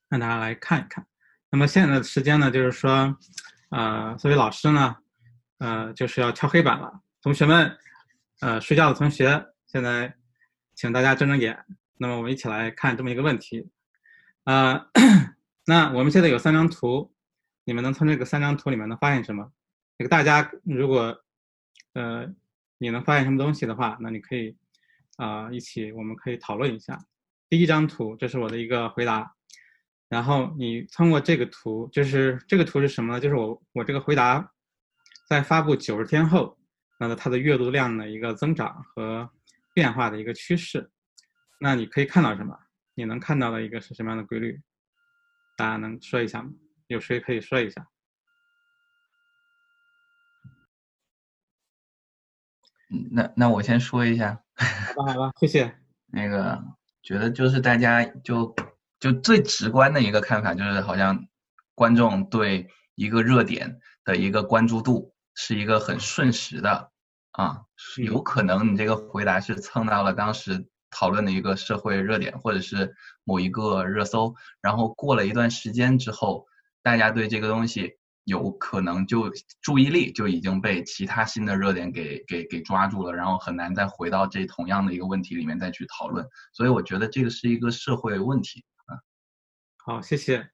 [0.09, 1.05] 让大家来看一看。
[1.51, 3.15] 那么现在的时间呢，就是说，
[3.71, 4.95] 呃，作为老师呢，
[5.57, 7.01] 呃，就是要敲黑板了。
[7.21, 7.77] 同学们，
[8.39, 10.13] 呃，睡觉的同学，现在
[10.75, 11.65] 请大家睁睁眼。
[11.97, 13.69] 那么我们一起来看这么一个问题，
[14.43, 14.85] 啊，
[15.65, 17.11] 那我们现在有三张图，
[17.65, 19.51] 你们能从这个三张图里面能发现什么？
[19.97, 21.17] 这个大家如果，
[21.93, 22.31] 呃。
[22.83, 24.57] 你能发现什么东西的话，那你可以，
[25.17, 26.99] 啊，一起我们可以讨论一下。
[27.47, 29.35] 第一张图，这是我的一个回答。
[30.11, 33.19] 然后你通过这个图，就是这个图是什么呢？
[33.21, 34.51] 就是我我这个回答
[35.25, 36.57] 在发布九十天后，
[36.99, 39.31] 那么它的阅读量的一个增长和
[39.73, 40.91] 变化的一个趋势。
[41.61, 42.59] 那你可以看到什么？
[42.93, 44.61] 你能看到的一个是什么样的规律？
[45.55, 46.51] 大家能说一下吗？
[46.87, 47.87] 有谁可以说一下？
[53.11, 54.43] 那那我先说一下，
[54.93, 55.73] 好吧，好吧，谢谢。
[56.11, 56.61] 那个
[57.01, 58.53] 觉得就是大家就
[59.01, 61.27] 就最直观的一个看法，就是好像
[61.75, 66.91] 观众对一个热点的一个关注度是一个很瞬时的
[67.31, 67.63] 啊，
[67.97, 72.95] 有可能你这个回答是蹭到了当时讨论的一个社会热点，或者是
[73.25, 76.45] 某一个热搜，然后过了一段时间之后，
[76.81, 77.97] 大家对这个东西。
[78.25, 79.31] 有可能就
[79.63, 86.23] 注意力就已经被其他新的热点给给给抓住了，然后很难再回到这同样的一个问题里面再去讨论，
[86.53, 88.80] 所以我觉得这个是一个社会问题啊。
[89.83, 90.49] 好，谢谢。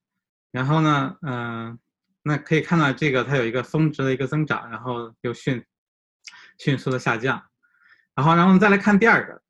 [0.52, 1.78] 然后呢，嗯，
[2.24, 5.66] 那可以看到这个它有一个峰值的一个增长，然后又迅
[6.58, 7.44] 迅速的下降。
[8.16, 9.42] 然后，然后我们再来看第二个，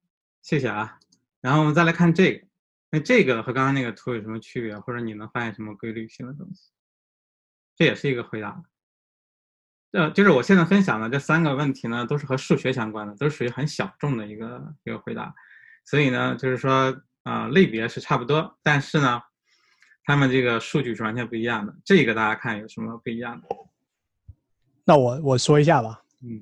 [0.41, 0.99] 谢谢啊。
[1.41, 2.47] 然后我们再来看这个，
[2.89, 6.71] 那这个和刚刚那个图有什么区别，或者你能发现什么规律性的东西？
[7.75, 8.63] 这也是一个回答，
[9.91, 15.31] 呃，就是我现在分享的这三个问题呢，都是和数学相关的，都属于很小众的一个一个回答，
[15.85, 19.21] 所以呢，就是说啊、类别是差不多，但是呢，
[20.07, 21.75] 他们这个数据是完全不一样的。
[21.83, 23.47] 这个大家看有什么不一样的？
[24.85, 26.41] 那我我说一下吧，嗯，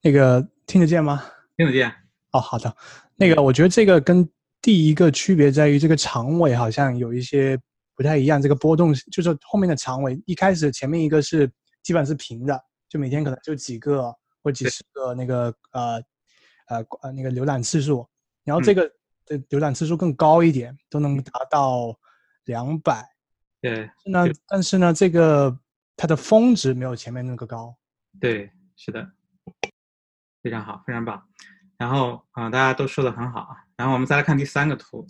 [0.00, 1.22] 那个听得见吗？
[1.58, 1.94] 听得见？
[2.32, 2.74] 哦，好的。
[3.16, 4.26] 那个，我觉得这个跟
[4.62, 7.60] 第一个区别在于这个长尾好像有一些
[7.94, 8.40] 不太一样。
[8.40, 11.46] 这个波动就是后面的长尾，一开始前面一个是
[11.82, 12.58] 基本上是平的，
[12.88, 14.10] 就每天可能就几个
[14.42, 16.02] 或几十个那个呃
[16.68, 18.08] 呃呃那个浏览次数，
[18.42, 18.90] 然后这个
[19.26, 21.94] 的浏览次数更高一点，都能达到
[22.44, 23.14] 两百。
[23.60, 25.58] 对那但是呢，这个
[25.96, 27.76] 它的峰值没有前面那个高。
[28.20, 29.12] 对，是的，
[30.42, 31.28] 非常好，非常棒。
[31.76, 33.64] 然后啊、大家都说的很好啊。
[33.76, 35.06] 然后我们再来看第三个图，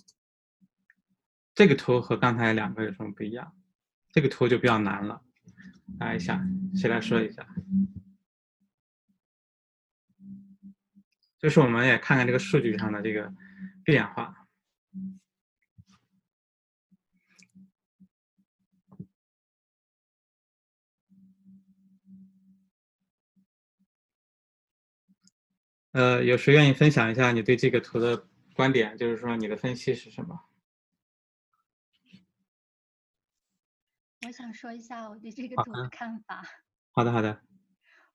[1.55, 3.55] 这个图和刚才两个有什么不一样？
[4.13, 5.21] 这个图就比较难了，
[5.99, 6.41] 来一下，
[6.77, 7.45] 谁来说一下？
[11.41, 13.35] 就是我们也看看这个数据上的这个
[13.83, 14.47] 变化。
[25.95, 28.27] 呃，有谁愿意分享一下你对这个图的
[28.57, 28.99] 观点？
[28.99, 30.41] 就是说你的分析是什么？
[34.27, 36.43] 我想说一下我对这个图的看法。
[36.91, 37.41] 好的，好的，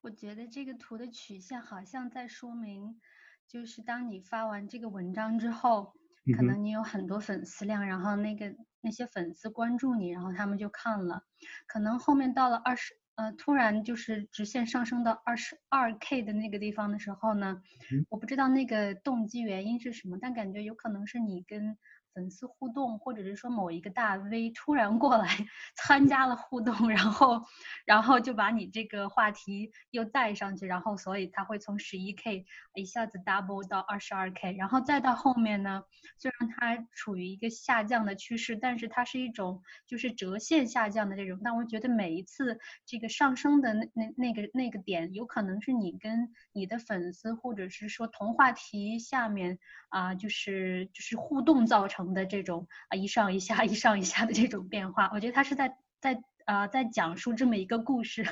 [0.02, 3.00] 我觉得这个图的曲线好像在说明，
[3.48, 5.94] 就是当你发完这个文章之后，
[6.36, 11.24] 可能你有很多粉丝量，然后那个那些粉丝关注你，然后他们就看了，
[11.66, 18.06] 可能后面到了二十，呃，突然就是直线上升到二十二 K 的那个地方的时候呢，嗯。
[18.10, 21.78] 我不知道那个动机原因是什么，但感觉有可能是你跟
[22.14, 25.28] 粉丝互动，或者是说某一个大 V 突然过来
[25.76, 27.44] 参加了互动，然后
[27.86, 32.46] 然后就把你这个话题又带上去，然后所以它会从十一 K
[32.76, 35.84] 一下子 double 到二十二 K，然后再到后面呢，
[36.18, 49.60] 虽然它处于一个下降的趋势，但是它是一种就是折线下降的这种，但我觉得每一次这个上升的那那那个那个点，有可能是你跟你的粉丝或者是说同话题下面
[49.90, 58.26] 啊、就是就是互动造成的这种啊一上一下一上一下的这种变化，我觉得他是在在啊、在讲述这么一个故事，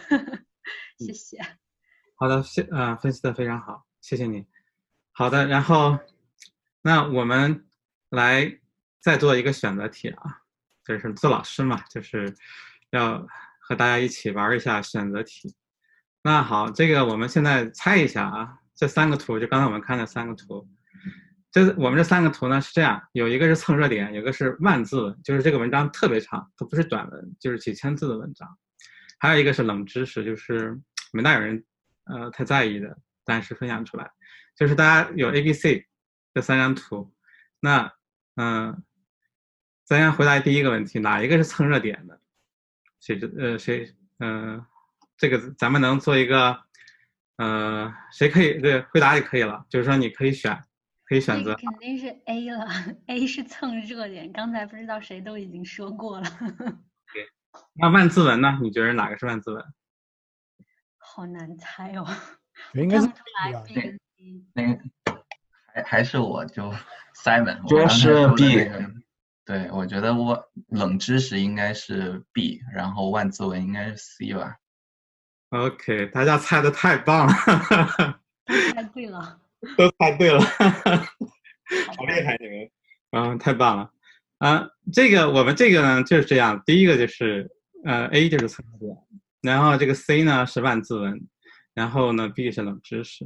[0.97, 1.37] 谢谢。
[2.15, 4.47] 好的，谢啊、分析的非常好，谢谢你。
[5.11, 5.99] 好的，然后
[6.81, 7.67] 那我们
[8.09, 8.59] 来
[8.99, 10.41] 再做一个选择题啊，
[10.83, 12.35] 就是做老师嘛，就是
[12.89, 13.27] 要
[13.59, 15.55] 和大家一起玩一下选择题。
[16.23, 20.67] 那好，这个我们现在猜一下啊，这三个图就刚才我们看的三个图，
[21.65, 28.47] 这我们这三个图呢是这样，有一个是蹭热点，有一个是万字，就是这个文章特别长，它不是短文，就是几千字的文章，
[29.17, 30.79] 还有一个是冷知识，就是
[31.11, 31.63] 没大有人
[32.05, 34.11] 呃太在意的，但是分享出来，
[34.55, 35.87] 就是大家有 A、B、C
[36.33, 37.11] 这三张图，
[37.59, 37.91] 那
[38.35, 38.83] 嗯、
[39.83, 42.19] 咱先回答第一个问题，哪一个是蹭热点的？
[42.99, 44.63] 谁知呃谁嗯、
[45.17, 46.59] 这个咱们能做一个
[47.37, 50.63] 呃谁可以对回答就可以了，就是说你可以选
[51.07, 52.67] 可以选择肯定是 A 了
[53.07, 56.27] ，A 是蹭热点，刚才不知道谁都已经说过了，
[57.73, 58.59] 那万字文呢？
[58.61, 59.63] 你觉得哪个是万字文？
[60.97, 62.05] 好难猜哦，
[62.73, 62.99] 应该
[65.73, 66.73] 还还是我就
[67.15, 68.91] Simon，我是说的 B 那个
[69.45, 74.57] 对，我觉得我冷知识应该是 B，然后万字文应该是 C 吧。
[75.49, 77.33] OK，大家猜的太棒了，
[78.75, 79.39] 猜对了，
[79.77, 80.39] 都猜对了，
[81.95, 82.69] 好厉害你们！
[83.11, 83.91] 嗯，太棒了
[84.39, 84.67] 啊！
[84.93, 87.49] 这个我们这个呢就是这样，第一个就是
[87.85, 88.85] 呃 A 就是测字，
[89.41, 91.19] 然后这个 C 呢是万字文，
[91.73, 93.25] 然后呢 B 是冷知识。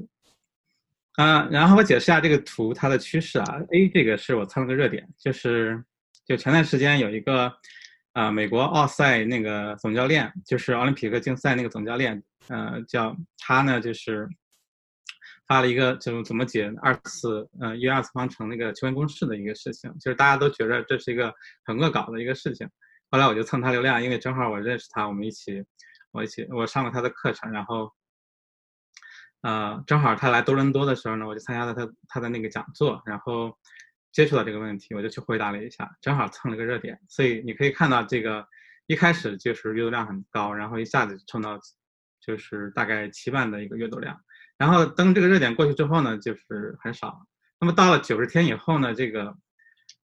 [1.16, 3.60] 啊，然后我解释一下这个图它的趋势啊。
[3.74, 5.84] A 这个是我蹭了个热点，就是
[6.26, 7.52] 就前段时间有一个
[8.14, 14.28] 啊、美国奥赛那个总教练，就是奥林匹克竞赛那个总教练，呃，叫他呢就是
[15.52, 22.70] 发了一个就是怎么解二次呃一元二次方程那个求根公式的一个事情，就是大家都觉得这是一个很恶搞的一个事情。
[23.10, 25.62] 后来我就蹭他流量，因为正好我认识他，我们一起
[26.12, 27.92] 我一起我上过他的课程，然后
[29.42, 33.52] 呃正好他来多伦多的时候呢，我就参加了他他的那个讲座，然后
[34.14, 38.48] 接触到这个问题，我就去回答了一下，正好蹭了个热点，所以你可以看到这个
[38.88, 41.60] 一开始就是阅读量很高，然后一下子就冲到
[42.22, 44.18] 就是大概七万的一个阅读量。
[44.62, 47.26] 然后等这个热点过去之后呢，就是很少。
[47.60, 49.36] 那么到了九十天以后呢，这个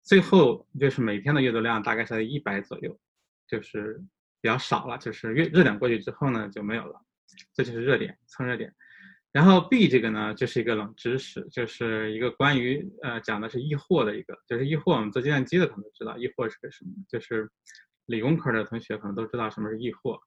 [0.02, 2.98] 最后就是每天的阅读量大概是在一百左右，
[3.46, 4.02] 就是
[4.40, 4.96] 比较少了。
[4.96, 6.98] 就是热热点过去之后呢就没有了。
[7.52, 8.74] 这就是热点蹭热点。
[9.30, 17.50] 然后 B 这个呢，就是一个冷知识，就是一个关于呃讲的是易货的一个，就是易货我们做计算机的可能知道易货是个什么，就是
[18.06, 20.18] 理工科的同学可能都知道什么是易货。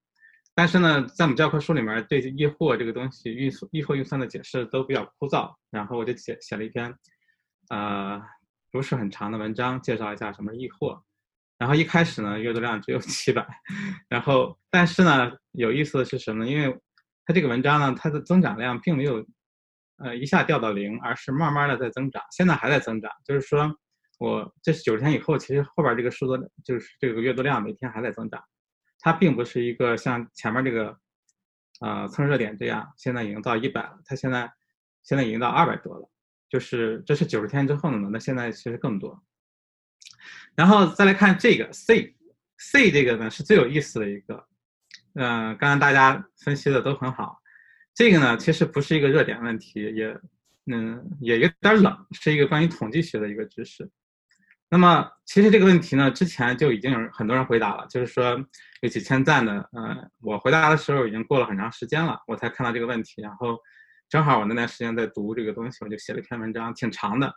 [0.59, 6.93] 但是呢，在我们教科书里面对易货这个东西预易货运算的解释都比较枯燥，然后我就写写了一篇，
[7.69, 8.21] 呃，
[8.69, 11.01] 不是很长的文章，介绍一下什么是易货。
[11.57, 13.47] 然后一开始呢，阅读量只有七百，
[14.09, 16.51] 然后但是呢，有意思的是什么呢？
[16.51, 16.77] 因为
[17.25, 19.25] 它这个文章呢，它的增长量并没有，
[19.99, 23.09] 呃，一下掉到零，而是慢慢的在增长，现在还在增长。
[23.23, 23.73] 就是说，
[24.17, 28.43] 我这是九十天以后，其实后边这个数字就是这个阅读量每天还在增长，
[28.99, 30.97] 它并不是一个像前面这个，
[31.79, 34.51] 呃，蹭热点这样，现在已经到一百了，它现在
[35.03, 36.09] 现在已经到二百多了，
[36.49, 39.23] 就是这是九十天之后的嘛，那现在其实更多。
[40.55, 44.45] 然后再来看这个 C，C 这个呢是最有意思的一个。
[45.13, 47.41] 嗯，刚刚大家分析的都很好，
[47.95, 50.19] 这个呢其实不是一个热点问题，也
[50.65, 53.89] 嗯也有点冷，是一个关于统计学的一个知识。
[54.69, 58.39] 那么其实这个问题呢，之前就已经有很多人回答了，就是说
[58.81, 63.57] 有几千赞的，嗯，我回答的时候已经过了很长时间了，我才看到这个问题，然后
[64.09, 67.33] 正好我那段时间在读这个东西，我就写了一篇文章，挺长的。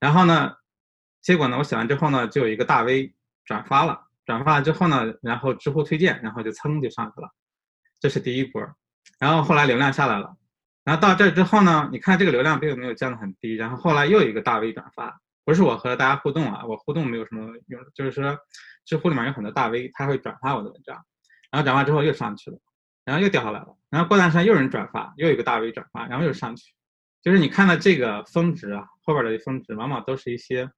[0.00, 0.52] 然后呢，
[1.22, 3.14] 结果呢，我写完之后呢，就有一个大 V
[3.44, 4.02] 转发了。
[4.24, 7.30] 转发了之后呢，然后知乎推荐，然后就蹭就上去了，
[8.00, 8.60] 这是第一波。
[9.20, 10.36] 然后后来流量下来了，
[10.82, 13.54] 然后到这之后呢，你看这个流量并没有降得很低。
[13.54, 18.36] 然后后来又一个大 V 转发，不是我和大家互动啊，我互动没有什么用，就是说
[18.84, 20.96] 知乎里面有很多大 V，他会转发我的文章，
[21.50, 22.58] 然后转发之后又上去了，
[23.04, 23.78] 然后又掉下来了。
[23.88, 26.74] 然后过段时间又有人转发，又有一个大 V 转发，然后又上去。
[27.22, 30.70] 就是你看到这个峰值啊，后边的峰值往往都是一些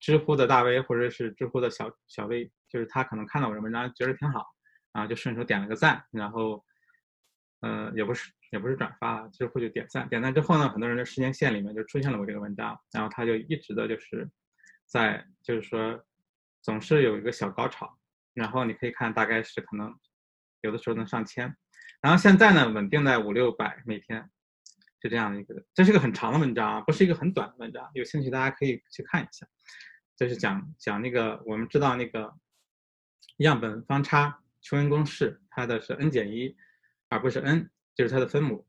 [0.00, 2.50] 知乎的大 V 或者是知乎的小小 V。
[2.68, 4.44] 就是他可能看到我的文章觉得挺好，
[4.92, 6.64] 然后就顺手点了个赞，然后，
[7.60, 14.28] 呃，也不是也不是转发，就是会去点赞，点赞之后呢，很多人的时间线里面就出现了我这个文章，然后他就一直的就是
[14.86, 16.04] 在就是说
[16.62, 17.98] 总是有一个小高潮，
[18.34, 19.94] 然后你可以看大概是可能
[20.62, 21.56] 有的时候能上千，
[22.00, 24.30] 然后现在呢稳定在五六百每天，
[25.02, 29.46] 是这样的一个，这是个很长的文章，不是一个很短的文章，有兴趣大家可以去看一下，
[30.16, 32.34] 这是讲讲那个我们知道那个。
[33.40, 36.56] 样本方差求因公式，它的是 n 减一，
[37.16, 38.66] 而不是 n，就是它的分母。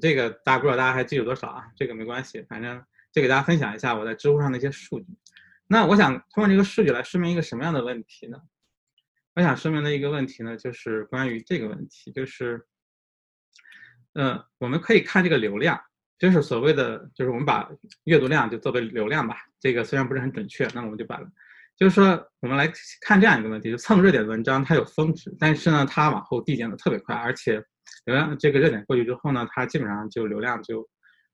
[0.00, 1.66] 这个大家不知道大家还记住多少啊？
[1.76, 2.82] 这个没关系，反正
[3.12, 5.06] 就给大家分享一下我在知乎上的一些数据。
[5.66, 8.38] 那我想通过这个数据来说明一个什么样的问题呢？
[9.34, 12.66] 我想说明的一个问题呢，就是关于这个问题，就是，
[14.14, 15.78] 嗯，我们可以看这个流量，
[16.18, 17.70] 就是所谓的，就是我们把
[18.04, 19.36] 阅读量就作为流量吧。
[19.60, 21.20] 这个虽然不是很准确，那我们就把。
[21.74, 22.70] 就是说，我们来
[23.00, 27.64] 看这样一个问题：就蹭热点的文章，它有峰值，但是呢，它往后递减的特别快，而且
[28.04, 30.88] 流量这个热点过去之后呢，它基本上就流量就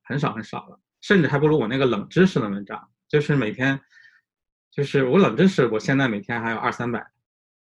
[0.05, 3.81] 很少很少了，甚至还不如我那个冷知识的文章，就是每天，
[4.70, 7.07] 就是我冷知识，我现在每天还有二三百，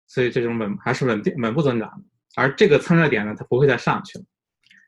[0.08, 2.03] 所以这种稳还是稳定稳步增长。
[2.36, 4.26] 而这个蹭热点呢，它不会再上去了。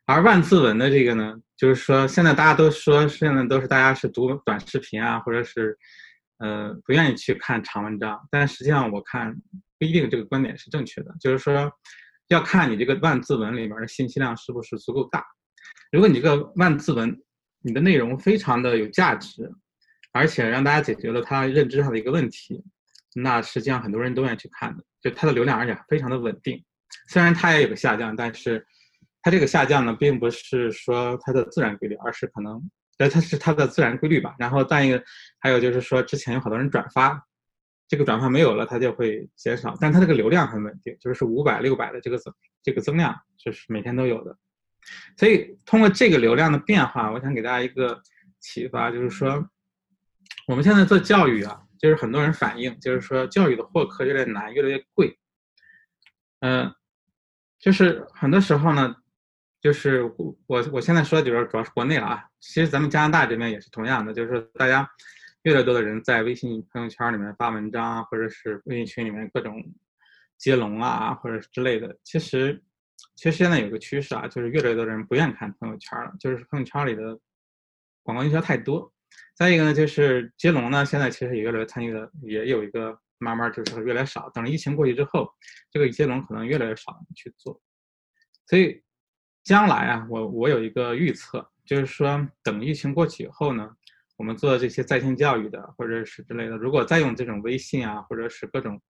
[0.06, 5.78] 而万字文的这个呢，就是说现在大家都说现在都是大家是读短视频啊，或者是。
[6.40, 9.34] 呃，不愿意去看长文章，但实际上我看
[9.80, 11.16] 不一定这个观点是正确的。
[11.18, 11.72] 就是说，
[12.34, 15.24] 要看你这个万字文里面的信息量是不是足够大。
[15.92, 17.16] 如果你这个万字文，
[17.62, 19.50] 你的内容非常的有价值，
[20.12, 22.64] 而且让大家解决了他认知上的一个问题，
[23.16, 24.84] 那实际上很多人都愿意去看的。
[25.02, 26.64] 就它的流量而且非常的稳定，
[27.10, 28.66] 虽然它也有个下降，但是
[29.22, 32.62] 它这个下降呢，并不是说它的自然规律，而是可能。
[33.00, 34.36] 呃，它是它的自然规律吧。
[34.38, 35.04] 然后再一个，
[35.40, 37.20] 还有就是说，之前有好多人转发，
[37.94, 39.78] 这个转化没有了，它就会减少。
[39.80, 42.34] 但它这个流量很稳定，就是五百、六百的这个增
[42.64, 44.36] 这个增量，就是每天都有的。
[45.16, 48.02] 所以通过这个流量的变化，我想给大家一个
[48.40, 49.48] 启发，就是说，
[50.48, 55.20] 我们现在做教育啊，就是很多人反映，就是说教育的获客越来越难，越来越贵。
[56.40, 56.74] 嗯，
[57.60, 58.96] 就是很多时候呢。
[59.64, 64.86] 就是我我我现在说的就是主要是国内了啊，其实咱们加拿大这边也是同样的，就是大家
[65.44, 69.64] 越来越多的人在微信朋友圈里面发文章啊，或者是微信群里面各种
[70.38, 71.98] 接龙啊，或者之类的。
[72.04, 72.64] 其实
[73.16, 77.20] 其实现在有个趋势啊，就是越来越多人不愿意看朋友圈了，就是朋友圈里的
[78.02, 78.92] 广告营销太多。
[79.36, 84.30] 再一个呢，就是接龙呢，现在其实也越来越参与的也有一个慢慢就是越来越少。
[84.30, 85.30] 等疫情过去之后，
[85.72, 87.62] 这个接龙可能越来越少去做，
[88.48, 88.82] 所以。
[89.44, 93.76] 将来啊，我我有一个预测，就是说，等疫情过去以后呢，
[94.16, 98.82] 我们做这些在线教育的，或者是之类的，如果再用这种微信啊，或者是各种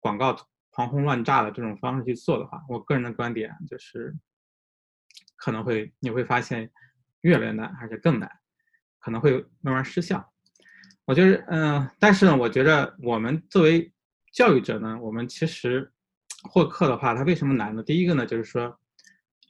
[0.00, 0.36] 广告
[0.70, 4.16] 狂轰乱炸的这种方式去做的话，我个人的观点就是，
[5.36, 6.70] 可能会你会发现
[7.22, 8.30] 越来越难，而且更难，
[8.98, 10.32] 可能会慢慢失效。
[11.04, 13.92] 我觉得，嗯，但是呢，我觉得我们作为
[14.32, 15.92] 教育者呢，我们其实
[16.44, 17.82] 获客的话，它为什么难呢？
[17.82, 18.78] 第一个呢，就是说，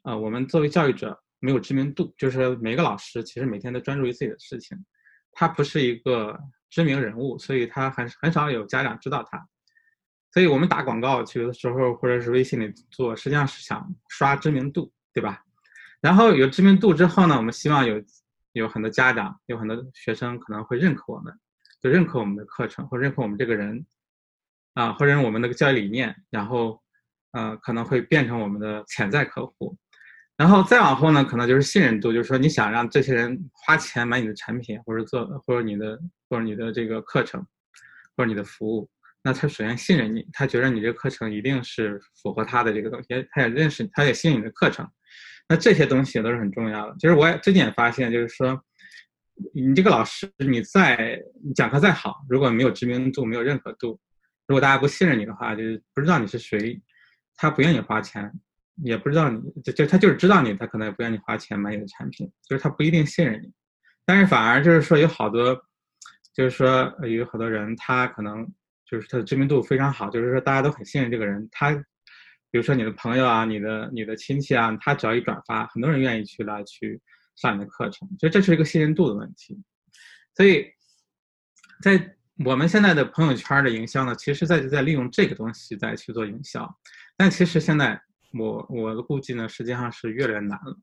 [0.05, 4.83] 呃，我们作为教育者没有知名度，就是每个老师其实每天都专注于自己的事情，
[5.33, 6.39] 他不是一个
[6.71, 9.49] 知名人物，所以他很很少有家长知道他。
[10.33, 15.45] 所以我们打广告去的时候，或者是微信里做，实际上是想刷知名度，对吧？
[16.01, 18.03] 然后有知名度之后呢，我们希望有
[18.53, 21.39] 有很多家长，有很多学生可能会认可我们，
[21.83, 23.85] 就认可我们的课程，或认可我们这个人，
[24.75, 26.83] 啊，或者我们那个教育理念，然后，
[27.33, 29.77] 呃，可能会变成我们的潜在客户。
[30.37, 35.99] 然后再往后呢，可能就是信任度，就是说你想让这些人花钱买你的产品，或者做，或者你的，
[36.29, 37.41] 或者你的这个课程，
[38.17, 38.89] 或者你的服务。
[39.23, 44.85] 那他首先信任你，他觉得你这个课程一定是符合他的这个东西，他也认识，他也信任你的课程。
[45.49, 46.97] 那这些东西都是很重要的。
[46.99, 48.61] 就是我也最近也发现，就是说，
[49.55, 54.01] 你这个老师，你再你讲课再好，如果没有知名度、没有认可度，
[54.49, 56.81] 如果大家不信任你的话，就是不知道你是谁，
[57.37, 58.33] 他不愿意花钱，
[58.77, 63.53] 也不知道你就就他就是知道你，他可能也不愿意花钱买你的产品，就是他不一定信任你。
[64.05, 65.55] 但是反而就是说有好多，
[66.35, 68.47] 就是说有好多人他可能。
[68.85, 71.49] 就是他的知名度非常好，就是说大家都很信任这个人。
[71.51, 71.73] 他，
[72.51, 77.01] 比如说你的朋友啊，你的你的亲戚啊，他只要一转发，很多人愿意去来去
[77.35, 78.07] 上你的课程。
[78.21, 79.59] 所以这是一个信任度的问题。
[80.37, 80.67] 所以，
[81.81, 86.71] 在我们现在的朋友圈的营销呢，其实在就在利用这个东西在去做营销。
[87.17, 87.99] 但其实现在
[88.35, 90.79] 我我的估计呢，实际上是越来越难了。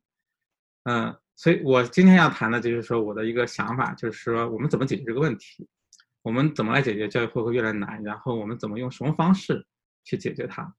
[0.83, 5.67] 嗯，所以我今天要谈的就是说我的一个想法，就是说我们怎么解决这个问题。
[6.21, 8.03] 我们怎么来解决教育会会越来越难？
[8.03, 9.65] 然后我们怎么用什么方式
[10.03, 10.71] 去解决它？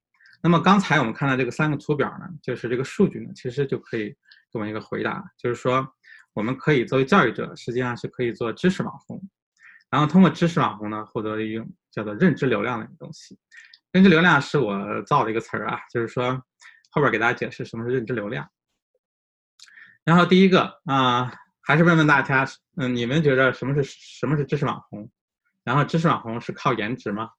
[0.43, 4.17] 那么刚才我们看到这个三个图表呢，就是这个数据呢，其实就可以给
[4.53, 5.87] 我们一个回答，就是说
[6.35, 9.21] 我们可以作为教育者，实际上是可以做知识网红，
[9.91, 13.39] 然后通过知识网红呢，获得一种叫做认知流量的一个东西。
[13.93, 16.43] 认知流量是我造的一个词儿啊，就是说
[16.91, 18.51] 后边给大家解释什么是认知流量。
[20.05, 22.47] 然后第一个啊，还是问问大家，
[22.77, 25.11] 嗯，你们觉得什么是什么是知识网红？
[25.63, 27.31] 然后知识网红是靠颜值吗？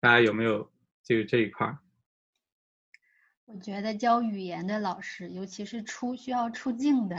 [0.00, 0.72] 大家有没有
[1.02, 1.76] 就这一块？
[3.46, 7.16] 我觉得教语言的老师，尤其是出需要出镜的，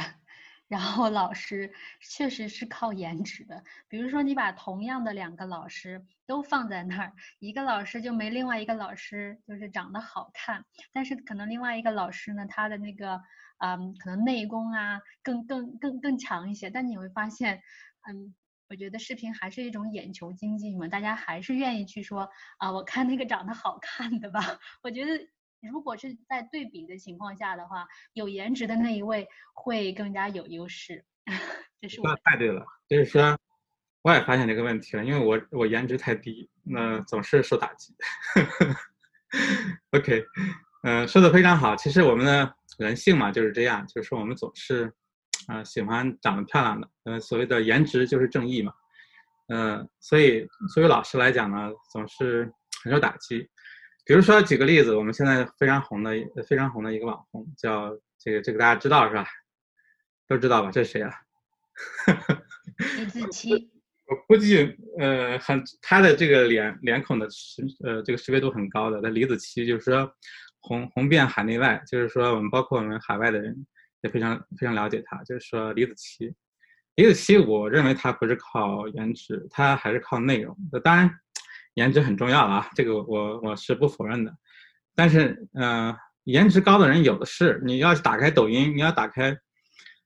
[0.68, 1.72] 然后老师
[2.02, 3.64] 确实是靠颜值的。
[3.88, 13.22] 比如说你把同样的两个老师都放在那儿，一个老师就没另外一个老师就是长得好看，但是可能另外一个老师呢，他的那个
[13.60, 16.70] 嗯，可能内功啊更更更更强一些。
[16.70, 17.62] 但你会发现，
[18.10, 18.36] 嗯。
[18.68, 22.28] 我觉得视频还是一种眼球经济嘛，大家还是愿意去说
[22.58, 24.42] 啊，我看那个长得好看的吧。
[24.82, 25.12] 我觉得
[25.62, 31.04] 如果是在对比的情况下的话，有颜值的那一位会更加有优势。
[31.82, 33.38] 这是说太对了，就是说
[34.02, 37.96] 我也发现这个问题了，因为我我颜值太低，那总是受打击。
[39.92, 40.24] OK，
[40.84, 41.76] 嗯，说的非常好。
[41.76, 44.94] 其实我们的人性嘛就是这样，就是说我们总是。
[45.48, 48.74] 啊，喜欢长得漂亮的，呃，所谓的颜值就是正义嘛，
[49.50, 52.52] 嗯，所以作为老师来讲呢，总是
[52.84, 53.48] 很受打击。
[54.06, 56.12] 比如说举个例子，我们现在非常红的、
[56.48, 59.26] 非常红的一个网红，叫这个这个大家知道是吧？
[60.28, 60.72] 都知道吧？
[60.72, 61.12] 这是谁啊？
[62.98, 63.70] 李子柒。
[64.08, 69.00] 我估计，呃，很他的这个脸脸孔的识，呃，这个识别度很高的。
[69.02, 70.14] 那李子柒就是说
[70.62, 73.66] 红红遍海内外，就是说我们包括我们海外的人。
[74.02, 76.32] 也非常非常了解他，就是说李子柒，
[76.94, 80.56] 李子柒，我认为他不是靠颜值，他还是靠内容。
[80.84, 81.10] 当然，
[81.76, 84.36] 颜值很重要啊，这个我我是不否认的。
[84.96, 85.96] 但是，嗯，
[86.26, 89.38] 颜值高的人有的是，你要是打开抖音，你要打开，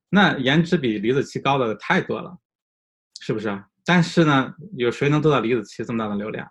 [0.09, 2.37] 那颜值比李子柒高的太多了，
[3.21, 3.63] 是不是？
[3.85, 6.45] 但是呢，有谁能做到李子柒这么大的流量？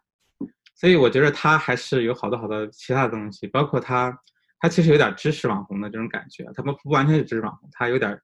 [0.74, 4.18] 所以我觉得他还是有好多好多其他的东西，包括他。
[4.60, 8.20] 他其实有点知识网红的这种感觉，他不不完全是知识网红，他有点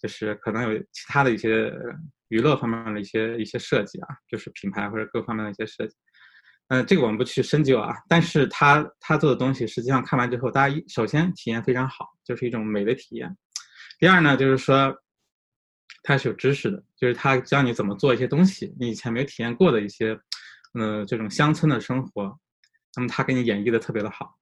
[0.00, 1.70] 就是可能有其他的一些
[2.28, 5.94] 娱乐方面的一些一些设计啊，就是品牌或者各方面的一些设计。
[6.68, 13.36] 嗯，这个我们不去深究啊，但是他他做的东西实际上看完之后，大家一首先体验非常好，就是一种美的体验。
[13.98, 14.94] 第二呢，就是说
[16.02, 20.18] 他是有知识的，就是他教你怎么做一些东西，你以前没有体验过的一些，
[20.74, 22.38] 嗯，这种乡村的生活，
[22.96, 24.36] 那么他给你演绎的特别的好。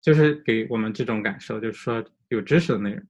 [0.00, 3.04] 就是给我们这种感受，就是说有知识的内容，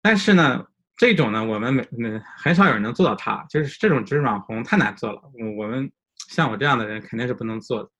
[0.00, 0.64] 但是呢，
[0.96, 5.20] 这种呢，我们每嗯很少有人能做到它，就是这种知识网红太难做了。
[5.58, 5.90] 我们
[6.28, 7.90] 像我这样的人肯定是不能做的。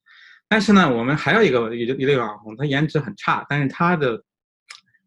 [0.48, 4.22] 但是呢，我们还有一个一一类网红，他颜值很差，但是他的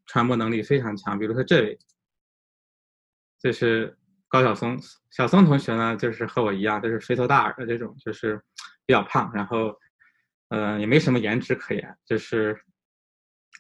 [0.08, 1.20] 传播能力非常强。
[1.20, 1.78] 比如说这位，
[3.40, 3.96] 这是
[4.28, 4.80] 高晓松，
[5.12, 8.42] 小松同学呢，就是和我一样，都是肥头大耳的这种，就是
[8.88, 9.72] 比较胖，然后，
[10.50, 11.96] 呃，也没什么颜值可言。
[12.06, 12.60] 就是，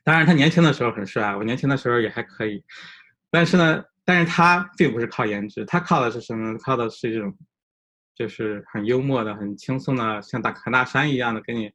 [0.03, 2.63] 当然他年轻的时候很帅，我年轻的时候也还可以，
[3.29, 6.57] 但是呢，但是他并不是靠颜值，他靠的是什么？
[6.57, 7.37] 靠的是这种，
[8.15, 11.71] 就是很幽默的、很轻松的，像大侃大山一样的跟你。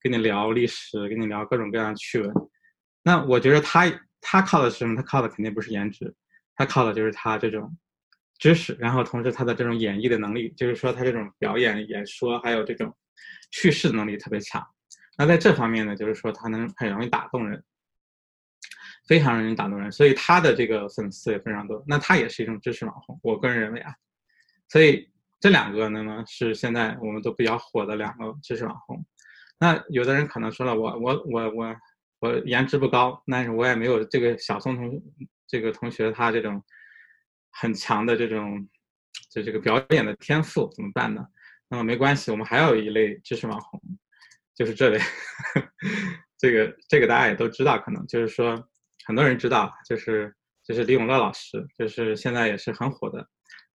[0.00, 2.30] 跟你聊历史，跟你聊各种各样的趣闻，
[3.02, 3.90] 那我觉得他
[4.20, 4.94] 他靠的是什么？
[4.94, 6.14] 他靠的肯定不是颜值，
[6.56, 7.74] 他靠的就是他这种
[8.38, 12.94] 知识，然后同时他的这种演绎的能力，就是说他这种表演、演说还有这种
[13.50, 14.62] 叙事能力特别强。
[15.16, 17.64] 那在这方面呢，就是说他能很容易打动人，
[19.08, 21.82] 非常容易打动人，所以他的这个粉丝也非常多。
[21.86, 23.94] 那他也是一种知识网红，我个人认为啊，
[24.68, 25.08] 所以
[25.44, 29.04] 这两个呢是现在我们都比较火的两个知识网红。
[29.60, 31.76] 那有的人可能说了，我我我我
[32.20, 35.02] 我颜值不高，但是我也没有这个小宋同
[35.46, 36.64] 这个同学他这种
[37.50, 38.66] 很强的这种
[39.30, 41.22] 就这个表演的天赋，怎么办呢？
[41.68, 43.78] 那么没关系，我们还有一类知识网红，
[44.54, 44.98] 就是这位，
[46.40, 48.66] 这个这个大家也都知道，可能就是说
[49.04, 50.34] 很多人知道，就是
[50.66, 53.28] 就是李永乐老师，就是现在也是很火的。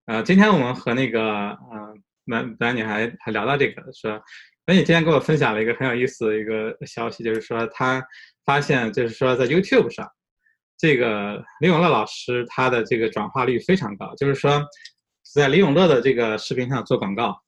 [0.09, 1.95] 呃，今天我们和那个呃
[2.25, 4.19] 男男女还还聊到这个说。
[4.65, 8.03] 那你今天跟我分享了一个很有意思的一个消息，就是说他
[8.43, 10.11] 发现，就是说在 YouTube 上，
[10.79, 14.65] 这个李永乐老师他的这个转化率非常高，就是说
[15.31, 17.39] 在李永乐的这个视频上做广告，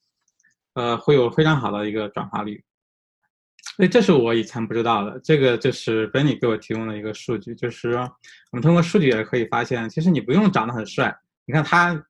[0.75, 2.63] 呃，会有非常好的一个转化率。
[3.75, 8.01] 所以这是我以前不知道的，这个就是 Benny 给我提供的一个数据，就是说
[8.51, 11.11] 我们通过数据也可以发现，其实你不用长得很帅，
[11.45, 12.05] 你看他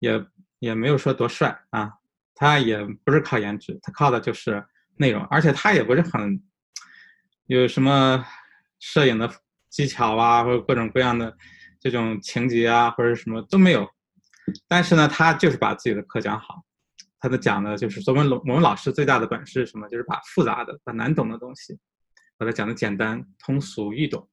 [0.00, 0.26] 也
[0.58, 1.92] 也没有说多帅啊。
[2.34, 4.64] 他也不是靠颜值，他靠的就是
[4.96, 6.42] 内容，而且他也不是很
[7.46, 8.24] 有什么
[8.78, 9.30] 摄影的
[9.68, 11.36] 技巧啊，或者各种各样的
[11.78, 13.86] 这种情节啊，或者什么都没有。
[14.66, 16.64] 但是呢，他就是把自己的课讲好，
[17.18, 19.86] 他的讲的就是我们我们老师最大的本事是什么？
[19.90, 21.78] 就是把复杂的、把难懂的东西，
[22.38, 24.26] 把它讲的简单、通俗易懂，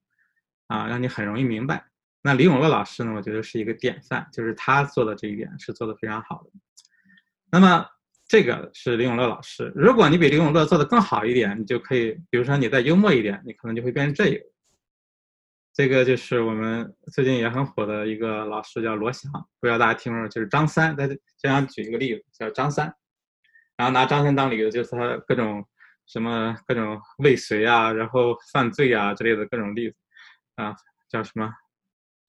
[0.68, 1.85] 啊，让你很容易明白。
[2.28, 6.49] 那李永乐老师呢，我觉得是一个典范，就是他做的这一点是做的非常好的。
[7.52, 7.86] 那么。
[8.30, 9.72] 这个是李永乐老师。
[9.74, 14.44] 如果你比李永乐做的更好一点，你就可以，比如说你再幽默一点，你可能就会变成这一个。
[15.74, 19.32] 这个就是我们最近也很火的一个老师，叫罗翔，
[19.62, 22.94] 不知道大家听过就是张三，在这样举一个例子，叫张三，
[23.78, 25.66] 然后拿张三当例子，就是他各种
[26.06, 29.95] 什么各种未遂啊，然后犯罪啊之类的各种例子，
[30.56, 30.76] 啊，
[31.08, 31.49] 叫什么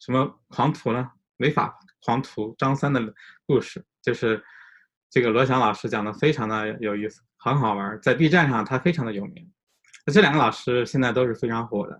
[0.00, 1.10] 什么狂徒呢？
[1.38, 3.00] 违法狂徒张三的
[3.46, 4.42] 故事，就是。
[5.10, 9.50] 这个罗翔老师讲的非常的有意思，很好玩，在 B 站上他非常的有名。
[10.04, 11.98] 那这两个老师现在都是非常火的，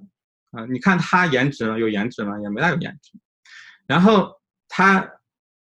[0.50, 2.38] 啊，你看他颜值呢有颜值吗？
[2.42, 3.18] 也没大有颜值。
[3.86, 4.30] 然后
[4.68, 5.10] 他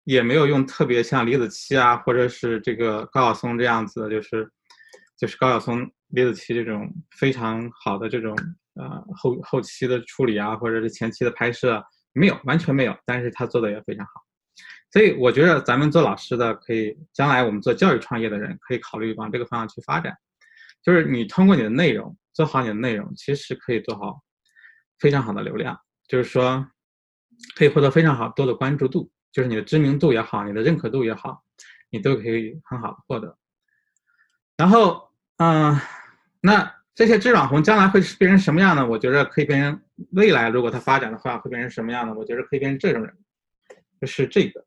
[0.04, 4.48] 也没有用特别像李子柒啊，或者是这个高晓松这样子，就是
[5.18, 6.88] 就是高晓松、李子柒这种
[7.18, 8.36] 非常好的这种
[8.74, 12.96] 呃后后期的处理啊，或者是前期的拍摄，没有，完全没有。
[13.04, 14.12] 但是他做的也非常好。
[14.90, 20.16] 所以我觉得咱们做老师的可以，将来我们做教育创业的人可以考虑往这个方向去发展，
[20.82, 24.22] 就是你通过你的内容做好你的内容，其实可以做好
[24.98, 26.66] 非常好的流量，就是说
[27.56, 31.42] 可以获得非常好多的关注度，就是你的知名度也好，你的认可度也好，
[31.88, 33.38] 你都可以很好的获得。
[34.58, 35.80] 然后，嗯，
[36.42, 38.86] 那这些知网红将来会变成什么样呢？
[38.86, 42.14] 我觉得可以变成未来如果它发展的话会变成什么样呢？
[42.14, 43.16] 我觉得可以变成这种人，
[44.00, 44.64] 就是这个。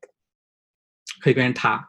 [1.22, 1.88] 可以变成他，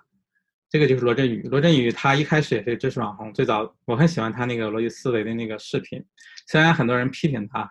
[0.70, 1.42] 这个就是罗振宇。
[1.50, 6.02] 罗振宇他一开始也是知识网红，最早我很喜欢他那个逻辑思维的那个视频。
[6.48, 7.70] 虽然很多人批评他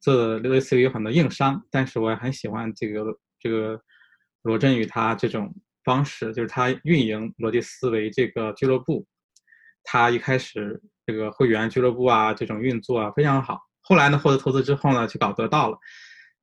[0.00, 3.04] 做的逻辑思维有很多硬伤，但是我也很喜欢这个
[3.38, 3.80] 这个
[4.42, 9.06] 罗振宇他这种方式，就是他运营逻辑思维这个俱乐部。
[9.84, 13.60] 他一开始这个会员俱乐部啊，这种运作啊非常好。
[13.80, 15.78] 后来呢，获得投资之后呢，去搞得到了。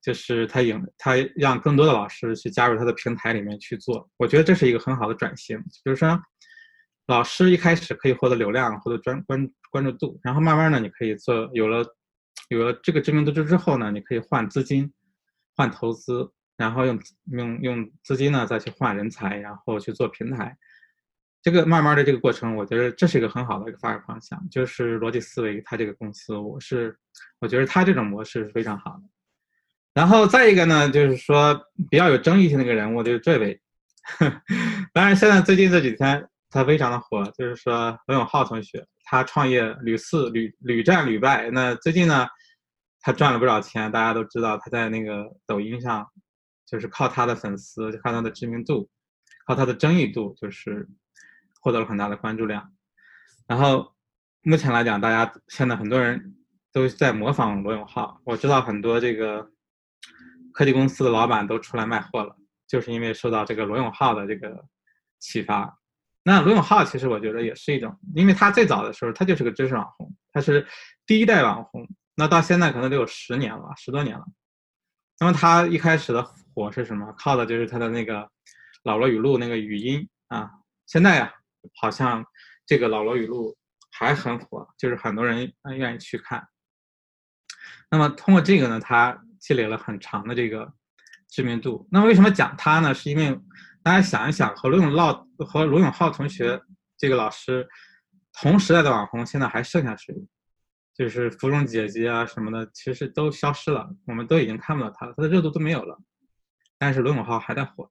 [0.02, 5.57] 就是他引他让更多的老师去加入他的平台里面去做，我觉得这是一个很好的转型。
[5.85, 6.22] 就是说，
[7.07, 11.85] 老师一开始可以获得流量，获得专关关注度，然后慢慢呢，你可以做有了
[12.49, 14.91] 有了这个知名度之之后呢，你可以换资金，
[15.56, 16.99] 换投资，然后用
[17.31, 20.57] 用用资金呢再去换人才，然后去做平台。
[21.44, 24.41] 这个慢慢的这个过程，我觉得这是一个很好的一个发展方向。
[24.49, 26.98] 就是逻辑思维，它这个公司，我是
[27.40, 29.03] 我觉得它这种模式是非常好的。
[29.94, 31.53] 然后再一个呢，就是说
[31.91, 33.61] 比较有争议性的一个人物就是这位，
[34.94, 41.52] 当然现在最近这几天他非常的火，就是说罗永浩同学，他创业屡次屡屡战屡败。
[41.52, 42.26] 那最近呢，
[43.02, 46.07] 他赚了不少钱，大家都知道他在那个抖音上，
[46.65, 48.90] 就是靠他的粉丝，靠他的知名度，
[49.45, 50.88] 靠他的争议度，就是
[51.64, 52.73] 获得了很大的关注量。
[53.48, 53.95] 然后
[54.41, 56.35] 目前来讲，大家现在很多人
[56.73, 59.49] 都在模仿罗永浩，我知道很多这个
[60.52, 62.35] 科技公司的老板都出来卖货了，
[62.68, 64.65] 就是因为受到这个罗永浩的这个
[65.19, 65.80] 启发。
[66.23, 70.68] 那罗永浩其实我觉得也是一种，因为他最早的时候他就是个知识网红，他是
[71.06, 71.88] 第一代网红。
[72.15, 74.26] 那到现在可能得有十年了吧，十多年了。
[75.19, 76.23] 那么他一开始的
[76.53, 77.14] 火是什么？
[77.18, 78.30] 靠的就是他的那个
[78.84, 80.52] 老罗语录那个语音啊。
[80.85, 81.34] 现在呀，
[81.76, 82.26] 好像
[82.65, 83.56] 这个老罗语录
[83.91, 86.48] 还很火，就是很多人愿意去看。
[87.90, 90.73] 那么通过这个呢，他积累了很长的这个
[91.30, 91.88] 知名度。
[91.91, 92.94] 那么为什么讲他呢？
[92.94, 93.40] 是因为
[93.84, 96.61] 大家想一想，和罗永浩和罗永浩同学
[96.98, 97.68] 这个老师
[98.34, 100.15] 同时代的网红，现在还剩下谁？
[100.95, 105.99] 就是芙蓉姐姐啊什么的，其实都消失了，我们都已经看不到他了，他的热度都没有了。
[106.77, 107.90] 但是罗永浩还在火，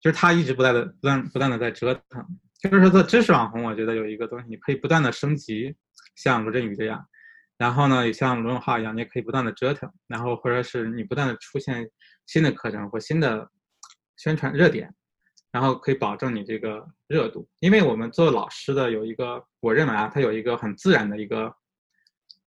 [0.00, 2.40] 就是他一直不断的、不断、不断的在折腾。
[2.62, 5.74] 就是说做知识网红，我觉得有一个东西，你可以不断的升级，
[6.14, 7.04] 像罗振宇这样，
[7.58, 11.90] 然后呢，也像罗永浩一样，你也可以不断的折腾，然后或者是你不断的出现
[12.26, 13.50] 新的课程或新的
[14.16, 14.94] 宣传热点，
[15.50, 17.48] 然后可以保证你这个热度。
[17.58, 21.54] 因为我们做老师的有一个，我认为啊，它有一个很自然的一个。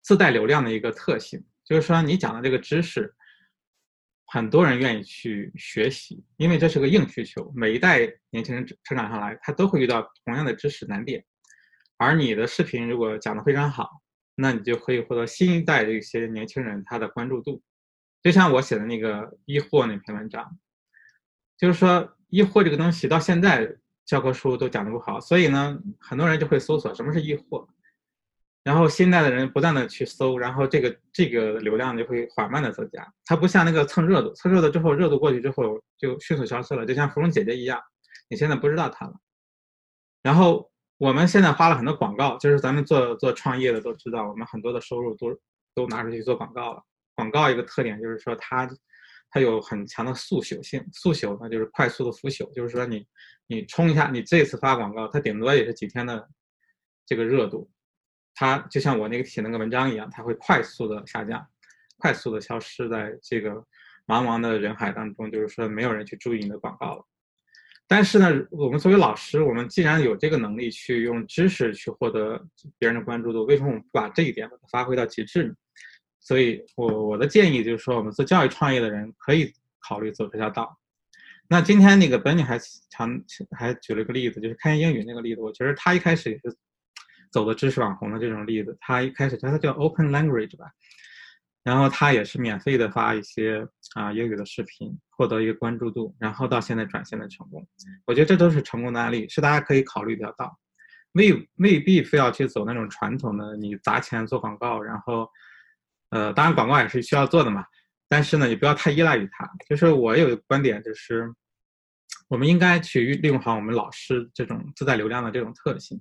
[0.06, 3.10] 自带流量的一个特性，就是说你讲的这个知识，
[4.34, 7.52] 很多人愿意去学习，因为这是个硬需求。
[7.54, 8.00] 每一代
[8.30, 11.24] 年轻人成长上来，他都会遇到同样的知识难点，
[11.98, 13.88] 而你的视频如果讲的非常好，
[14.34, 17.62] 那你就可以获得新一代的一些年轻人他的关注度。
[18.24, 20.58] 就像我写的那个医货那篇文章，
[21.56, 23.72] 就是说医货这个东西到现在
[24.04, 27.68] 教科书都讲的不好，所以呢，很多人就会搜索什么是医货。
[28.64, 33.06] 然后新代的人不断的去搜，然后这个这个流量就会缓慢的增加。
[33.26, 37.78] 它不像那个蹭热度，蹭热度之后热度过去之后就迅速消失了，就像芙蓉姐姐一样，
[38.30, 39.12] 你现在不知道她了。
[40.22, 45.38] 然后我们现在花了很多广告，就是咱们做做创业的都知道，我们很多的收入都
[45.74, 46.82] 都拿出去做广告了。
[47.14, 48.66] 广告一个特点就是说它
[49.30, 53.06] 它有很强的速朽性，速朽呢就是快速的腐朽，就是说你
[53.46, 56.26] 你冲一下，你这次发广告，它顶多也是几天的
[57.04, 57.70] 这个热度。
[58.34, 61.46] 它就像我那个写那个文章一样，它会快速的下降，
[61.98, 63.52] 快速的消失在这个
[64.06, 67.04] 茫茫的人海当中，就是说没有人去注意你的广告了。
[67.86, 72.42] 但是呢，我们作为老师，我们既然有这个能力去用知识去获得
[72.78, 75.54] 别人的关注度，为什么我们不把这一点发挥到极致呢？
[76.18, 80.76] 所以，我我的建议就是说，我们做教育创业的人可以考虑走这条道。
[81.46, 82.58] 那今天那个本尼还
[82.90, 86.56] 强还举了个例子，就是开言英语那个例子，我觉得他一开始也是。
[87.34, 90.70] 走的知识网红的这种例子，他一开始他叫 Open Language 吧，
[91.64, 93.66] 然后他也是免费的发一些
[93.96, 97.66] 啊英语的视频，获得一个关注度，然后到现在转型的成功，
[98.06, 100.56] 我觉得这都是成功的案例，是大家可以考虑的到，
[101.14, 105.28] 未未必非要去走那种传统的你砸钱做广告，然后
[106.10, 107.64] 呃当然广告也是需要做的嘛，
[108.08, 109.50] 但是呢也不要太依赖于它。
[109.68, 111.34] 就是我有一个观点，就是
[112.28, 116.00] 我们应该去利用好我们老师这种自带流量的这种特性。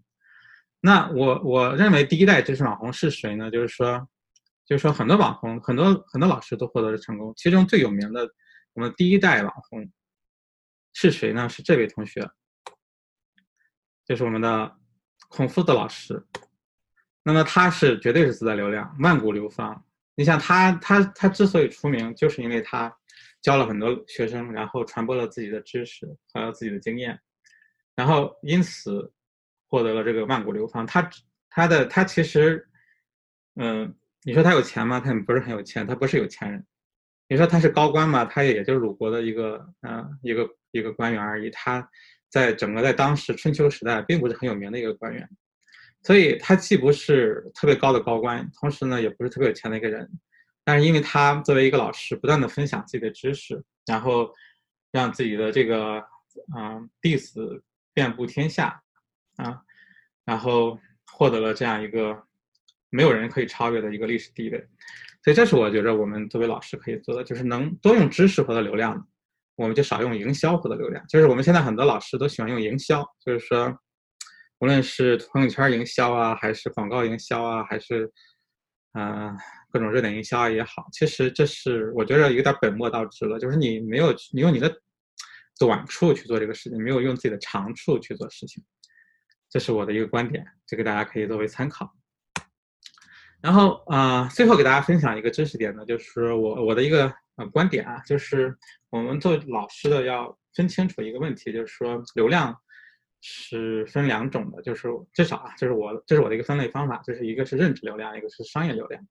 [0.85, 3.49] 那我我认为第一代知识网红是谁呢？
[3.49, 4.05] 就是说，
[4.65, 7.33] 就是说很多网红，很多很多老师都获得了成功。
[7.37, 8.29] 其中最有名的，
[8.73, 9.89] 我们第一代网红
[10.91, 11.47] 是谁呢？
[11.47, 12.29] 是这位同学，
[14.05, 14.75] 就是我们的
[15.29, 16.21] 孔夫子老师。
[17.23, 19.85] 那么他是绝对是自带流量，万古流芳。
[20.15, 22.93] 你像他，他他之所以出名，就是因为他
[23.41, 27.17] 教了很多学生，然后传播了自己的知识和自己的经验，
[27.95, 29.13] 然后因此。
[29.73, 31.09] 获得了这个万古流芳，他
[31.49, 32.63] 他的他其实，
[33.55, 33.91] 嗯，
[34.21, 34.99] 你说他有钱吗？
[34.99, 36.63] 他也不是很有钱，他不是有钱人。
[37.27, 38.23] 你说他是高官吗？
[38.23, 41.49] 他也就是鲁国的一个嗯一个一个官员而已。
[41.49, 41.89] 他
[42.29, 45.27] 在整个在当时春秋时代，并不是很有名的一个官员，
[46.03, 50.07] 所以他既不是特别高的高官，同时呢也不是特别有钱的一个人。
[50.63, 54.31] 但是因为他作为一个老师，不断的分享自己的知识，然后
[54.91, 56.05] 让自己的这个
[56.55, 58.82] 嗯弟子遍布天下。
[59.37, 59.61] 啊，
[60.25, 60.79] 然后
[61.11, 62.23] 获得了这样一个
[62.89, 64.67] 没有人可以超越的一个历史地位，
[65.23, 69.07] 所以这是我觉得我们作为老师可以做的，就是能多用知识获得流量，
[69.55, 71.05] 我们就少用营销获得流量。
[71.07, 73.75] 就是我们现在很多老师都喜欢用营销，就是说，
[74.59, 78.11] 无论是朋友圈营销啊，还是广告营销啊，还是
[78.93, 79.35] 嗯
[79.71, 84.71] 各种热点营销也好，其实这是我觉得有点本末倒置了，就是你没有你用你的
[85.59, 88.63] 短处去做这个事情，没有用自己的长处去做事情。
[89.53, 91.95] 这是我的一个观点，这个大家可以作为参考。
[93.39, 98.57] 然后啊、最后给大家分享一个知识点呢，就是我我的一个呃观点啊，就是
[98.89, 102.57] 我们做老师的要分清楚一个问题，就是说流量
[103.21, 109.07] 是分两种的，就是至少啊，这是我这是我的一个分类方法，就是一个是认知流量，一个是商业流量。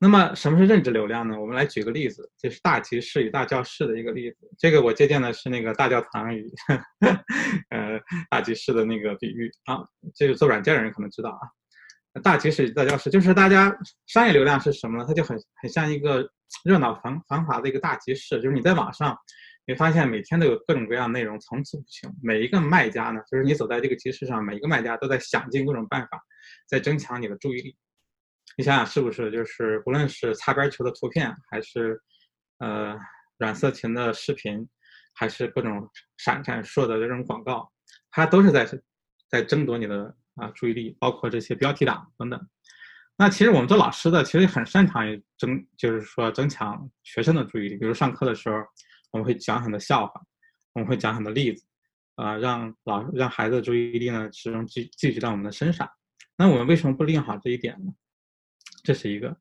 [0.00, 1.38] 那么什么是认知流量呢？
[1.40, 4.38] 我们来举个例子，就是大集市与大教室的一个例子。
[4.58, 6.50] 这个我借鉴的是那个大教堂与
[7.70, 8.00] 呃
[8.30, 9.84] 大集市的那个比喻啊，
[10.14, 12.20] 这个做软件的人可能知道啊。
[12.22, 13.76] 大集市与大教室就是大家
[14.06, 15.04] 商业流量是什么呢？
[15.06, 16.28] 它就很很像一个
[16.64, 19.16] 热闹繁繁华的一个大集市，就是你在网上，
[19.66, 22.14] 你发现每天都有各种各样的内容层出不穷。
[22.22, 26.22] 每一个卖家呢，就是你走在这个集市上，每一个卖家都在想尽各种办法，
[26.68, 27.76] 在增强你的注意力。
[28.56, 29.30] 你想想是不是？
[29.30, 32.00] 就是不论是擦边球的图片，还是
[32.58, 32.96] 呃
[33.38, 34.68] 软色情的视频，
[35.14, 37.70] 还是各种闪闪烁的这种广告，
[38.10, 38.66] 它都是在
[39.28, 42.48] 在争夺你的啊注意力，包括这些标题党等等。
[43.16, 47.76] 那其实我们做老师的，其实很擅长于增，就是说增强学生的注意力。
[47.76, 48.56] 比如上课的时候，
[49.12, 50.20] 我们会讲很多笑话，
[50.74, 51.64] 我们会讲很多例子，
[52.16, 55.88] 啊、让老让孩子的注意力呢始终聚聚集到我们的身上。
[56.36, 57.92] 那我们为什么不利用好这一点呢？
[58.84, 59.36] 这是一个。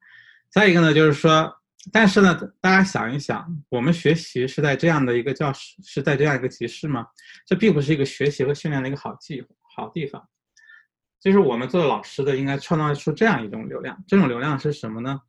[0.49, 1.55] 再一个呢，就是说，
[1.91, 7.05] 但是呢，大家想一想，我们学习是在这样的一个教室，是在这样一个集市吗？
[7.45, 10.27] 这并不是一个学习和训练的一个好地好地方。
[11.19, 14.03] 就是我们做老师的，应该创造出这样一种流量。
[14.07, 15.21] 这种流量是什么呢？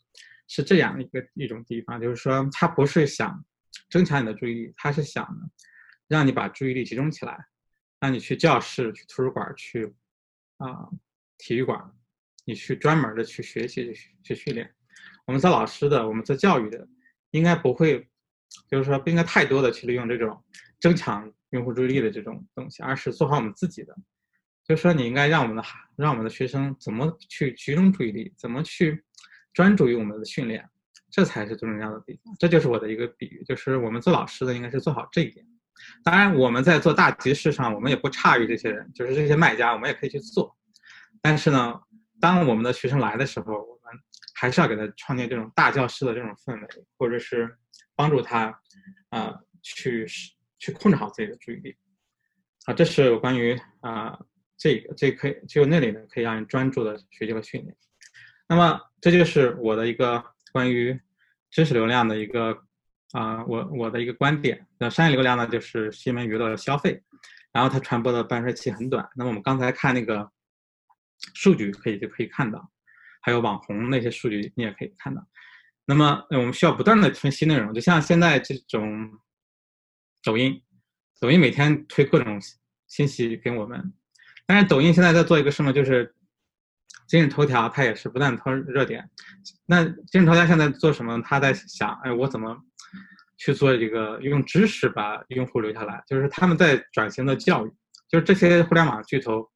[0.46, 3.42] 是这样一个一种地方，就是说，它不是想
[3.88, 5.26] 增强你的注意力，它是想，
[6.06, 7.46] 让你把注意力集中起来，
[7.98, 9.94] 让你去教室、去图书馆、去
[10.58, 10.88] 啊、
[11.38, 11.80] 体育馆，
[12.44, 14.70] 你去专门的去学习、去去训练。
[15.26, 16.86] 我们做老师的，我们做教育的，
[17.30, 18.08] 应该不会，
[18.68, 20.42] 就是说不应该太多的去利用这种
[20.80, 23.96] 增强用户注意力的这种东西，而是做好我们自己的。
[24.66, 25.62] 就是说，你应该让我们的，
[25.96, 29.04] 让我们的学生怎么去集中注意力，怎么去
[29.52, 30.66] 专注于我们的训练，
[31.10, 32.34] 这才是最重要的地方。
[32.38, 35.46] 这就是我的一个比喻，就是我们做老师的应该是做好这一点。
[36.02, 40.56] 当然，我们在做大集市上，我们也不差于这些人，就是这些卖家，我们也可以去做。
[41.20, 41.78] 但是呢，
[42.20, 43.92] 当我们的学生来的时候，我们
[44.34, 47.56] 还是要给他创建这种大教室的这种氛围，或者是
[47.94, 48.58] 帮助他，
[49.10, 50.06] 啊、去
[50.58, 51.76] 去控制好自己的注意力。
[52.64, 54.18] 啊，这是有关于啊、
[54.56, 57.76] 这个这可以就那里呢可以让人专注的学习和训练。
[58.48, 60.98] 那么这就是我的一个关于
[61.50, 62.62] 知识流量的一个
[63.12, 64.66] 啊、我我的一个观点。
[64.78, 67.02] 那商业流量呢，就是新闻娱乐消费，
[67.52, 69.08] 然后它传播的半衰期很短。
[69.14, 70.28] 那么我们刚才看那个
[71.34, 72.70] 数据，可以就可以看到，
[73.20, 75.26] 还有网红那些数据你也可以看到。
[75.86, 79.10] 那么我们需要不断的分析内容，就像现在这种
[80.22, 80.62] 抖音，
[81.20, 82.40] 抖音每天推各种
[82.86, 83.92] 信息给我们，
[84.46, 86.14] 但是抖音现在在做一个什么，就是
[87.06, 89.08] 今日头条，它也是不断推热点。
[89.66, 91.20] 那今日头条现在做什么？
[91.22, 92.56] 他在想，哎，我怎么
[93.36, 96.02] 去做一个用知识把用户留下来？
[96.06, 97.70] 就是他们在转型的教育，
[98.08, 99.46] 就是这些互联网巨头，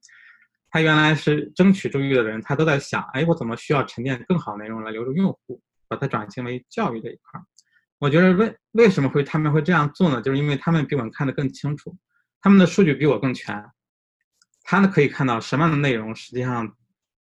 [0.70, 7.45] 他原来是争取注意的人，他都在想，哎，我怎么需要沉淀更好内容来留住用户，把它转型为教育这一块儿。
[7.99, 10.23] 我觉得为为什么会他们会这样做呢？
[10.23, 11.97] 就是因为他们比我们看得更清楚，
[12.40, 13.65] 他们的数据比我更全，
[14.62, 16.77] 他们可以看到什么样的内容实际上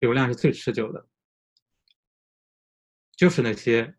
[0.01, 1.07] 流量是最持久的，
[3.17, 3.95] 就是那些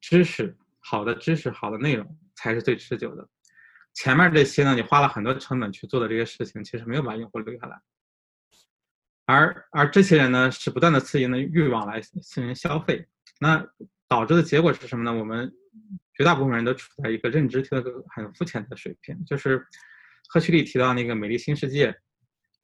[0.00, 3.28] 知识好的知识好的内容才是最持久的。
[3.94, 7.80] 前面这些呢，你花了很多成本去做的这些事情，其实没有把用户留下来。
[9.30, 13.06] 而而这些人呢，是不断的刺激的欲望来进行消费，
[13.38, 13.62] 那
[14.08, 15.12] 导致的结果是什么呢？
[15.12, 15.52] 我们
[16.16, 19.66] 绝大部分人都处在一个认知提到个很肤浅的水平，就是
[20.30, 21.94] 赫胥黎提到那个美丽新世界，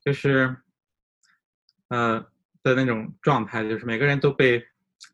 [0.03, 0.57] 就是
[1.89, 2.19] 呃
[2.63, 4.65] 的那种状态，就是每个人都被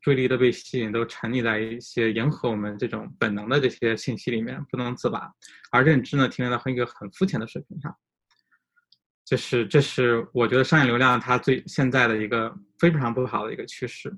[0.01, 5.29] 注意力都被吸引，都沉溺在一些迎合我们这种本能的这些信息里面不能自拔，
[5.69, 7.93] 而认知呢停留在一个很肤浅的水平上。
[9.25, 14.13] 这是这是我觉得商业流量它最现在的一个非常不好的一个趋势。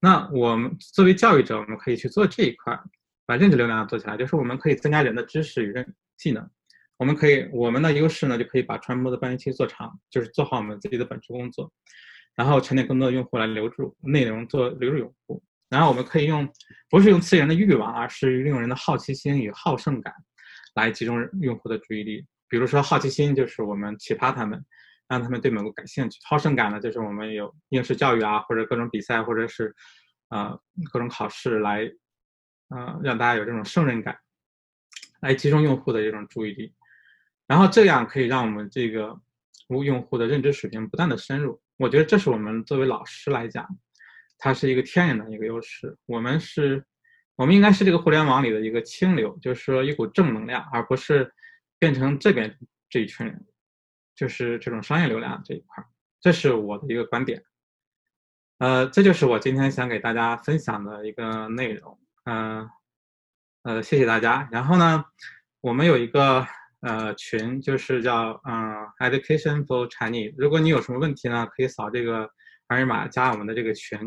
[0.00, 2.78] 那我们作为教育者，我们可以去做这一块，
[3.26, 6.48] 把认知流量做起来，就是我们可以增加人的知识与认技能。
[6.98, 11.72] 我们可以我们的优势呢，就可以把传播的半衰期做长，就是做好我们自己的本职工作，
[12.34, 15.42] 然后沉淀更多的用户来留住内容，做留住用户。
[15.70, 16.46] 然后我们可以用
[16.90, 20.12] 不是用资源的欲望，而是利用人的好奇心与好胜感
[20.74, 22.26] 来集中用户的注意力。
[22.50, 24.62] 比如说好奇心就是我们启发他们，
[25.08, 29.74] 让他们对某个感兴趣；好胜感呢，就是我们有应试教育啊，或者各种比赛，或者是、
[30.28, 30.60] 呃、
[30.92, 31.90] 各种考试来、
[32.68, 34.18] 呃、让大家有这种胜任感，
[35.20, 36.74] 来集中用户的这种注意力。
[37.46, 39.14] 然后这样可以让我们这个
[39.66, 41.60] 服务用户的认知水平不断的深入。
[41.78, 43.66] 我觉得这是我们作为老师来讲，
[44.38, 45.96] 它是一个天然的一个优势。
[46.06, 46.84] 我们是，
[47.36, 51.32] 我们应该是这个互联网里的一个清流，就是说一股正能量，而不是
[51.80, 52.56] 变成这边
[52.88, 53.44] 这一群人，
[54.14, 55.84] 就是这种商业流量这一块。
[56.20, 57.42] 这是我的一个观点。
[58.58, 61.98] 呃，这就是我今天想给大家分享的一个内容。
[62.24, 62.68] 嗯、
[63.62, 64.46] 呃，谢谢大家。
[64.52, 65.02] 然后呢，
[65.62, 66.46] 我们有一个
[66.80, 70.34] 呃群，就是叫嗯、Education for Chinese。
[70.36, 72.30] 如果你有什么问题呢，可以扫这个
[72.66, 73.98] 二维码加我们的这个群。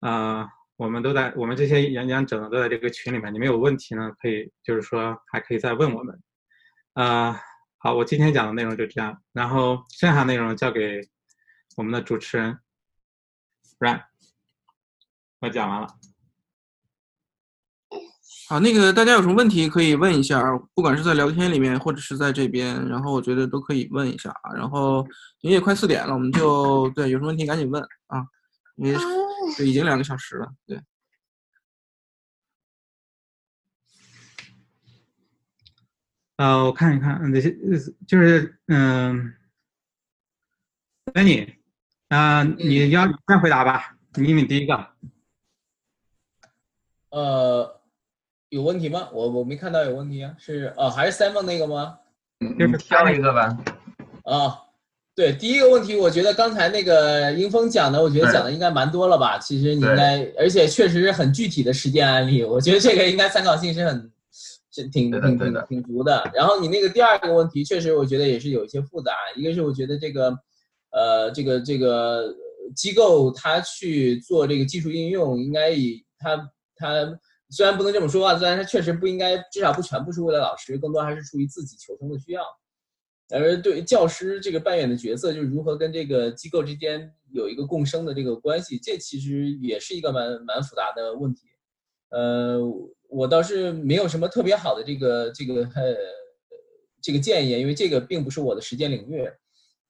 [0.00, 3.34] 呃，我们都在，我们这些演讲者呢都在这个群里面。
[3.34, 6.18] 你们有问题呢，可以就是说还可以再问我们。
[6.94, 7.36] 呃，
[7.78, 11.00] 好，我今天讲的内容就这样，然后剩下内容交给
[11.76, 12.56] 我们的主持人
[13.80, 14.00] Ryan。
[15.40, 15.88] 我讲完了。
[18.48, 20.40] 好，那个大家有什么问题可以问一下，
[20.72, 24.52] 不管是在聊天里面或者是在这边，然后我觉得都可以问一下啊。
[24.54, 25.04] 然后
[25.40, 28.24] 因为也快四点了，我们就对有什么问题赶紧问啊，
[28.76, 28.96] 因为
[29.66, 30.80] 已经两个小时了，对。
[36.36, 37.56] 呃，我看一看，嗯，这些
[38.08, 39.32] 就是嗯
[41.12, 41.54] ，Benny，
[42.08, 44.86] 啊、你要你先回答吧，你你第一个。
[47.10, 47.80] 呃，
[48.48, 49.08] 有问题吗？
[49.12, 51.98] 我我没看到有问题啊，是呃还是 Simon 那个吗？
[52.58, 53.56] 就是挑一个吧。
[54.24, 54.58] 啊，
[55.14, 59.38] 对，第一个问题，我觉得刚才那个英峰讲的，我觉得讲的应该蛮多了吧？
[59.38, 64.10] 其实你应该，而且确实是很具体的实践案例，我觉得这个应该参考性是很
[64.74, 66.30] 是挺挺挺挺足的。
[66.34, 70.36] 然后你那个第二个问题，确实我觉得也是有一些复杂，一个是我觉得这个
[70.90, 72.34] 呃这个这个
[72.74, 76.36] 机构它去做这个技术应用，应该以它
[76.76, 77.18] 它。
[77.50, 82.42] 虽然不能这么说啊，虽然它确实不应该，至少不全部是为了老师，更多还是出于自己求生的需要。
[83.30, 91.42] 而对教师这个扮演的角色，就是如何跟这个机构之间有一个共生的这个关系，这其实也是一个蛮蛮复杂的问题。
[92.10, 92.58] 呃，
[93.14, 95.96] 我倒是没有什么特别好的这个这个呃
[97.00, 99.30] 这个建议，因为这个并不是我的实践领域。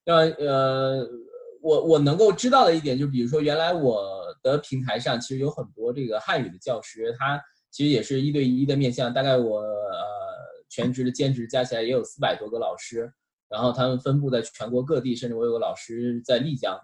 [0.04, 1.08] 那呃，
[1.62, 4.04] 我我能够知道的一点，就比如说原来我
[4.42, 9.96] 的平台上其实有很多这个汉语的教师，他其实也是一对一的面向，大概我呃
[10.68, 13.10] 全职的兼职加起来也有四百多个老师。
[13.48, 16.76] 然后他们分布在全国各地，甚至我有个老师在丽江，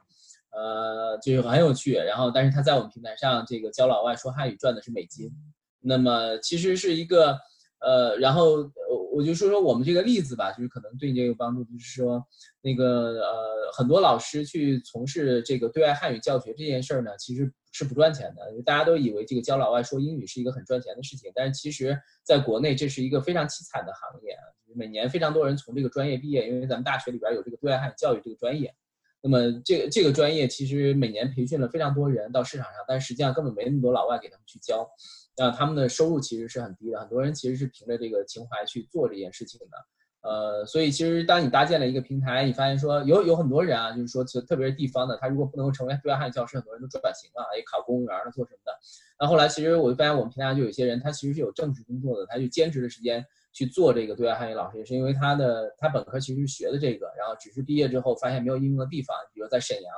[0.52, 1.94] 呃，就是很有趣。
[1.94, 5.32] 然后，但是他在我们平台上这个教老外说汉语赚的是美金，
[5.80, 7.38] 那么其实是一个
[7.80, 8.70] 呃，然后呃
[9.12, 12.24] 我就说说我们这个例子吧，就是可能对你这个有帮助，就是说
[12.62, 18.42] 那个呃，很多老师去从事这个对外汉语教学这件事儿呢，其实是不赚钱的。
[18.64, 24.36] 大家都以为这个教老外说英语是一个很赚钱的事情，但是其实在国内这是一个非常凄惨的行业。
[24.72, 28.72] 每年非常多人从这个专业毕业，因为咱们大学里边有这个对外汉语教育这个专业。
[29.20, 34.88] 那么这个这个专业其实每年培训了非常多人到市场上，但实际上根本没那么多老外给他们去教，
[35.40, 37.00] 那他们的收入其实是很低的。
[37.00, 40.28] 很多人其实是凭着这个情怀去做这件事情的。
[40.28, 48.72] 呃，所以其实当你搭建了一个平台，你发现说有有很多人啊，就是说特别是地方的，他如果不能够成为对外汉语教师，很多人都转型了，也考公务员了，做什么的。
[49.18, 53.24] 那后来其实我就发现我们平台就有些人，他其实是有正式工作的，他就兼职的时间。
[53.52, 59.92] 去做这个对外汉语老师，也是因为他的他本科其实学的这个，然后只是毕业之后发现没有应用的地方，比如在沈阳，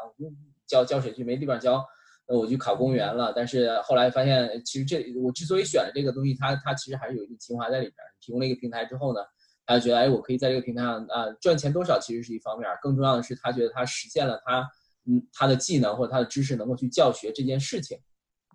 [0.67, 1.85] 教教水区没地方教，
[2.29, 3.33] 那我去考公务员了。
[3.35, 7.97] 但是后来发现，其实这我之所以选了这个东西，它它其实还是有一定情怀在里边。
[8.21, 9.21] 提供了一个平台之后呢，
[9.67, 14.69] 他就觉得，哎，我可以在这个平台上啊赚钱多少其实是一方面，更重要的是他觉得他实现了他
[15.07, 17.99] 嗯他的技能或者他的知识能够去教学这件事情。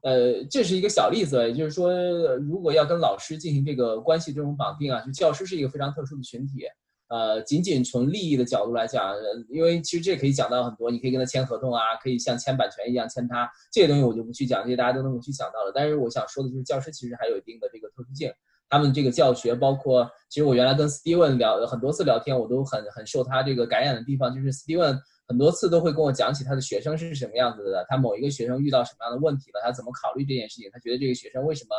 [0.04, 1.92] 呃，这是一个小例子，也就是说，
[2.38, 6.64] 如果要跟老师进行这个关系这种绑定啊，就教师是一个非常特殊的群体。
[7.10, 9.16] 呃，仅仅从利益的角度来讲，
[9.50, 15.72] 因为其实这可以讲到很多，你可以跟他签合同啊，可以像签版权一样签他，这些东西我就不去讲，这些大家都能够去想到了。
[15.74, 18.32] 但是我想说的就是，教师其实还有一定的这个特殊性，
[18.70, 24.98] 他们这个教学，包括其实我原来跟 Steven 聊很多次聊天，我都很很受他这个感染的地方，就是 Steven。
[25.30, 31.76] 很多次都会跟我讲起他的学生是什么样子的，他某一个学生遇到什么样的问题了，他怎么考虑这件事情，他觉得这个学生为什么，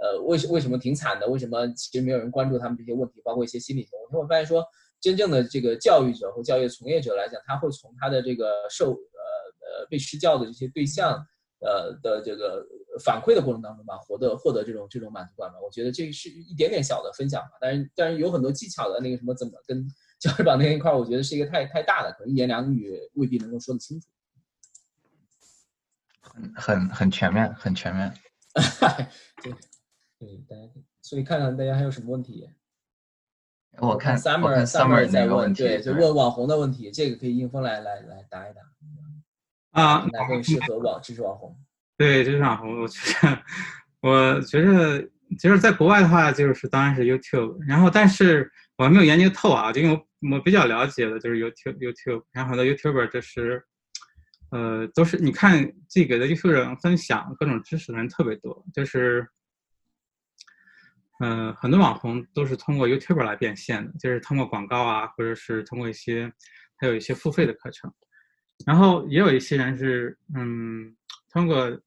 [0.00, 4.16] 呃，为什为什么挺惨的，为什么其实没有人关注他们这些问题，包括一些心理学问题。
[4.16, 4.64] 我发现说，
[5.00, 11.12] 真正的这个教育者或教育从业者来讲，他会从他的这个受呃呃被施教的这些对象，
[11.60, 12.66] 呃的这个
[13.04, 15.58] 反馈的过程当中吧，获得获得这种这种满足感吧。
[15.62, 19.86] 我觉得这是一点点小的分享吧，但是但是有很多技巧的那个什么怎么跟。
[20.20, 24.06] 教师绑定一块，我觉得是一个太太大的，可能一言两语未必能够说得清楚。
[26.20, 28.14] 很很很全面，很全面。
[29.42, 29.50] 对
[30.20, 30.70] 对，大家
[31.00, 32.48] 所以看看大家还有什么问题？
[33.78, 38.60] 我看 Summer 我看 Summer 在问，问题，对，就问网红的问题，这个可以应峰来来来答一答。
[39.70, 41.56] 啊，哪更适合网知识网红？
[41.96, 43.42] 对，知识网红，我觉得，
[44.02, 45.00] 我觉得，
[45.38, 53.64] 其实在国外的话，就是当然是 YouTube，然后，但是我还没有研究透啊，就因为我我比较了解的就是 YouTube，YouTube，然后很多 YouTuber 就是，
[54.50, 59.28] 呃，都是你看这个的 YouTuber 分享各种知识的人特别多，就是，
[61.20, 66.32] 嗯，很多网红都是通过 YouTube 来变现的，就是通过广告啊，或者是通过一些，
[66.76, 67.92] 还有一些付费的课程。
[68.66, 70.96] 然后也有一些人是，嗯，
[71.30, 71.80] 通过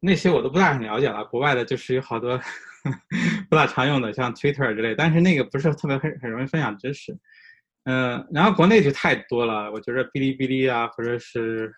[0.00, 1.24] 那些我都不大很了解了。
[1.26, 2.40] 国外的就是有好多
[3.50, 7.16] 不大常用的，像 Twitter 之类，但是那个不是特别很很容易分享知识。
[7.84, 11.74] 嗯，然后国内就太多了，我觉得哔哩哔哩啊，或者是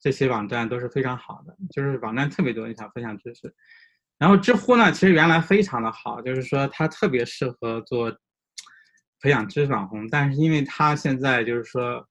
[0.00, 3.54] 这些网站都是非常好的，就是网站特别多，你想分享知识。
[4.20, 8.16] 然后知乎呢，其实原来非常的好，就是说它特别适合做
[9.20, 12.06] 培养知识网红，但是因为它现在就是说。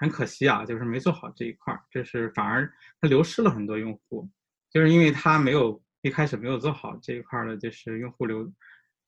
[0.00, 4.30] 很可惜啊，就是没做好这一块儿，就是反而它流失了很多用户，
[4.70, 8.48] 就是因为它没有一开始没有做好这一块儿的，就是用户流，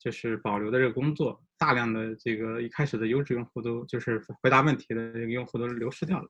[0.01, 6.29] 就是保留的这个工作，大量的这个一开始的优质用户都就是回答问题的这个用户都流失掉了，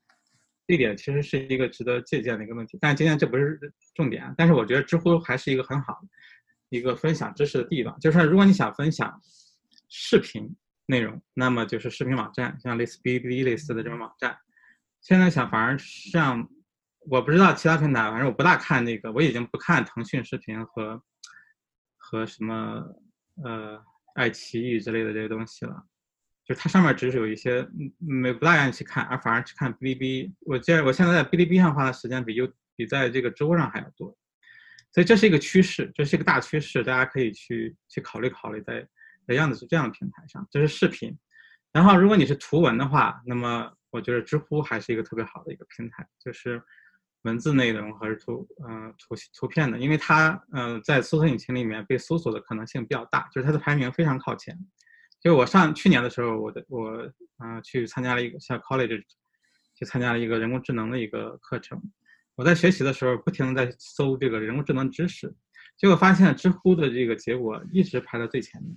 [0.71, 2.79] 这点其实是一个值得借鉴的一个问题。
[2.81, 3.59] 但今天这不是
[3.93, 6.09] 重点，但是我觉得知乎还是一个很好的
[6.69, 9.21] 一个分享知识的地方，就是如果你想分享
[9.89, 10.49] 视频
[10.87, 14.39] 内容，那么就是视频网站，像类似哔哩哔哩类似的这种网站。
[15.01, 16.49] 现在想，反而像
[17.11, 21.03] 我不知道其他平台，反正我不大看那个，我已经不看腾讯视频和
[21.97, 22.85] 和什么
[23.43, 23.83] 呃
[24.15, 25.85] 爱奇艺之类的这些东西了。
[26.51, 27.65] 就它上面只是有一些
[27.99, 30.35] 没不大愿意去看，而反而去看哔哩哔哩。
[30.41, 34.09] 我记得我现在在哔哩哔哩上花的时间比优比在这个知乎上还要多，
[34.93, 38.85] 所以这是一个趋势，这是一个大趋势，大家可以去去考虑考虑，在
[39.29, 41.17] 在样子是这样的平台上，这是视频。
[41.73, 46.61] 然后如果你是图文的话，那么我觉得知乎还是一个特别好的一个平台，就是
[47.23, 54.59] 文字内容和图，嗯，图图片的，因为它，嗯，在搜索引擎里面被搜索的可能性比较大，就是它的排名非常靠前。
[55.21, 56.91] 就我上去年的时候，我的我，
[57.39, 59.05] 嗯，去参加了一个像 college，
[59.75, 61.81] 去参加了一个人工智能的一个课程。
[62.35, 65.35] 我在学习的时候，不停的在搜这个人工智能知识，
[65.77, 68.75] 结果发现知乎的这个结果一直排在最前面。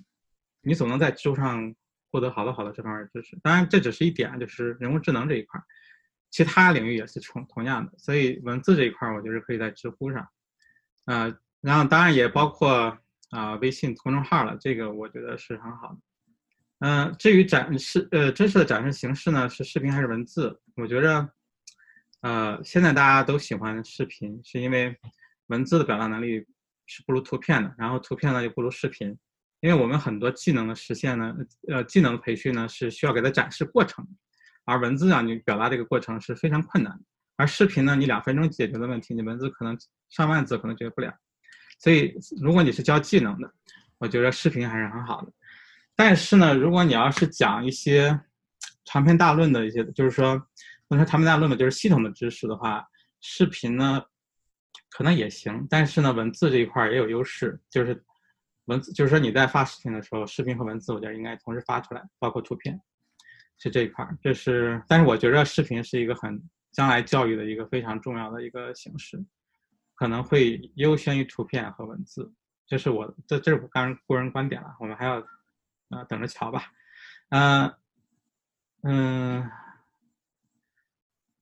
[0.61, 1.73] 你总能在知乎上。
[2.15, 5.59] 获得好多好多这方面的知识，当然这只是一点，就是人工智能这一块，
[6.29, 7.91] 其他领域也是同同样的。
[7.97, 10.29] 所以文字这一块，我觉得可以在知乎上，
[11.05, 12.95] 呃，然后当然也包括
[13.31, 15.97] 啊微信公众号了，这个我觉得是很好的。
[16.85, 20.59] 嗯，至于展示呃知识的展示形式呢，是视频还是文字？
[20.75, 21.29] 我觉着，
[22.19, 24.93] 呃，现在大家都喜欢视频，是因为
[25.47, 26.45] 文字的表达能力
[26.85, 29.17] 是不如图片的，然后图片呢又不如视频。
[29.61, 31.33] 因为我们很多技能的实现呢，
[31.69, 34.05] 呃，技能培训呢是需要给他展示过程，
[34.65, 37.03] 而文字啊你表达这个过程是非常困难的，
[37.37, 39.77] 而视频呢，你两分钟解决的问题，你文字可能
[40.09, 41.13] 上万字可能解决不了。
[41.79, 43.49] 所以，如果你是教技能的，
[43.99, 45.31] 我觉得视频还是很好的。
[46.05, 48.19] 但是呢，如果你要是讲一些
[48.83, 50.37] 长篇大论的一些，就是说
[50.89, 52.85] 不能说长篇大论吧，就是系统的知识的话，
[53.21, 54.03] 视频呢
[54.89, 58.03] 可能也行，但是呢，文字这一块也有优势，就是。
[58.65, 62.79] 文字就是说你在发视频的时候，视频和文字我觉得应该同时发出来，包括图片，
[63.57, 64.07] 是这一块。
[64.21, 69.21] 这是，但是我觉得视频是一个很将来教育的一个非常重要的一个形式，
[69.95, 72.31] 可能会优先于图片和文字。
[72.65, 75.21] 这是我这这是我个人个人观点了，我们还要
[75.93, 76.71] 啊等着瞧吧。
[77.29, 77.73] 嗯
[78.83, 79.49] 嗯，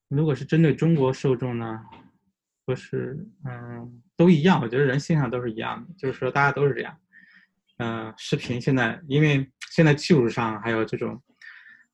[0.08, 1.84] 如果是针对中国受众呢，
[2.66, 6.98] 不是嗯都一样，我觉得人性上都是一样的，就是说大家都是这样。
[7.78, 11.20] 嗯，视频现在因为现在技术上还有这种，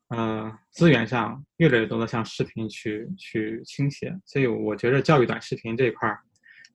[0.09, 6.19] 呃，资源上越来越多的向视频去去倾斜，所以我觉得教育短视频这一块儿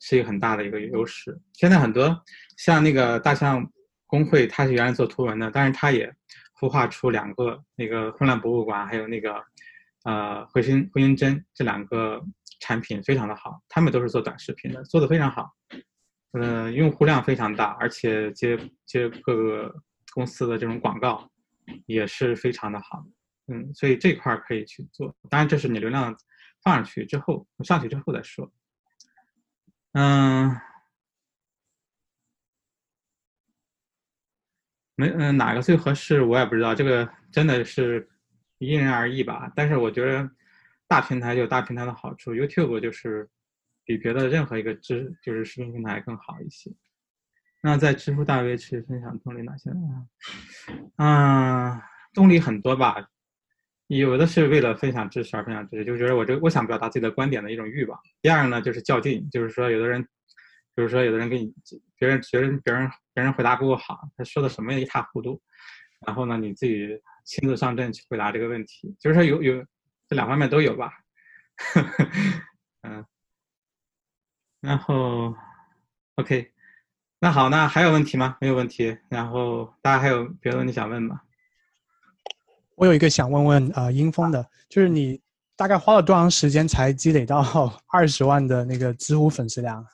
[0.01, 1.39] 是一个很大的一个优势。
[1.53, 2.25] 现在很多
[2.57, 3.71] 像那个大象
[4.13, 6.15] 工会，它是原来做图文的，但是它也
[6.61, 9.43] 孵化出两个那个混乱博物馆，还有那个
[10.05, 12.23] 呃回心回音针这两个
[12.61, 15.51] 产品非常的好，他们都是做短视频的，做的非常好。
[16.33, 19.75] 嗯，用户量非常大，而且接接各个
[20.13, 21.27] 公司的这种广告
[21.87, 23.03] 也是非常的好。
[23.47, 25.17] 嗯，所以这块可以去做。
[25.31, 26.15] 当然，这是你流量
[26.63, 28.53] 放上去之后，上去之后再说。
[29.93, 30.55] 嗯，
[34.95, 38.09] 没嗯哪个最合适我也不知道，这个真的是
[38.59, 39.53] 因人而异吧。
[39.55, 40.31] 但是我觉得
[40.89, 43.29] 大平台有大平台的好处，YouTube 就是。
[43.85, 46.71] 比别的任何一个知就是视频平台更好一些。
[47.63, 50.07] 那在知乎大 V 去分享动力哪些呢？
[50.99, 51.83] 嗯，
[52.15, 53.09] 动力很多吧。
[53.89, 57.99] 有的是为了分享知识而分享知识，就觉得我这我想表达自己的观点的一种欲望。
[58.23, 60.01] 第二呢，就是较劲，就是说有的人，
[60.77, 61.53] 比如说有的人给你
[61.99, 65.41] 别人觉得别人别人回答不够好，他说的什么也一塌糊涂，
[66.07, 66.89] 然后呢你自己
[67.25, 69.65] 亲自上阵去回答这个问题，就是说有有
[70.09, 70.93] 这两方面都有吧。
[72.83, 73.05] 嗯，
[74.61, 75.35] 然后
[76.17, 76.51] OK，
[77.21, 78.37] 那好，那还有问题吗？
[78.41, 78.97] 没有问题。
[79.09, 81.21] 然后大家还有别的问题想问吗？
[82.75, 85.21] 我有一个想问问啊，英峰的，就是你
[85.55, 89.87] 大概花了多长时间才积累到二十万的那个知乎粉丝量？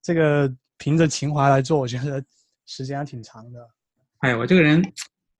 [0.00, 2.22] 这个凭着情怀来做，我觉得
[2.68, 3.66] 时间还挺长的。
[4.18, 4.80] 哎，我这个人，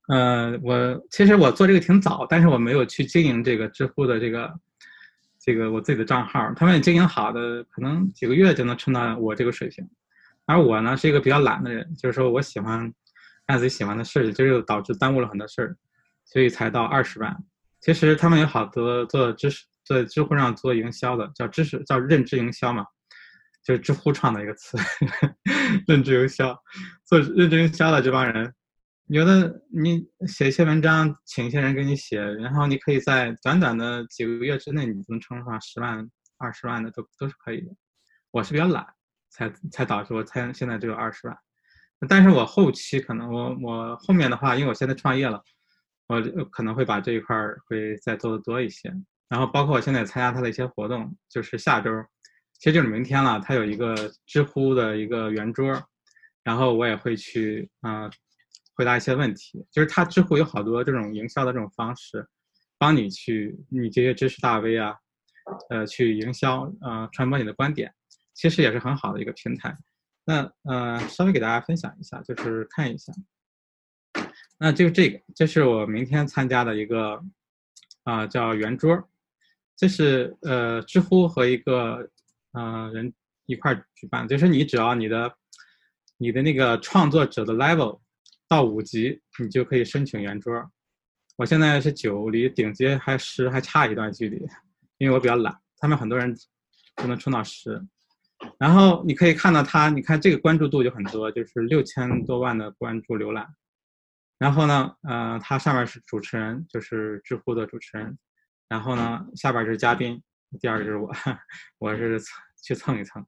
[0.07, 4.53] 呃，我其实我做这个挺早，但是我没有去经营这个知乎的这个
[5.39, 6.51] 这个我自己的账号。
[6.55, 9.87] 他们经营好的，可能几个月就能撑到我这个水平。
[10.45, 12.91] 而我呢，是一个比较懒的人，就是说我喜欢
[13.45, 15.77] 干自己喜欢的事，这就导致耽误了很多事儿。
[16.25, 17.35] 所以才到二十万。
[17.79, 22.85] 其实他们有好多做知识，在知乎上做营销的，叫知识叫认知营销嘛，
[23.63, 24.77] 就是知乎创的一个词，
[25.87, 26.55] 认知营销。
[27.09, 28.53] 做认知营销的这帮人，
[29.07, 36.07] 有的你写一些文章，请一些人给你写，然后你可以在短短的几个月之内，你能撑上十万、
[36.37, 37.71] 二十万的都都是可以的。
[38.29, 38.85] 我是比较懒，
[39.31, 41.35] 才才导致我才现在只有二十万。
[42.07, 45.43] 但是我后期可能我我后面的话，因为我现在创业了。
[46.07, 48.91] 我可能会把这一块儿会再做的多一些，
[49.27, 51.91] 然后包括我现在参加他的一些活动，就是下周，
[52.53, 53.95] 其实就是明天了，他有一个
[54.25, 55.71] 知乎的一个圆桌，
[56.43, 58.09] 然后我也会去啊
[58.73, 62.27] 回答一些问题，就是他知乎有好多这种营销的这种方式，
[62.77, 64.95] 帮你去你这些知识大 V 啊，
[65.69, 67.93] 呃去营销呃传播你的观点，
[68.33, 69.77] 其实也是很好的一个平台。
[70.25, 73.11] 那呃稍微给大家分享一下，就是看一下。
[74.57, 77.23] 那就这个，这是我明天参加的一个，
[78.03, 79.09] 啊，叫圆桌，
[79.77, 82.09] 这是呃知乎和一个
[82.51, 83.13] 呃人
[83.45, 85.33] 一块举办，就是你只要你的
[86.21, 88.01] 你的那个创作者的 level
[88.49, 90.53] 到五级，你就可以申请圆桌。
[91.37, 94.45] 我现在是九，离顶级还十还差一段距离，
[94.97, 96.35] 因为我比较懒，他们很多人
[96.97, 97.81] 都能冲到十。
[98.57, 103.47] 然后你可以看到他，你看这个关注度就很多，就是六千多万的关注浏览。
[104.37, 108.17] 然后呢，呃，他上面是主持人，就是知乎的主持人。
[108.67, 110.21] 然后呢，下边就是嘉宾，
[110.59, 111.09] 第二个就是我，
[111.79, 112.19] 我是
[112.61, 113.25] 去蹭一蹭。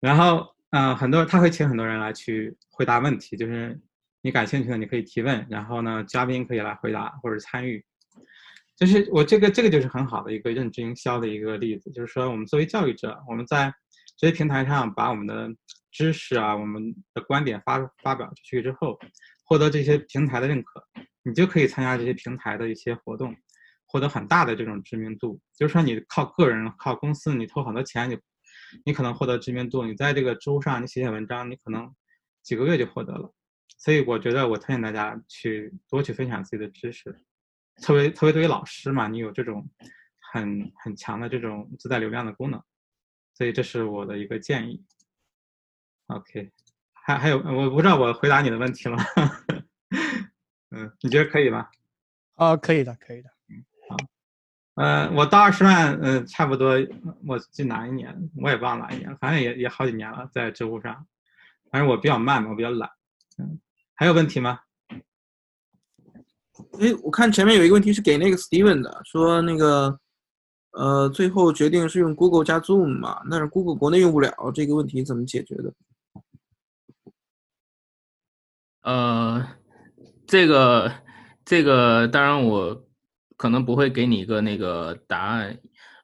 [0.00, 3.80] 然后，嗯，很多他会请很多人来去回答问题，就是
[4.22, 7.84] 你感兴趣的你可以提问，然后呢，嘉宾可以来回答或者参与。
[8.74, 13.72] 就是我这个这个就是很好的一个认知营销的一个例子，就是说我们作为教育者，我们在
[14.16, 15.48] 这些平台上把我们的
[15.92, 18.98] 知识啊，我们的观点发发表出去之后。
[19.46, 20.82] 获得这些平台的认可，
[21.22, 23.36] 你就可以参加这些平台的一些活动，
[23.86, 25.38] 获得很大的这种知名度。
[25.54, 28.18] 就是说，你靠个人、靠公司，你投很多钱，你
[28.84, 29.84] 你可能获得知名度。
[29.84, 31.94] 你在这个知乎上，你写写文章，你可能
[32.42, 33.32] 几个月就获得了。
[33.78, 37.12] 所以，我觉得我推荐大家去多去分享自己的知识。
[37.82, 39.68] 特别特别对于老师嘛，你有这种
[40.32, 42.62] 很很强的这种自带流量的功能，
[43.34, 44.84] 所以这是我的一个建议。
[46.06, 46.50] OK。
[46.92, 48.96] 还还有，我不知道我回答你的问题了。
[50.70, 51.68] 嗯，你觉得可以吗？
[52.36, 53.30] 啊，可以的，可以的。
[54.74, 55.12] 嗯，好。
[55.12, 56.74] 嗯，我到二十万，嗯，差不多，
[57.26, 61.06] 我记哪一年，我也忘了哪一年，反正也也好几年了，在知乎上。
[61.70, 62.90] 反正我比较慢嘛，我比较懒。
[63.38, 63.58] 嗯，
[63.94, 64.60] 还有问题吗？
[66.80, 69.98] 哎，我看前面有一个问题是给那个 Steven 的，说那个，
[70.70, 75.74] 呃，最后决定是用 Google 加 Zoom 嘛，但是 Google 国内用不了，这个问题怎么解决的？
[78.82, 79.48] 呃，
[80.26, 80.92] 这个
[81.44, 82.84] 这个当然我
[83.36, 85.58] 可能不会给你一个那个答案。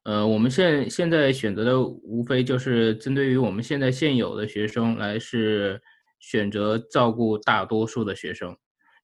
[0.05, 5.81] 呃，我们现现在选择的无非就是针对于我们现在现有的学生来是
[6.19, 8.57] 选择照顾大多数的学生，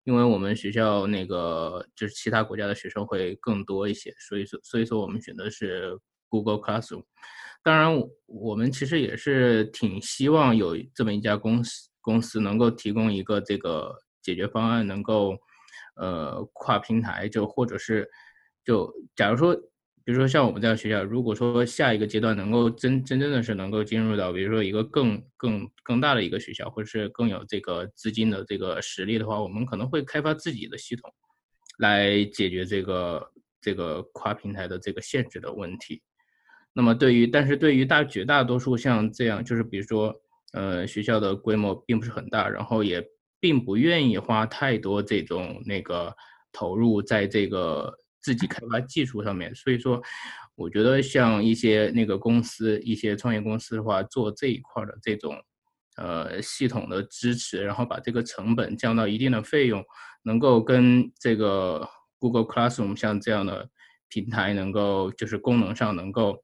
[0.04, 5.98] 因为我们学校那个就是其他国家的学生会更多一些，所以说所以说我们选择是
[6.28, 7.04] Google Classroom。
[7.62, 11.88] 当然，我们其实也是挺希望有这么一家公司。
[12.00, 13.92] 公司能够提供一个这个
[14.22, 15.36] 解决方案，能够
[15.96, 18.08] 呃跨平台，就或者是
[18.64, 19.54] 就假如说，
[20.04, 31.12] 比如说像我们这样学校，如果说下一个阶段能够真真正的是能够进入到，比如说一个更更更大的一个学校，或者是更有这个资金的这个实力的话，我们可能会开发自己的系统
[31.78, 36.02] 来解决这个这个跨平台的这个限制的问题。
[36.72, 40.14] 那么对于，但是对于大绝大多数像这样，就是比如说。
[40.52, 43.04] 呃，学校的规模并不是很大，然后也
[43.40, 46.14] 并不愿意花太多这种那个
[46.52, 47.92] 投入在这个
[48.22, 49.54] 自己开发技术上面。
[49.54, 50.02] 所以说，
[50.54, 55.36] 我觉得像一些那个公司、一些创业公司的话，做这一块的这种
[55.96, 59.84] 呃系统的支持，然后把这个成本降到一定的费用，
[60.22, 61.88] 能够跟这个
[62.18, 63.68] Google Classroom 像这样的
[64.08, 66.42] 平台能够就是功能上能够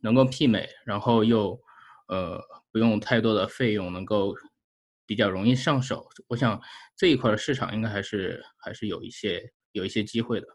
[0.00, 1.60] 能够媲美，然后又
[2.08, 2.40] 呃
[2.72, 4.34] 不用太多的费用，能够
[5.10, 6.08] 比较容易上手。
[6.28, 6.62] 我想
[6.96, 9.42] 这一块的市场应该还是还是有一些
[9.72, 10.46] 有一些机会的。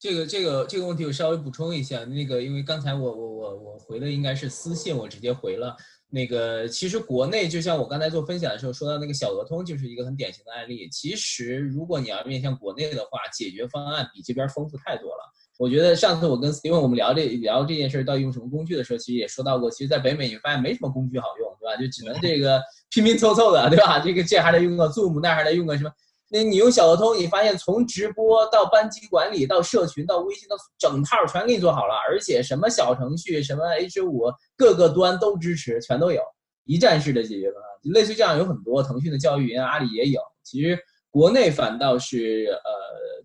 [0.00, 5.76] 这个这个这个问题我稍微补充一下，那个因为刚才我我我我回的应该是私信，我直接回了。
[6.08, 10.88] 那个其实国内就像我刚才做分享的时候说到那个小额通就是一个很典型的案例。
[10.88, 15.32] 其实如果你要面向国内的话，解决方案比这边丰富太多了。
[15.58, 21.76] 我觉得上次我跟 Steven 我们聊这聊这件事到底用什么工具的时候，其实也说到过，其实在北美你发现没什么工具好用，对吧？
[21.80, 22.60] 就只能这个
[22.90, 24.00] 拼拼凑凑的，对吧？
[24.00, 25.90] 这个这还得用个 Zoom，那还得用个什么？
[26.30, 36.22] 那你用小鹅通，你发现从直播到班级管理到社群到微信到整套全给你做好了，而且什么小程序、什么 H 五各个端都支持，全都有，
[36.64, 37.68] 一站式的解决方案。
[37.92, 40.22] 类似于这样有很多，腾讯的教育云、阿里也有。
[40.42, 40.78] 其实
[41.10, 42.70] 国内反倒是呃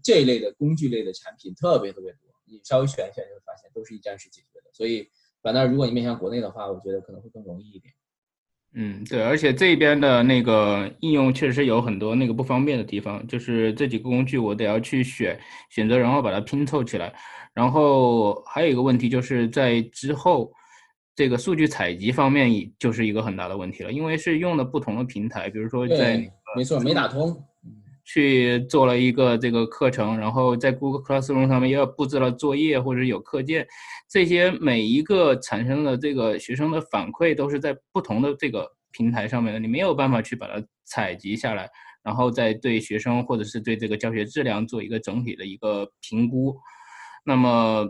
[0.07, 4.69] 这一类的工具类的产品特别特别多，你稍微选一选就会发现都是一站式解决的。
[4.71, 5.05] 所以
[5.41, 7.93] 反倒如果你面向国内的话，我觉得可能会更容易一点。
[8.73, 15.38] 嗯，对，而且这边的那个应用确实有很多那个不方便的地方，就是这几个工具我得要去选
[15.69, 17.13] 选择，然后把它拼凑起来。
[17.53, 20.49] 然后还有一个问题就是在之后
[21.15, 27.43] 这个数据采集方面，就是一个很大的问题了，因为是用的不同的平台，比如说在没错没打通。
[28.09, 33.67] 去做了一个这个课程，然后在 Google Classroom 上面又要布置了作业或者有课件，
[34.09, 41.69] 这些每一个产生的这个学生的反馈都是在不同的这个平台上面的，你没有办法去把它采集下来，
[42.01, 46.57] 然后再对学生或者是对这个教学质量做一个整体的一个评估。
[47.25, 47.85] 那么，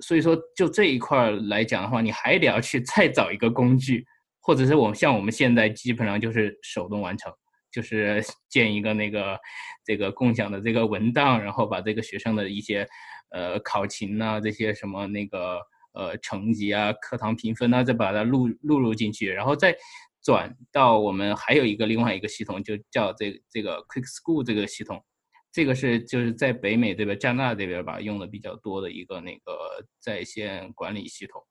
[0.00, 4.04] 所以说就这一块来讲的话，你还得要去再找一个工具，
[4.38, 7.32] 或者是我们像我们现在基本上就是手动完成。
[7.72, 9.38] 就是 建一个那个
[9.84, 12.86] 这个共享的这个文档，然后把这个学生的一些
[13.30, 15.58] 呃考勤呐这些什么那个
[15.94, 19.74] 呃成绩啊课堂评分呐再把它录录入进去，然后再
[20.22, 25.02] 转到我们还有一个另外一个系统，就叫这这个 Quick School 这个系统，
[25.50, 31.42] 这个是就是在北美这边加拿大这边吧用的比较多的一个那个在线管理系统，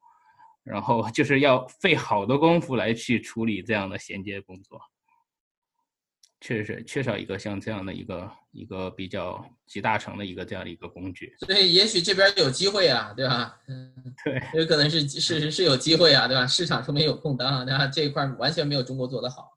[0.64, 4.80] 然后就是要费好多功夫来去处理这样的衔接工作。
[6.42, 13.56] 确实是缺少一个像这样的一个一个比较集大成的一个这样的一个工具，所以也许这边有机会啊，对吧？
[13.68, 13.94] 嗯，
[14.26, 16.46] 对，有可能是是是有机会啊，对吧？
[16.48, 17.86] 市场说明有空当，对吧？
[17.86, 19.50] 这一块完全没有中国做得好。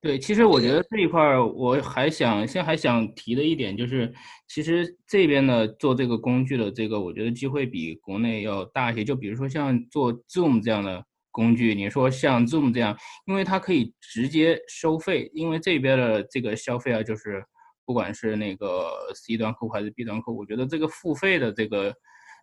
[0.00, 4.10] 对，其实我觉得这一块我还想现在还想提的一点就是，
[4.48, 9.04] 其实这边呢做这个工具的这个，我觉得机会比国内要大一些。
[9.04, 11.04] 就比如说像做 Zoom 这样的。
[11.36, 12.96] 工具，你说像 Zoom 这样，
[13.26, 17.44] 因为它可以直接收费，因为这边的这个消费啊，就是
[17.84, 21.94] 不管是那个 C 端客户还是 B 端客户，我觉得这个付费的这个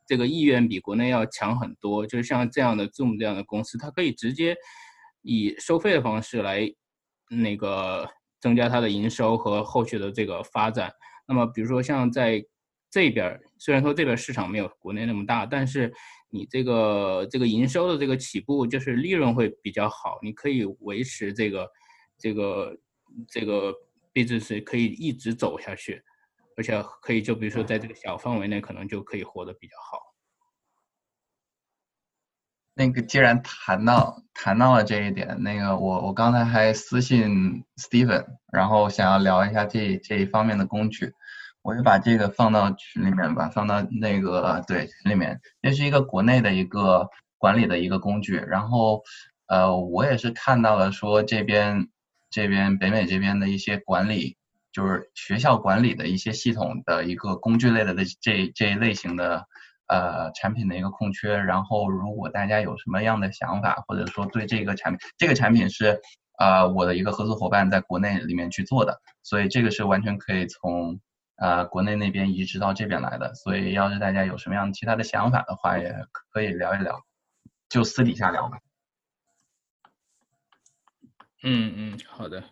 [0.05, 2.05] 这个意愿比国内要强很多。
[2.05, 4.55] 就是像这样的 Zoom 这样的公司，它可以直接
[5.23, 6.71] 以收费的方式来
[7.31, 8.07] 那个
[8.39, 10.93] 增加它的营收和后续的这个发展。
[11.27, 12.45] 那么，比如说像在
[12.91, 15.91] 这边，虽然说这边市场没有国内那么大，但是
[16.33, 21.69] 你这个这个营收的这个起步就是利润会比较好，你可以维持这个
[22.17, 22.75] 这个
[23.29, 23.71] 这个
[24.15, 26.01] business 可以一直走下去，
[26.57, 29.99] 而且可以就比如说在这个小范围内可能就可以活得比较好。
[32.73, 41.13] 那个既然谈到谈到了这一点，那个我我刚才还私信 Steven，然后想要聊一下这这一方面的工具。
[41.63, 45.39] 我就把这个放到群里面吧，放到那个对群里面。
[45.61, 49.01] 这是一个国内的一个管理的一个工具，然后
[49.47, 51.87] 呃，我也是看到了说这边
[52.29, 54.35] 这边北美这边的一些管理，
[54.73, 59.45] 就是学校管理的一些系统的一个工具类的这这一类型的
[59.87, 61.37] 呃产品的一个空缺。
[61.37, 66.01] 然后如果大家有什么样的想法，或者说对这个产品，这个产品是
[66.37, 70.99] 啊我的一个合作伙伴在国内里面去做的，所以这个是完全可以从。
[71.35, 75.93] 呃，国内那边移植到这边来的，所以要是大家有什么样其他的想法的话，也
[76.31, 77.03] 可以聊一聊，
[77.69, 78.59] 就私底下聊吧。
[81.43, 82.43] 嗯嗯，好的。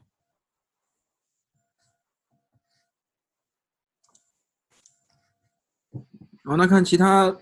[6.44, 7.34] 好，那看其他，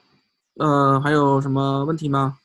[0.55, 2.37] 呃，还有什么问题吗？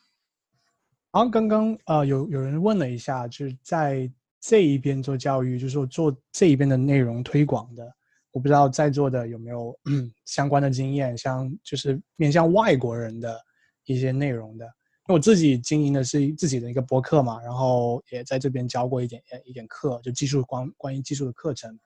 [1.10, 4.10] 好，刚刚呃有有人问了一下，就是在
[4.40, 7.94] 这一边做教育，就是说做这一边的内容推广的。
[8.34, 9.72] 我不知道在座的有没有
[10.26, 13.40] 相关的经验，像就是面向外国人的
[13.84, 14.64] 一些内容的。
[14.66, 21.78] 因为我自己经营的是自己的一个博客嘛，然后也在这边教过一点一点课，就技术关关于技术的课程。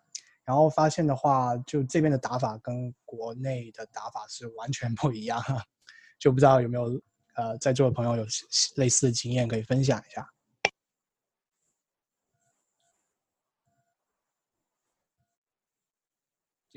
[0.42, 5.38] 然后发现的话，就这边的打法跟国内的打法是完全不一样，
[6.18, 6.98] 就不知道有没有
[7.34, 8.24] 呃在座的朋友有
[8.76, 10.26] 类似的经验可以分享一下。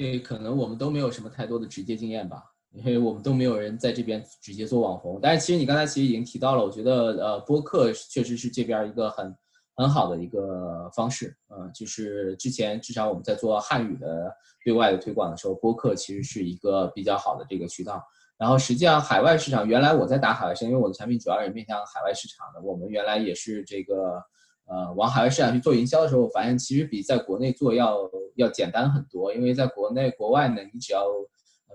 [0.02, 5.20] 对可能我们都没有什么太多的直接经验吧，因为我们都没有人在这边直接做网红。
[5.22, 9.36] 但是其实你刚才其实已经提到了，我觉得呃播客确实是这边一个很
[9.76, 14.34] 很好的一个方式，嗯，就是之前至少我们在做汉语的
[14.66, 18.04] 对外的推广的时候，播客其实是一个比较好的这个渠道。
[18.40, 24.20] 然后实际上海外市场，原来我在打海外市场，因为我的产品主要是面向海外市场的，我们原来也是这个。
[24.72, 29.34] 呃，往海外市场去做营销的时候，我发现其实比在国内做要要简单很多。
[29.34, 31.04] 因为在国内、国外呢，你只要，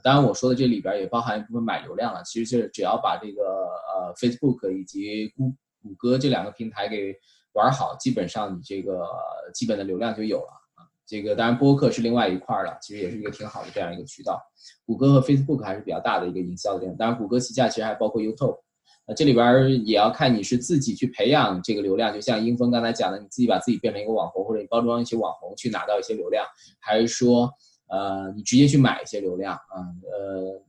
[0.03, 2.23] 当然我说的这里边也包含一部分买流量了。
[2.25, 5.53] 其实就是只要把这个呃 Facebook 以及谷
[5.83, 7.15] 谷歌这两个平台给
[7.53, 9.07] 玩好，基本上你这个
[9.53, 10.89] 基本的流量就有了啊。
[11.05, 14.41] 这个当然播客是另外一块了，其实也是一个挺好的这样一个渠道。
[14.87, 18.59] 谷歌和 Facebook 还是比较大的一个营销的量，当然谷歌旗下其实还包括 YouTube。
[19.07, 26.45] 呃，这里边也要看你是自己去培养这个流量，就像英峰刚才讲的，你自己把自己变成一个网红，或者你包装一些网红去拿到一些流量，
[26.81, 27.49] 还是说，
[27.89, 29.79] 呃，你直接去买一些流量啊？
[30.03, 30.61] 呃，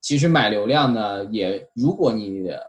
[0.00, 2.60] 其实买流量呢，也如果你呃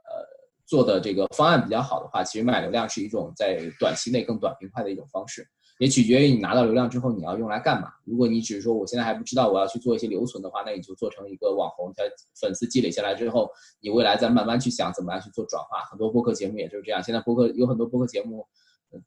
[0.65, 5.47] 做的这个方案比较好的话，其实买流量是一种在短期内更短平快的一种方式。
[5.81, 7.91] 也取决于你拿到流量之后你要用来干嘛。
[8.05, 12.03] 如果你只是说我现在还不知道我要去做一些留存的话，那你就做成一个网红，在
[12.39, 13.49] 粉丝积累下来之后，
[13.79, 15.79] 你未来再慢慢去想怎么样去做转化。
[15.89, 17.01] 很多播客节目也就是这样。
[17.01, 18.47] 现在播客有很多播客节目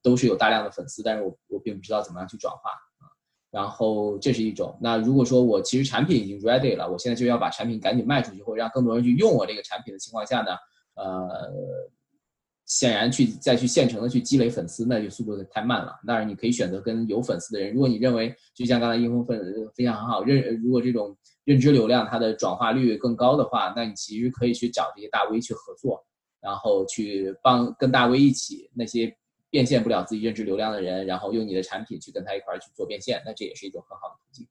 [0.02, 3.06] 都是有大量的粉丝，但是我我并不知道怎么样去转化啊。
[3.52, 4.76] 然后这是一种。
[4.80, 10.56] 那如果说我其实产品已经 ready 了，我现在就要把产品赶紧卖出去，或者让更多人去用我这个产品的情况下呢，
[10.96, 11.88] 呃。
[12.66, 15.94] 显然，去再去现成的去积累粉丝，那就速度太慢了。
[16.06, 17.74] 当然，你可以选择跟有粉丝的人。
[17.74, 19.38] 如果你认为，就像刚才英峰分
[19.76, 21.14] 分享很好，认如果这种
[21.44, 26.02] 认知流量它的转化率更高的话，那你其实可以去找这些大 V 去合作，
[26.40, 29.14] 然后去帮跟大 V 一起那些
[29.50, 34.46] 变现不了自己认知流量的人，然后用你的产品去跟他一块去做变现，那这也是一种很好的途径。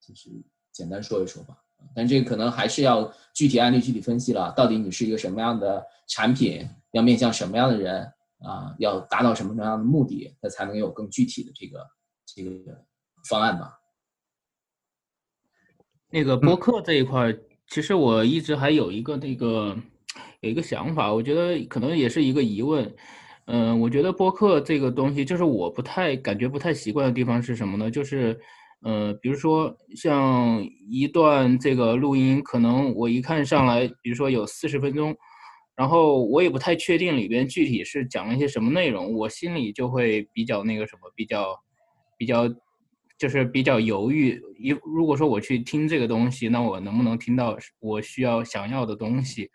[0.00, 0.28] 就是
[0.70, 1.56] 简单说一说吧。
[1.94, 6.66] 但这个可能还是要具体案例具体分析了，到底你是一个什么样的产品，
[6.96, 8.02] 要面向什么样的人
[8.38, 11.86] 啊，要达到什么样的目的，它才能有更具体的这个
[12.26, 12.50] 这个
[13.28, 13.70] 方案吧。
[16.10, 17.36] 那个播客这一块，
[17.68, 19.76] 其实我一直还有一个那个
[20.40, 22.94] 有一个想法，我觉得可能也是一个疑问。
[23.44, 27.90] 嗯，我觉得播客这个东西，就是我不太感觉不太习惯的地方是什么呢？
[27.90, 28.40] 就是。
[28.82, 35.16] 呃，比如说像一段这个录音，可能我一看上来，比如说有四十分钟，
[35.76, 41.54] 然后我也不太确定里边具体是讲了一些什么内容，我心里就会比较那个什么，比较
[42.16, 42.48] 比较
[43.18, 44.40] 就是比较犹豫。
[44.58, 49.50] 一如果说我去听这个东西，那我能不能听到我需要想要的东西？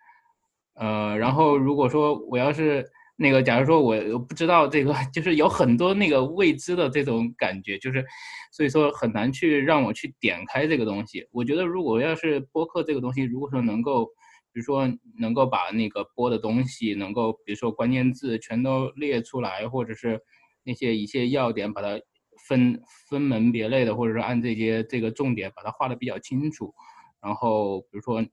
[0.76, 2.86] 呃，然后如果说我要是。
[3.18, 8.04] 那个，假如说我不知道这个， 就是有很多那个未知的这种感觉，就是
[8.52, 11.24] 所以说很难去让我去点开这个东西。
[11.32, 14.10] 我觉得如果要是播客这个东西，如果说能够，
[14.54, 14.88] 比如说
[15.20, 20.22] 能够把那个播的东西能够，比如说关键字全都列出来，或者是
[20.64, 22.00] 那些一些要点把它
[22.48, 26.74] 分分门别类的，或者说按这些这个重点把它画的比较清楚，
[27.22, 28.26] 然后比如说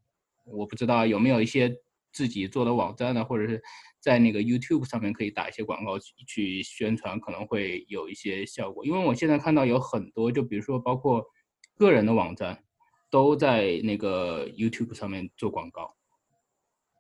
[0.45, 1.75] 我不知道有没有一些
[2.13, 3.63] 自己做的网站呢，或者是。
[4.01, 8.87] 在那个 YouTube 上面可以打一些广告去宣传，可能会有一些效果。
[8.87, 11.27] 因为我现在看到有很多，就比如说包括
[11.77, 12.63] 个人的网站，
[13.11, 15.97] 都在那个 YouTube 上面做广告。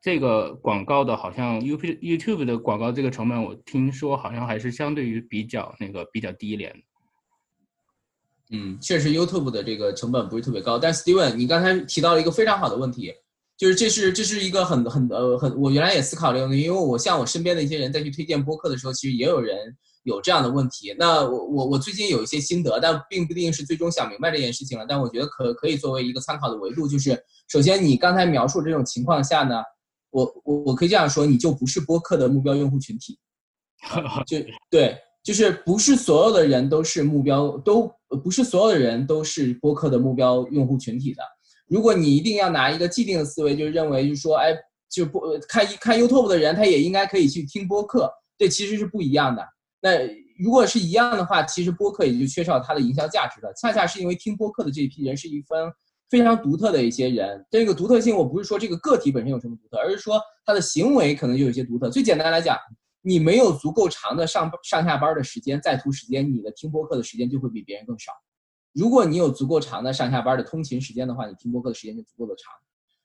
[0.03, 6.75] 这个广告的好像 YouTube YouTube 的广告这个成本，我听说好像还是相对于比较那个比较低廉。
[8.51, 10.79] 嗯，确实 YouTube 的这个成本不是特别高。
[10.79, 13.13] 但 Steven，你刚才提到了一个非常好的问题。
[13.59, 20.95] 就是这是这是一个很很呃很，我原来也思考这个问题，因为我像我身边的一些人在去推荐播客的时候，其实也有人有这样的问题。
[20.97, 24.87] 那我我我最近有一些心得，但并不一定是最终想明白这件事情了。
[24.89, 29.61] 但我觉得可可以作为一个参考的维度，就是首先你刚才描述这种情况下呢，
[30.11, 33.19] 我我我可以这样说，你就不是播客的目标用户群体，
[34.27, 34.39] 就
[34.71, 37.91] 对，就是不是所有的人都是目标，都
[38.23, 41.23] 不是所有的人都是播客的目标用户群体的。
[41.67, 44.55] 如果你一定要拿一个既定的思维，就是认为，就是说，哎，
[44.91, 49.47] 就播看看 YouTube 的人，他也应该可以去听播客，这其实是不一样的。
[49.81, 49.91] 那
[50.39, 53.53] 如果是一样的话，其实播客也就缺少它的营销价值了。
[53.61, 55.71] 恰恰是因为听播客的这一批人是一分
[56.09, 61.91] 非常独特的一些人，这个独特性我不是说这个个体本身有什么独特，而是说他的行为可能就有些独特。
[61.91, 62.57] 最简单来讲，
[63.03, 68.13] 你没有足够长的上上下班的时间在途时间，你的听播客的时间就会比别人更少。
[68.73, 72.53] 如果你有足够长的上下班的通勤时间的话，你听播客的时间就足够的长。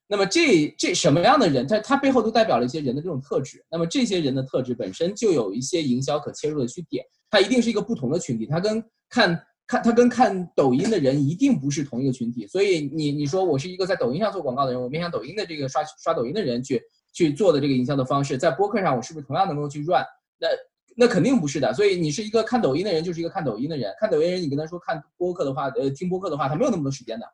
[0.06, 3.64] 那么这这什么样的人，他他背后都代表了一些人的这种特质。
[3.70, 12.46] 那么这些人的特质本身就有一些营销可切入的去点，他一定是一个不同的群体，他跟看看他跟看抖音的人一定不是同一个群体。
[12.46, 20.04] 所以你你说我是一个在抖音上做广告的人，我面向抖音的这个刷刷抖音的人去去做的这个营销的方式，在播客上我是不是同样能够去 run？
[20.38, 20.48] 那
[20.96, 21.72] 那肯定不是的。
[21.72, 23.92] 所以你是一个看抖音的人，就是一个看抖音的人。
[23.98, 27.26] 看抖音人，你跟他说看播客的话，呃，听播客的话，他没有那么多时间的。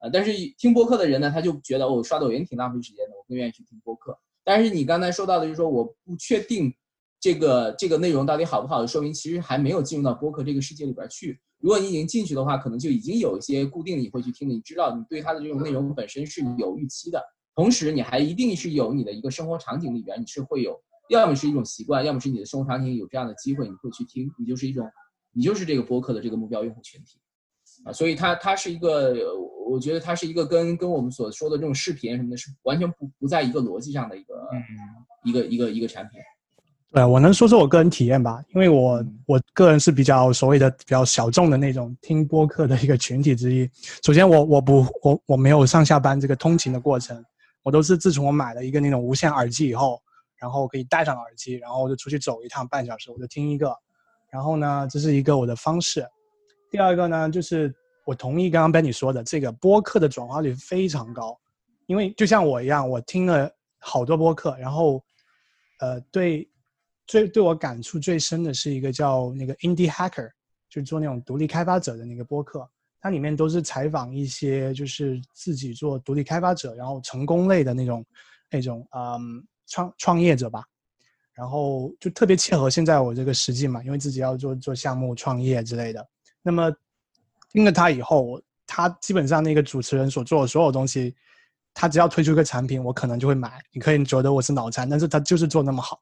[0.00, 4.18] 呃，但是听播客的人呢，他就觉得我刷抖音挺浪费时间的，我更愿意去听播客。
[4.44, 6.72] 但是你刚才说到的，就是说我不确定
[7.20, 11.40] 这个这个内容到底好不好，说明其实还没有进入到播客这个世界里边去。
[11.62, 17.22] 如果你已经进去的话，可能就已经有一些固定你会去听的，你知道你对它的这种内容本身是有预期的，
[17.54, 20.76] 同时你还一定是有你的一个生活场景里边，你是会有，
[21.08, 24.90] 要么是一种习惯，要么是你的生活场景有这样的机会，你会去听，你就是一种，
[25.32, 27.20] 你就是这个播客的这个目标用户群体。
[27.84, 29.14] 啊，所以它它是一个，
[29.66, 34.34] 我觉得它是一个跟跟我们所说的这种视频什么的，是完全不不在一个逻辑上的一个
[35.24, 36.20] 一个一个一个产品。
[36.92, 43.68] 对，我能说说我个人体验吧，因为我我个人是比较所谓的比较小众的那种听播客的一个群体之一。
[44.04, 47.24] 首先，我我不我我没有上下班这个通勤的过程，
[47.62, 50.02] 我都是自从我买了一个那种无线耳机以后，
[50.36, 53.74] 然后可以戴上耳机，然后我就出去走一趟半小时，我就听一个。
[54.30, 56.06] 然后呢，这是一个我的方式。
[56.70, 61.38] 第二个呢，就是我同意刚刚 Benny 说的，这个播客的转化率非常高，
[61.86, 65.02] 因为就像我一样，我听了好多播客，然后，
[65.80, 66.48] 呃，对，
[67.06, 70.30] 最对我感触最深的是一个叫那个 Indie Hacker，
[70.68, 72.68] 就做那种独立开发者的那个播客，
[73.00, 78.04] 它里面都是采访一些就是自己做独立开发者，然后成功类的那种
[78.50, 80.62] 那种嗯创创业者吧，
[81.34, 86.06] 然后就特别切合现在我这个实际嘛，因为自己要做做项目创业之类的。
[86.42, 86.72] 那么
[87.50, 91.14] 听了他以后，他基本上那个主持人所做的所有东西，
[91.74, 93.62] 他只要推出一个产品，我可能就会买。
[93.72, 96.00] 你可以觉得我是脑残，但是他就是做那么好，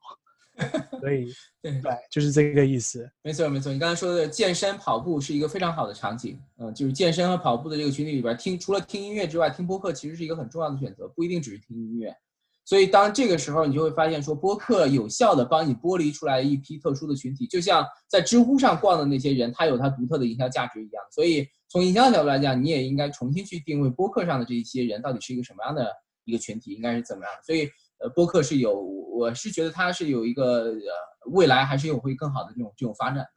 [1.01, 1.27] 所以
[1.61, 1.81] 对，
[2.11, 3.09] 就是这个意思。
[3.23, 12.15] 没错没错，你刚才说的健身跑步是一个非常好的场景，嗯，就是健身和跑步的这个群体里边，听除了听音乐之外，听播客其实是一个很重要的选择，不一定只是听音乐。
[12.63, 21.03] 所以，当这个时候，你就会发现，说播客有效的帮你剥离出来一批特殊的群体，就像在知乎上逛的那些人，他有他独特的营销价值一样。
[21.11, 25.91] 所以，从营销角度来讲，你也应该重新去定位播客上的这一些人到底是一个什么样的
[26.23, 27.33] 一个群体，应该是怎么样。
[27.43, 27.67] 所以，
[28.01, 33.27] 呃，播客是有，我是觉得它是有一个呃未来还是有会更好的这种这种发展的。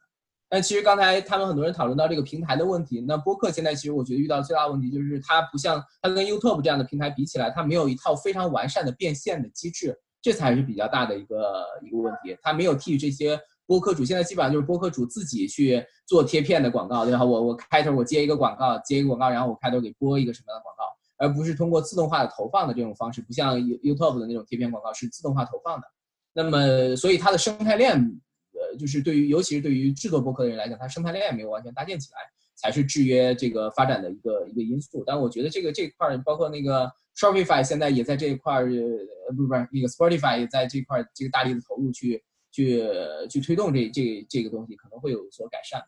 [0.47, 12.37] 但其实刚才他们很多人讨论到这个平台的问题，那播客现在其实我觉得遇到最大的问题就是它不像它跟 YouTube 这样的平台比起来，它没有一套非常完善的变现的机制，这才是比较大的一个一个问题。
[12.41, 17.23] 它没有替这些播客主，现在基本上就是播客主自己去做贴片的广告，对吧？
[17.23, 20.83] 我我开头我接一个广告，接一个广告，然后我开头给播一个什么样的广告，
[21.17, 25.87] 而不是通过自动化的投放的这种方式，不像 YouTube 的那种贴片广告是自动化投放的。
[26.33, 28.21] 那么，所以它的生态链。
[28.57, 32.19] 呃就是对于，尤其是对于制作播客的人来讲，它生态链没有完全搭建起来，
[32.55, 35.03] 才是制约这个发展的一个一个因素。
[35.05, 42.81] 但我觉得这个这块儿，包括那个 Shopify 现在也在这一块儿，呃，不是不是，那个 Spotify 也在这块儿这个大力的投入去去
[43.29, 45.81] 去推动这这这个东西，可能会有所改善。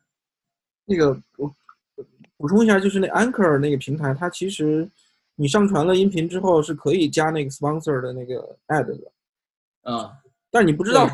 [0.83, 1.49] 那个我
[2.35, 4.89] 补充一下，就是那 Anchor 那个平台，它其实
[5.38, 9.11] 你上传了音频之后是可以加那个 sponsor 的那个 ad 的，
[9.83, 10.11] 嗯，
[10.51, 11.09] 但是你不知道。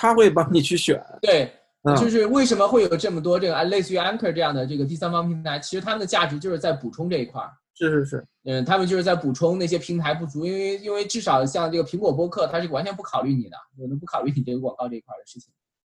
[0.00, 1.52] 他会帮你去选， 对，
[1.96, 5.58] 就是为什么会有这么多这个类似于 Anchor 这样的这个第三方平台？
[5.58, 7.50] 其实他们的价值就是在补充这一块儿。
[7.74, 15.52] 是是是，嗯，他们就是在补充那些平台不足，因为因为至少像这个苹果播客，它是完全不考虑你的，我们不考虑你这个广告这一块的事情，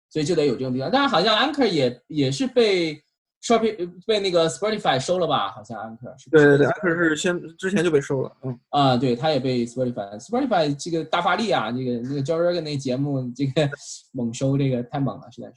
[0.10, 0.90] 所以就得有这种地方。
[0.92, 3.02] 但是好像 Anchor 也也是被。
[3.44, 5.52] Shopify 被那个 Spotify 收了吧？
[5.52, 6.30] 好像 Anchor 是。
[6.30, 8.32] 对对对，Anchor 是先之前就被收了。
[8.44, 10.18] 嗯啊，对，他也被 Spotify。
[10.18, 13.70] Spotify 这个大发力啊，这个那个 Joe Rogan 那节目，这个
[14.14, 15.56] 猛收，这个太猛了，实在是。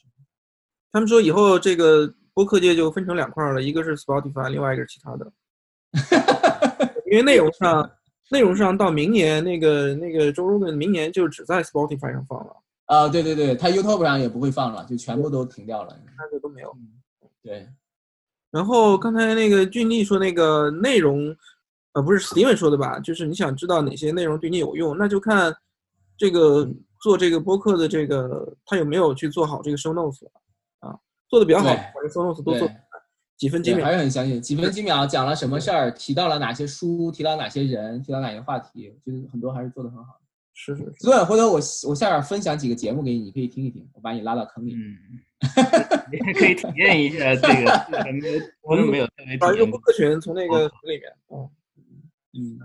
[0.90, 5.32] 他们说以后这个播客界就分成两块了，一个是 Spotify，另外一个是其他的。
[7.08, 7.88] 因为内容上，
[8.30, 12.56] 内容上到明年那个那个 Joe Rogan 明年就只在 Spotify 上放了。
[12.86, 16.76] 啊，对对对，他 YouTube 上也不会放了，就全部都停掉了，那就都没有。
[17.46, 17.68] 对，
[18.50, 21.34] 然后刚才那个俊丽说那个内容，
[21.92, 22.98] 呃，不是 Steven 说的吧？
[22.98, 25.54] 就是你想知道哪些内容对你有用，那就看
[26.18, 26.68] 这个
[27.00, 30.26] 做这个播客的这个他有没有去做好这个 show notes
[30.80, 30.98] 啊。
[31.28, 32.68] 做的比较好，把这 show notes 都做
[33.36, 33.92] 几分几秒还。
[33.92, 40.20] 是很详细，几分几秒讲了什么事儿，提到了哪些书，提到哪些人，提到哪些话题，我觉得很多还是做的很好。
[40.54, 44.74] 是是是，所以回头我我下边分享几个节目给你，你可以听一听，我把你拉到坑里。
[44.74, 44.96] 嗯，
[46.12, 47.70] 也可以体验一下 这个，
[48.02, 49.78] 还没有我们没有特别找一个体验过。
[49.78, 51.50] 播客群，从那个里面，嗯，
[52.38, 52.58] 嗯，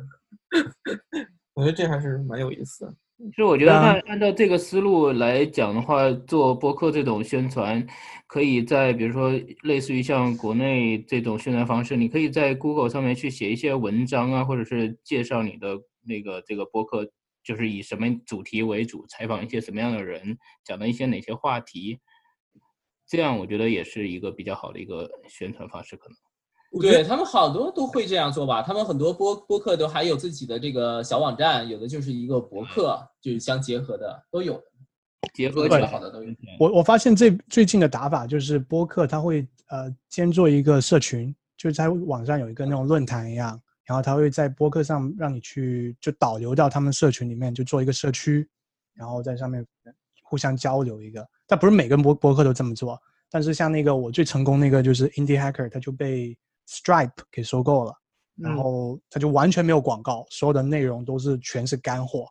[1.53, 2.95] 我觉得这还是蛮有意思的。
[3.29, 7.85] 其实我觉得按按照这个思路来讲的话，做播客这种宣传，
[8.25, 17.07] 可以在比如说类似于像国内这种宣传方式，你可以在 Google 上面去写一些文章啊，或者是介绍你的那个这个播客，
[17.43, 21.99] 就是以什么主题为主，采访一些什么样的人，讲的一些哪些话题，
[23.11, 26.17] 这样我觉得也是一个比较好的一个宣传方式，可能。
[26.79, 34.57] 对他们好多都会这样做吧，他们很多播播客都还有自己的这个小网站，有的就是一个博客，就是相结合的都有，
[35.33, 36.33] 结合做起来好的都有。
[36.57, 48.47] 我我发现这最近的打法就是播客，它会呃先做一个社群，就是在网上有一个那种论坛一样，然后它会在播客上让你去就导流到他们社群里面，就做一个社区，
[48.93, 49.67] 然后在上面
[50.23, 51.27] 互相交流一个。
[51.51, 52.97] 但不是每个博博客都这么做，
[53.29, 57.93] 但是像那个我最成功那个就是 Indie Hacker，它就被 Stripe 给收购了，
[58.37, 62.25] 然嗯后它就完全没有广告，所有的内容都是全是干货，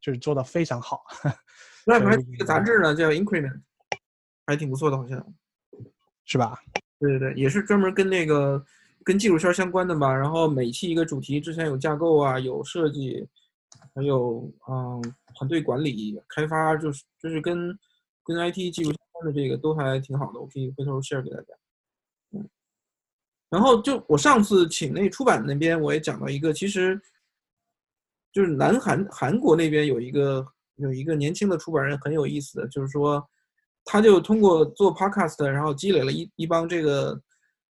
[0.00, 1.02] 就是做的非常好。
[1.84, 3.60] 那还有一个杂志呢，叫 Increment，
[4.46, 5.34] 还挺不错的，好像。
[6.24, 6.56] 是吧？
[7.00, 8.64] 对对对，也是专门跟那个
[9.02, 10.14] 跟技术圈相关的吧。
[10.14, 13.26] 然后每期一个主题，之前有架构啊，有设计，
[13.96, 15.02] 还有嗯
[15.34, 17.76] 团队管理、开发，就是就是跟
[18.32, 21.54] 跟 IT 技术相关的这个都还挺好的，我可以回头 share 给大家。
[22.32, 22.48] 嗯，
[23.48, 27.00] 然后就我上次请那出版那边我也讲到一个，其实
[28.32, 33.28] 就是南韩韩国那边有一个有一个年轻的出版人很有意思的，就是说。
[33.82, 37.18] 他就通过做 podcast，然后积累了一一帮这个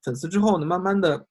[0.03, 1.27] 粉丝之后呢，慢慢的，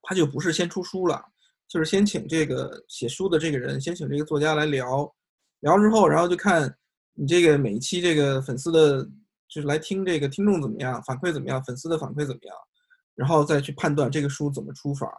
[0.00, 1.22] 他就不是先出书了，
[1.68, 5.14] 就是先请这个写书的这个人，先请这个作家来聊，
[5.60, 6.74] 聊之后，然后就看
[7.18, 9.04] 你这个每一期这个粉丝的，
[9.48, 12.56] 就是来听这个听众怎么样，反馈怎么样，粉丝的反馈怎么样，
[13.14, 15.10] 然后再去判断这个书怎么出法，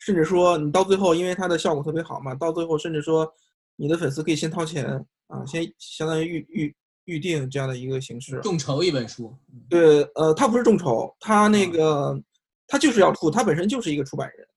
[0.00, 3.32] 甚至说你到最后，因为它的效果特别好嘛，到最后甚至说
[3.76, 4.86] 你的粉丝可以先掏钱
[5.28, 6.76] 啊，先相当于预预。
[7.06, 9.32] 预定这样的一个形式，众筹一本书，
[9.70, 12.22] 对，呃，他不是众筹，他那啊个
[12.66, 14.48] 他就是要出，他本身就是一个出版人。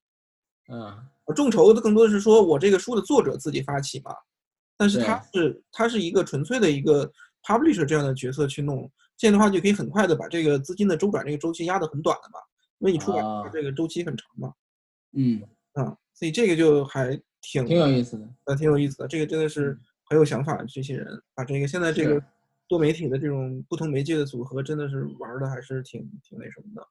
[0.70, 0.82] 嗯，
[1.26, 4.16] 呃众筹的更多的是说我这个书的作者自己发起嘛，
[4.80, 5.06] 但是对。
[5.06, 7.06] 他是他是一个纯粹的一个
[7.44, 12.40] publisher 这样的角色去弄，这样的话就可以很快的把这个资金的周转这个周期压得很短了嘛，
[12.78, 13.50] 因为你出版啊。
[13.54, 14.54] 这个周期很长嘛，
[15.12, 15.44] 嗯，
[15.74, 18.28] 啊，所以这个就还挺挺有意思的。
[18.46, 22.24] 呃挺有意思的，这个真的是很有想法的这些人，把这个现在这个。
[22.70, 26.88] 多媒体的这种不同媒介的组合，真的是玩的还是挺挺那什么的。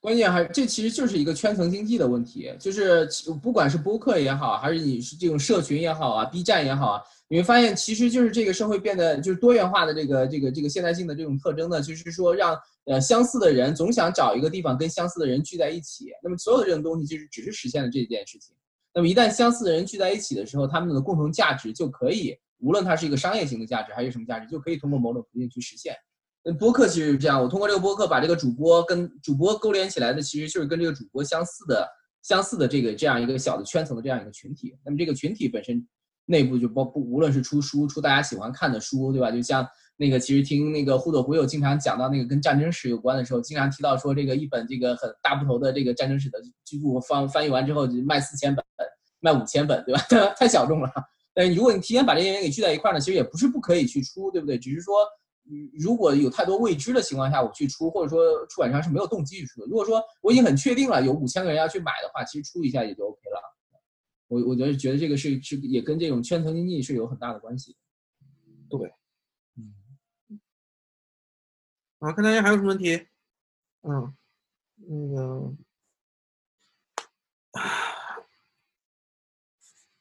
[0.00, 3.08] 关键还是这其实就是一个圈层经济的问题，就是
[3.42, 18.54] 不管是播客也好，还是你是这种社群也好啊，B 站也好啊，你会发现其实就是这个社会变得就是多元化的这个这个这个现代性的这种特征呢，就是说让呃相似的人总想找一个地方跟相似的人聚在一起，那么所有的这种东西就是只是实现了这件事情。
[18.94, 25.96] 那么一旦相似的人聚在一起的时候，他们的共同价值就可以，无论它是一个商业型的价值还是什么价值，就可以通过某种途径去实现。
[26.46, 31.88] 嗯，播客其实是这样，我通过这个播客把这个主播跟主播勾连起来的，其实就是跟这个主播相似的、
[32.22, 34.76] 相似的这个这样一个小的圈层的这样一个群体。
[34.84, 35.86] 那么这个群体本身
[36.26, 39.30] 内部就包不无论是出书、出大家喜欢看的书，对吧？
[39.30, 39.66] 就像
[39.96, 48.62] 那个其实听那个忽左忽右经常讲到那个跟战争史有关的时候，经常提到说这个一本这个很大部头的这个战争史的巨著翻翻译完之后就卖四千本，
[49.20, 50.02] 卖五千本，对吧？
[50.36, 50.90] 太小众了。
[51.32, 54.58] 但是如果你提前把这些人给聚在一块儿呢，其实也不是不可以去出，对不对？
[54.58, 54.94] 只是说。
[55.46, 59.66] 嗯，如果有太多未知的情况下，我去出，或者说出版商是没有动机去出的。
[59.66, 63.54] 如果说我已经很确定了有五千个人要去买的话，其实出一下也就 OK 了。
[64.28, 67.76] 我我觉得觉得这个是是也跟这种圈层经济是有很大的关系。
[68.70, 68.90] 对，
[69.56, 70.40] 嗯，
[72.00, 73.06] 好，看大家还有什么问题？
[73.82, 74.14] 嗯，
[74.76, 75.54] 那个，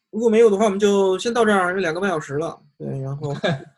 [0.09, 2.63] 如果没有的话，我们就先到这儿，有两个半小时了。
[2.77, 3.33] 对，然后，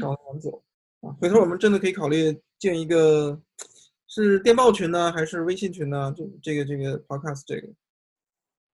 [0.00, 0.62] 搞得很久
[1.00, 1.14] 啊。
[1.20, 3.40] 回头我们真的可以考虑建一个，
[4.06, 6.12] 是电报群呢，还是微信群呢？
[6.16, 7.68] 这这个这个 podcast 这个，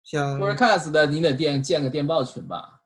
[0.03, 2.81] 像 Podcast 的你得建建个电报群吧？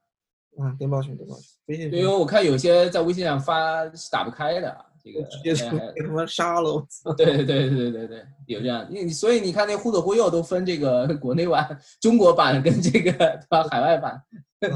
[0.61, 7.15] 嗯，电报群，电报群，微信群，因为我看有些在微信上发是打不开的，这个直接就哎给他们杀了，我操！
[7.15, 14.21] 对对对对对对，有这样，你所以你看那忽左忽右都分这个 国内版、中国版跟这个 对吧海外版，
[14.61, 14.69] 哎，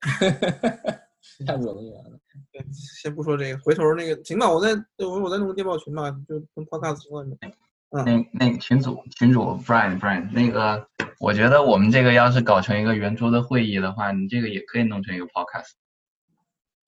[1.46, 2.04] 太不容易了。
[2.52, 7.38] 对，先不说这个，回头那个行吧，我再我我再弄个电报群吧，就跟 Podcast 情况一样。
[7.90, 10.86] 嗯，那那个群主群主 Brian Brian 那个，
[11.18, 15.72] 我觉得我们这个要是搞成一个圆桌的会议的话，你这个也可以弄成一个 podcast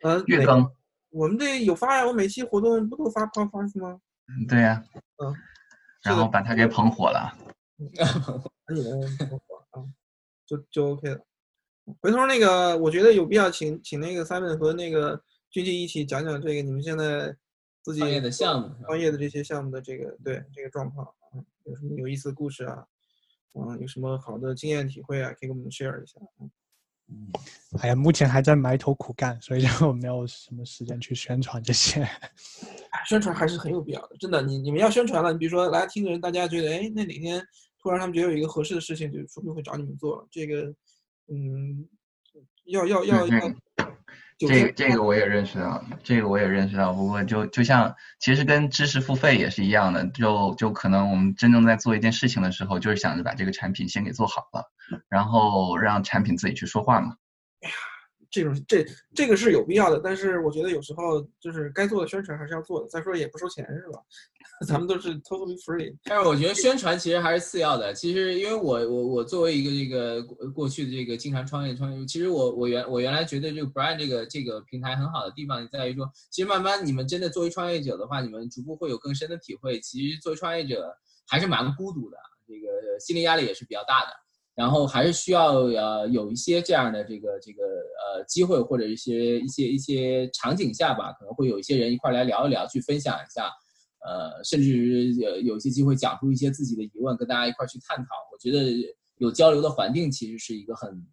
[0.02, 0.70] 呃，月更。
[1.10, 3.98] 我们这有发呀，我每期活动不都发 Podcast 吗？
[4.28, 4.82] 嗯，对呀。
[5.22, 5.34] 嗯。
[6.04, 7.36] 然后把它给捧火了。
[8.64, 9.84] 把你们捧火啊，
[10.46, 11.20] 就就 OK 了。
[12.00, 15.20] 回头那个，我觉得有必要请请那个 Simon 和那个
[15.50, 17.34] 军旗一起讲讲这个你们现在
[17.82, 22.86] 自己创业的项目，创业的这些项目的这个对这个状况啊，有什么有意思的故事啊，
[23.54, 26.20] 嗯，有什么好的经验体会啊，可以跟我们 share 一下。
[27.08, 27.30] 嗯，
[27.80, 32.08] 哎呀，目前还在埋头苦干，所以就没有什么时间去宣传这些。
[33.08, 34.40] 宣传还是很有必要的，真的。
[34.40, 37.44] 你你们要宣传了，你比如说来听的人，大家觉得哎，那哪天
[37.82, 40.26] 突然他们觉得有一个合适的事情，就说不定会找你们做。
[40.30, 40.72] 这个。
[41.32, 41.88] 嗯，
[42.66, 43.52] 要要要要，
[44.36, 46.92] 这个这个我也认识到，这个我也认识到。
[46.92, 54.70] 不过就就像其实跟知识付费也是一样的，就就可能我们真正在做一件事情的时候，就是想着把这个产品先给做好了，
[55.08, 57.16] 然后让产品自己去说话嘛。
[57.62, 57.74] 哎呀。
[58.34, 58.82] 这种这
[59.14, 62.88] 这个是有必要的，但是我觉得有时候就是该做的宣传还是要做的。
[62.88, 64.00] 再说也不收钱是吧？
[64.66, 65.94] 咱们都是 totally free。
[66.04, 67.92] 但是我觉得宣传其实还是次要的。
[67.92, 79.80] 其实因为我我我作为一个这个过去的这个经常创业创业，其实我我原我原来觉得这个 brand 这个这个平台很好的地方在于说，其实慢慢你们真的作为创业者的话，你们逐步会有更深的体会。
[79.80, 80.94] 其实作为创业者
[81.26, 82.16] 还是蛮孤独的，
[82.46, 84.08] 这个心理压力也是比较大的。
[84.54, 93.50] 然后还是需要呃有一些这样的这个这个呃机会或者一些一些一些场景下吧，可能会有一些人一块来聊一聊，去分享一下，
[94.04, 98.10] 呃，甚至有有些机会讲出一些自己的疑问，跟大家一块去探讨。
[98.32, 101.06] 我觉得有交流的环境其实是一个很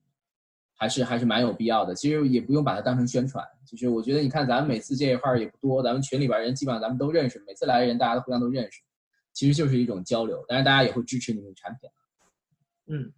[0.75, 1.93] 还是还是蛮有必要的。
[1.93, 3.45] 其实也不用把它当成宣传。
[3.65, 8.81] 其实我觉得你看咱们每次这一块也不多，咱们群里边人基本上咱们都认识，每次来的人大家都互相都认识，
[9.33, 10.43] 其实就是一种交流。
[10.47, 11.89] 当然大家也会支持你们的产品。
[12.87, 13.13] 嗯。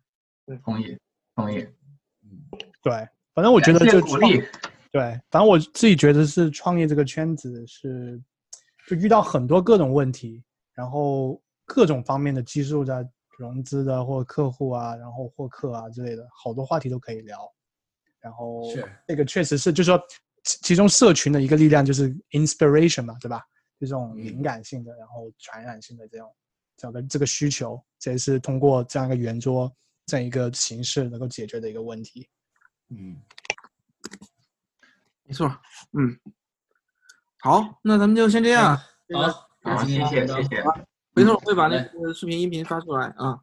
[0.66, 0.98] 同意，
[1.33, 1.59] 同意。
[2.25, 2.43] 嗯，
[2.83, 2.91] 对，
[3.33, 4.19] 反正我觉得就创，
[4.91, 8.22] 对，反正我自己觉得是创业这个圈子是，
[8.88, 10.43] 就遇到很多各种问题，
[10.74, 17.40] 然后各种方面的技术的融资的或客户啊，然后获客啊之类的，好多话题都可以聊。
[18.19, 18.64] 然后
[19.08, 20.01] 这个确实是，就是说
[20.43, 23.43] 其中社群的一个力量就是 inspiration 嘛，对吧？
[23.80, 26.35] 就这种灵感性的，然后传染性的这种
[26.77, 29.74] 这个这个需求，这也是通过这样一个圆桌。
[30.08, 32.27] 这样一个形式能够解决的一个问题，
[32.90, 33.22] 嗯，
[35.24, 35.48] 没错，
[35.93, 36.19] 嗯，
[37.42, 38.78] 好，那咱们就先这样，
[39.14, 39.22] 好，
[39.64, 40.64] 好，谢谢，谢谢，
[41.16, 43.40] 回头我会把那个视频、音频发出来啊，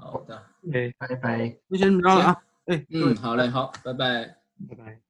[0.00, 0.36] 好的，
[0.72, 4.36] 哎，拜拜，那先这么着了啊，哎，嗯，好嘞，好，拜拜，
[4.68, 5.03] 拜拜。